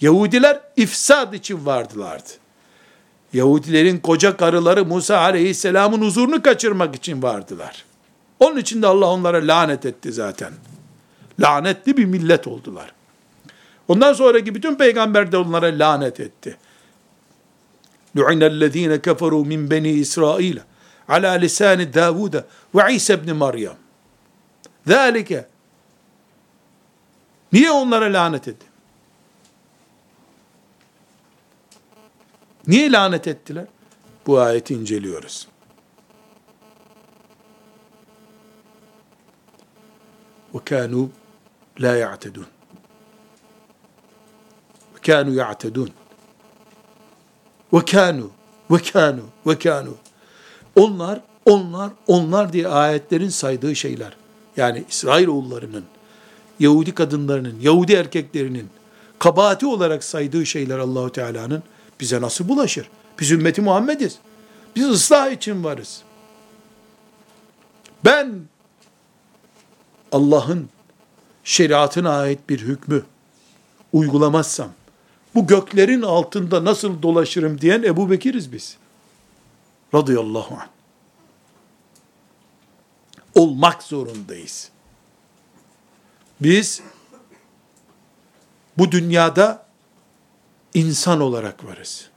Yahudiler 0.00 0.60
ifsad 0.76 1.32
için 1.32 1.66
vardılardı. 1.66 2.28
Yahudilerin 3.32 3.98
koca 3.98 4.36
karıları 4.36 4.84
Musa 4.84 5.18
aleyhisselamın 5.18 6.02
huzurunu 6.02 6.42
kaçırmak 6.42 6.94
için 6.94 7.22
vardılar. 7.22 7.84
Onun 8.40 8.56
için 8.56 8.82
de 8.82 8.86
Allah 8.86 9.06
onlara 9.06 9.38
lanet 9.38 9.86
etti 9.86 10.12
zaten. 10.12 10.52
Lanetli 11.40 11.96
bir 11.96 12.04
millet 12.04 12.46
oldular. 12.46 12.92
Ondan 13.88 14.12
sonraki 14.12 14.54
bütün 14.54 14.74
peygamber 14.74 15.32
de 15.32 15.36
onlara 15.36 15.66
lanet 15.66 16.20
etti. 16.20 16.56
Lu'inellezine 18.16 19.00
keferu 19.02 19.44
min 19.44 19.70
beni 19.70 19.88
İsrail 19.90 20.58
ala 21.08 21.32
lisani 21.32 21.94
Davud 21.94 22.34
ve 22.74 22.94
İsa 22.94 23.14
ibn 23.14 23.36
Meryem. 23.36 23.76
Zalike 24.86 25.46
Niye 27.52 27.70
onlara 27.70 28.04
lanet 28.12 28.48
etti? 28.48 28.66
Niye 32.67 32.91
lanet 32.91 33.27
ettiler? 33.27 33.65
Bu 34.27 34.39
ayeti 34.39 34.73
inceliyoruz. 34.73 35.47
وَكَانُوا 40.53 41.07
لَا 41.83 41.93
يَعْتَدُونَ 42.03 42.49
وَكَانُوا 44.95 45.35
يَعْتَدُونَ 45.41 45.91
وَكَانُوا 47.73 48.29
وَكَانُوا 48.69 49.27
وَكَانُوا 49.45 49.95
Onlar, 50.75 51.21
onlar, 51.45 51.91
onlar 52.07 52.53
diye 52.53 52.67
ayetlerin 52.67 53.29
saydığı 53.29 53.75
şeyler. 53.75 54.17
Yani 54.57 54.83
İsrailoğullarının, 54.89 55.85
Yahudi 56.59 56.93
kadınlarının, 56.93 57.59
Yahudi 57.61 57.93
erkeklerinin 57.93 58.69
kabahati 59.19 59.65
olarak 59.65 60.03
saydığı 60.03 60.45
şeyler 60.45 60.79
Allahu 60.79 61.11
Teala'nın 61.11 61.63
bize 62.00 62.20
nasıl 62.20 62.48
bulaşır? 62.48 62.90
Biz 63.20 63.30
ümmeti 63.30 63.60
Muhammediz. 63.60 64.18
Biz 64.76 64.86
ıslah 64.88 65.30
için 65.30 65.64
varız. 65.64 66.02
Ben 68.04 68.40
Allah'ın 70.12 70.68
şeriatına 71.44 72.18
ait 72.18 72.48
bir 72.48 72.60
hükmü 72.60 73.02
uygulamazsam, 73.92 74.70
bu 75.34 75.46
göklerin 75.46 76.02
altında 76.02 76.64
nasıl 76.64 77.02
dolaşırım 77.02 77.60
diyen 77.60 77.82
Ebu 77.82 78.10
Bekir'iz 78.10 78.52
biz. 78.52 78.76
Radıyallahu 79.94 80.54
anh. 80.54 80.68
Olmak 83.34 83.82
zorundayız. 83.82 84.70
Biz 86.40 86.82
bu 88.78 88.92
dünyada 88.92 89.67
insan 90.74 91.20
olarak 91.20 91.64
varız. 91.64 92.08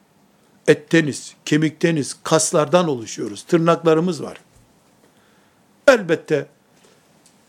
Etteniz, 0.68 1.36
kemikteniz, 1.46 2.18
kaslardan 2.24 2.88
oluşuyoruz. 2.88 3.44
Tırnaklarımız 3.44 4.24
var. 4.24 4.38
Elbette 5.88 6.48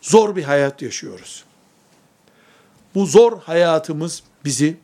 zor 0.01 0.35
bir 0.35 0.43
hayat 0.43 0.81
yaşıyoruz. 0.81 1.43
Bu 2.95 3.05
zor 3.05 3.41
hayatımız 3.41 4.23
bizi 4.45 4.77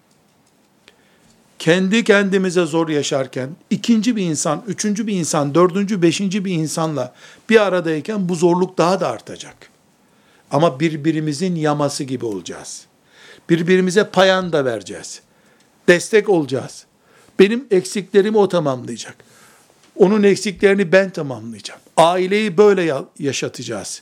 kendi 1.60 2.04
kendimize 2.04 2.66
zor 2.66 2.90
yaşarken, 2.90 3.50
ikinci 3.70 4.16
bir 4.16 4.24
insan, 4.24 4.64
üçüncü 4.68 5.08
bir 5.08 5.14
insan, 5.14 5.56
dördüncü, 5.56 6.02
beşinci 6.02 6.46
bir 6.46 6.54
insanla 6.54 7.14
bir 7.50 7.62
aradayken 7.62 8.30
bu 8.30 8.36
zorluk 8.36 8.78
daha 8.78 9.00
da 9.00 9.10
artacak. 9.10 9.70
Ama 10.52 10.80
birbirimizin 10.80 11.56
yaması 11.56 12.04
gibi 12.04 12.26
olacağız. 12.26 12.86
Birbirimize 13.50 14.10
payan 14.10 14.54
da 14.54 14.66
vereceğiz. 14.66 15.22
Destek 15.90 16.30
olacağız. 16.30 16.86
Benim 17.40 17.68
eksiklerimi 17.72 18.38
o 18.38 18.48
tamamlayacak. 18.48 19.16
Onun 19.96 20.24
eksiklerini 20.24 20.92
ben 20.92 21.10
tamamlayacağım. 21.10 21.80
Aileyi 21.98 22.58
böyle 22.58 22.94
yaşatacağız. 23.20 24.02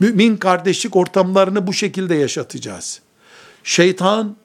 Mümin 0.00 0.36
kardeşlik 0.36 0.96
ortamlarını 0.96 1.66
bu 1.66 1.72
şekilde 1.72 2.14
yaşatacağız. 2.14 3.00
Şeytan 3.64 4.36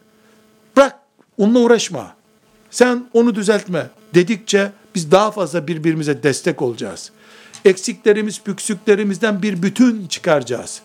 bırak 0.77 0.99
onunla 1.37 1.59
uğraşma. 1.59 2.15
Sen 2.71 3.09
onu 3.13 3.35
düzeltme 3.35 3.89
dedikçe 4.13 4.71
biz 4.95 5.11
daha 5.11 5.31
fazla 5.31 5.67
birbirimize 5.67 6.23
destek 6.23 6.61
olacağız. 6.61 7.11
Eksiklerimiz, 7.65 8.41
püksüklerimizden 8.41 9.41
bir 9.41 9.63
bütün 9.63 10.07
çıkaracağız. 10.07 10.81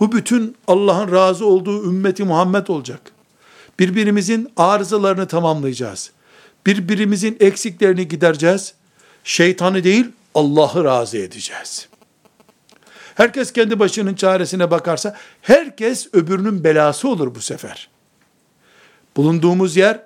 Bu 0.00 0.12
bütün 0.12 0.56
Allah'ın 0.66 1.12
razı 1.12 1.46
olduğu 1.46 1.84
ümmeti 1.84 2.24
Muhammed 2.24 2.66
olacak. 2.66 3.15
Birbirimizin 3.78 4.52
arızalarını 4.56 5.26
tamamlayacağız. 5.26 6.10
Birbirimizin 6.66 7.36
eksiklerini 7.40 8.08
gidereceğiz. 8.08 8.74
Şeytanı 9.24 9.84
değil, 9.84 10.06
Allah'ı 10.34 10.84
razı 10.84 11.18
edeceğiz. 11.18 11.88
Herkes 13.14 13.52
kendi 13.52 13.78
başının 13.78 14.14
çaresine 14.14 14.70
bakarsa, 14.70 15.16
herkes 15.42 16.08
öbürünün 16.12 16.64
belası 16.64 17.08
olur 17.08 17.34
bu 17.34 17.40
sefer. 17.40 17.88
Bulunduğumuz 19.16 19.76
yer, 19.76 20.00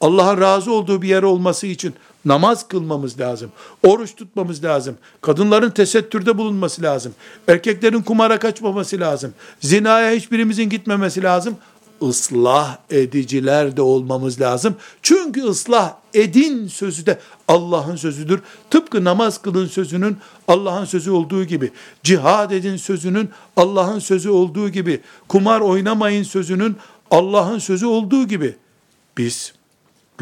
Allah'ın 0.00 0.40
razı 0.40 0.72
olduğu 0.72 1.02
bir 1.02 1.08
yer 1.08 1.22
olması 1.22 1.66
için 1.66 1.94
namaz 2.24 2.68
kılmamız 2.68 3.20
lazım. 3.20 3.52
Oruç 3.82 4.14
tutmamız 4.16 4.64
lazım. 4.64 4.98
Kadınların 5.20 5.70
tesettürde 5.70 6.38
bulunması 6.38 6.82
lazım. 6.82 7.14
Erkeklerin 7.48 8.02
kumara 8.02 8.38
kaçmaması 8.38 9.00
lazım. 9.00 9.34
Zinaya 9.60 10.12
hiçbirimizin 10.12 10.68
gitmemesi 10.68 11.22
lazım. 11.22 11.56
Islah 12.00 12.78
ediciler 12.90 13.76
de 13.76 13.82
olmamız 13.82 14.40
lazım. 14.40 14.76
Çünkü 15.02 15.42
ıslah 15.42 15.94
edin 16.14 16.68
sözü 16.68 17.06
de 17.06 17.18
Allah'ın 17.48 17.96
sözüdür. 17.96 18.40
Tıpkı 18.70 19.04
namaz 19.04 19.42
kılın 19.42 19.66
sözünün 19.66 20.16
Allah'ın 20.48 20.84
sözü 20.84 21.10
olduğu 21.10 21.44
gibi, 21.44 21.72
cihad 22.02 22.50
edin 22.50 22.76
sözünün 22.76 23.30
Allah'ın 23.56 23.98
sözü 23.98 24.30
olduğu 24.30 24.68
gibi, 24.68 25.00
kumar 25.28 25.60
oynamayın 25.60 26.22
sözünün 26.22 26.76
Allah'ın 27.10 27.58
sözü 27.58 27.86
olduğu 27.86 28.28
gibi 28.28 28.56
biz 29.18 29.52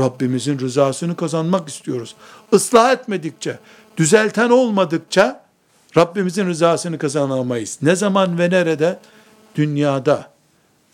Rabbimizin 0.00 0.58
rızasını 0.58 1.16
kazanmak 1.16 1.68
istiyoruz. 1.68 2.14
Islah 2.52 2.92
etmedikçe, 2.92 3.58
düzelten 3.96 4.50
olmadıkça 4.50 5.44
Rabbimizin 5.96 6.46
rızasını 6.46 6.98
kazanamayız. 6.98 7.78
Ne 7.82 7.96
zaman 7.96 8.38
ve 8.38 8.50
nerede? 8.50 8.98
Dünyada 9.54 10.30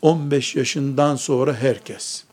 15 0.05 0.57
yaşından 0.57 1.17
sonra 1.17 1.55
herkes. 1.55 2.25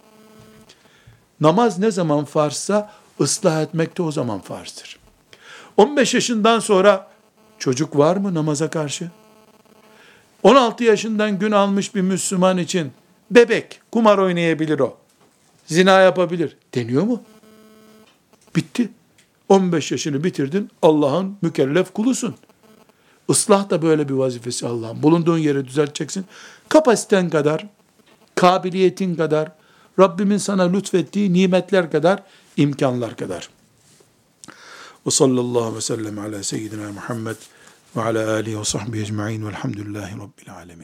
Namaz 1.42 1.80
ne 1.80 1.92
zaman 1.92 2.26
farsa 2.26 2.92
ıslah 3.20 3.62
etmek 3.62 3.98
de 3.98 4.02
o 4.02 4.12
zaman 4.12 4.40
farzdır. 4.40 5.00
15 5.78 6.14
yaşından 6.14 6.60
sonra 6.60 7.12
çocuk 7.60 7.98
var 7.98 8.18
mı 8.18 8.34
namaza 8.34 8.70
karşı? 8.70 9.12
16 10.44 10.84
yaşından 10.84 11.40
gün 11.40 11.52
almış 11.52 11.96
bir 11.96 12.02
Müslüman 12.02 12.58
için 12.58 12.92
bebek 13.32 13.82
kumar 13.92 14.18
oynayabilir 14.18 14.80
o. 14.80 14.98
Zina 15.66 16.02
yapabilir. 16.02 16.58
Deniyor 16.76 17.04
mu? 17.04 17.24
Bitti. 18.56 18.90
15 19.50 19.92
yaşını 19.92 20.24
bitirdin. 20.24 20.70
Allah'ın 20.82 21.38
mükellef 21.42 21.94
kulusun. 21.94 22.36
Islah 23.30 23.70
da 23.70 23.82
böyle 23.82 24.10
bir 24.10 24.14
vazifesi 24.14 24.68
Allah'ın. 24.68 25.04
Bulunduğun 25.04 25.38
yeri 25.38 25.66
düzelteceksin. 25.66 26.26
Kapasiten 26.72 27.30
kadar, 27.30 27.68
kabiliyetin 28.36 29.16
kadar, 29.16 29.52
Rabbimin 30.00 30.38
sana 30.38 30.64
lütfettiği 30.64 31.34
nimetler 31.34 31.92
kadar, 31.92 32.24
imkanlar 32.58 33.18
kadar. 33.18 33.50
Ve 35.06 35.12
sallallahu 35.12 35.76
ve 35.76 35.82
sellem 35.82 36.20
ala 36.20 36.44
seyyidina 36.44 36.92
Muhammed 36.92 37.36
ve 37.96 38.02
ala 38.02 38.32
alihi 38.32 38.60
ve 38.60 38.66
sahbihi 38.66 39.02
ecma'in 39.02 39.48
velhamdülillahi 39.48 40.14
rabbil 40.16 40.54
alemin. 40.54 40.80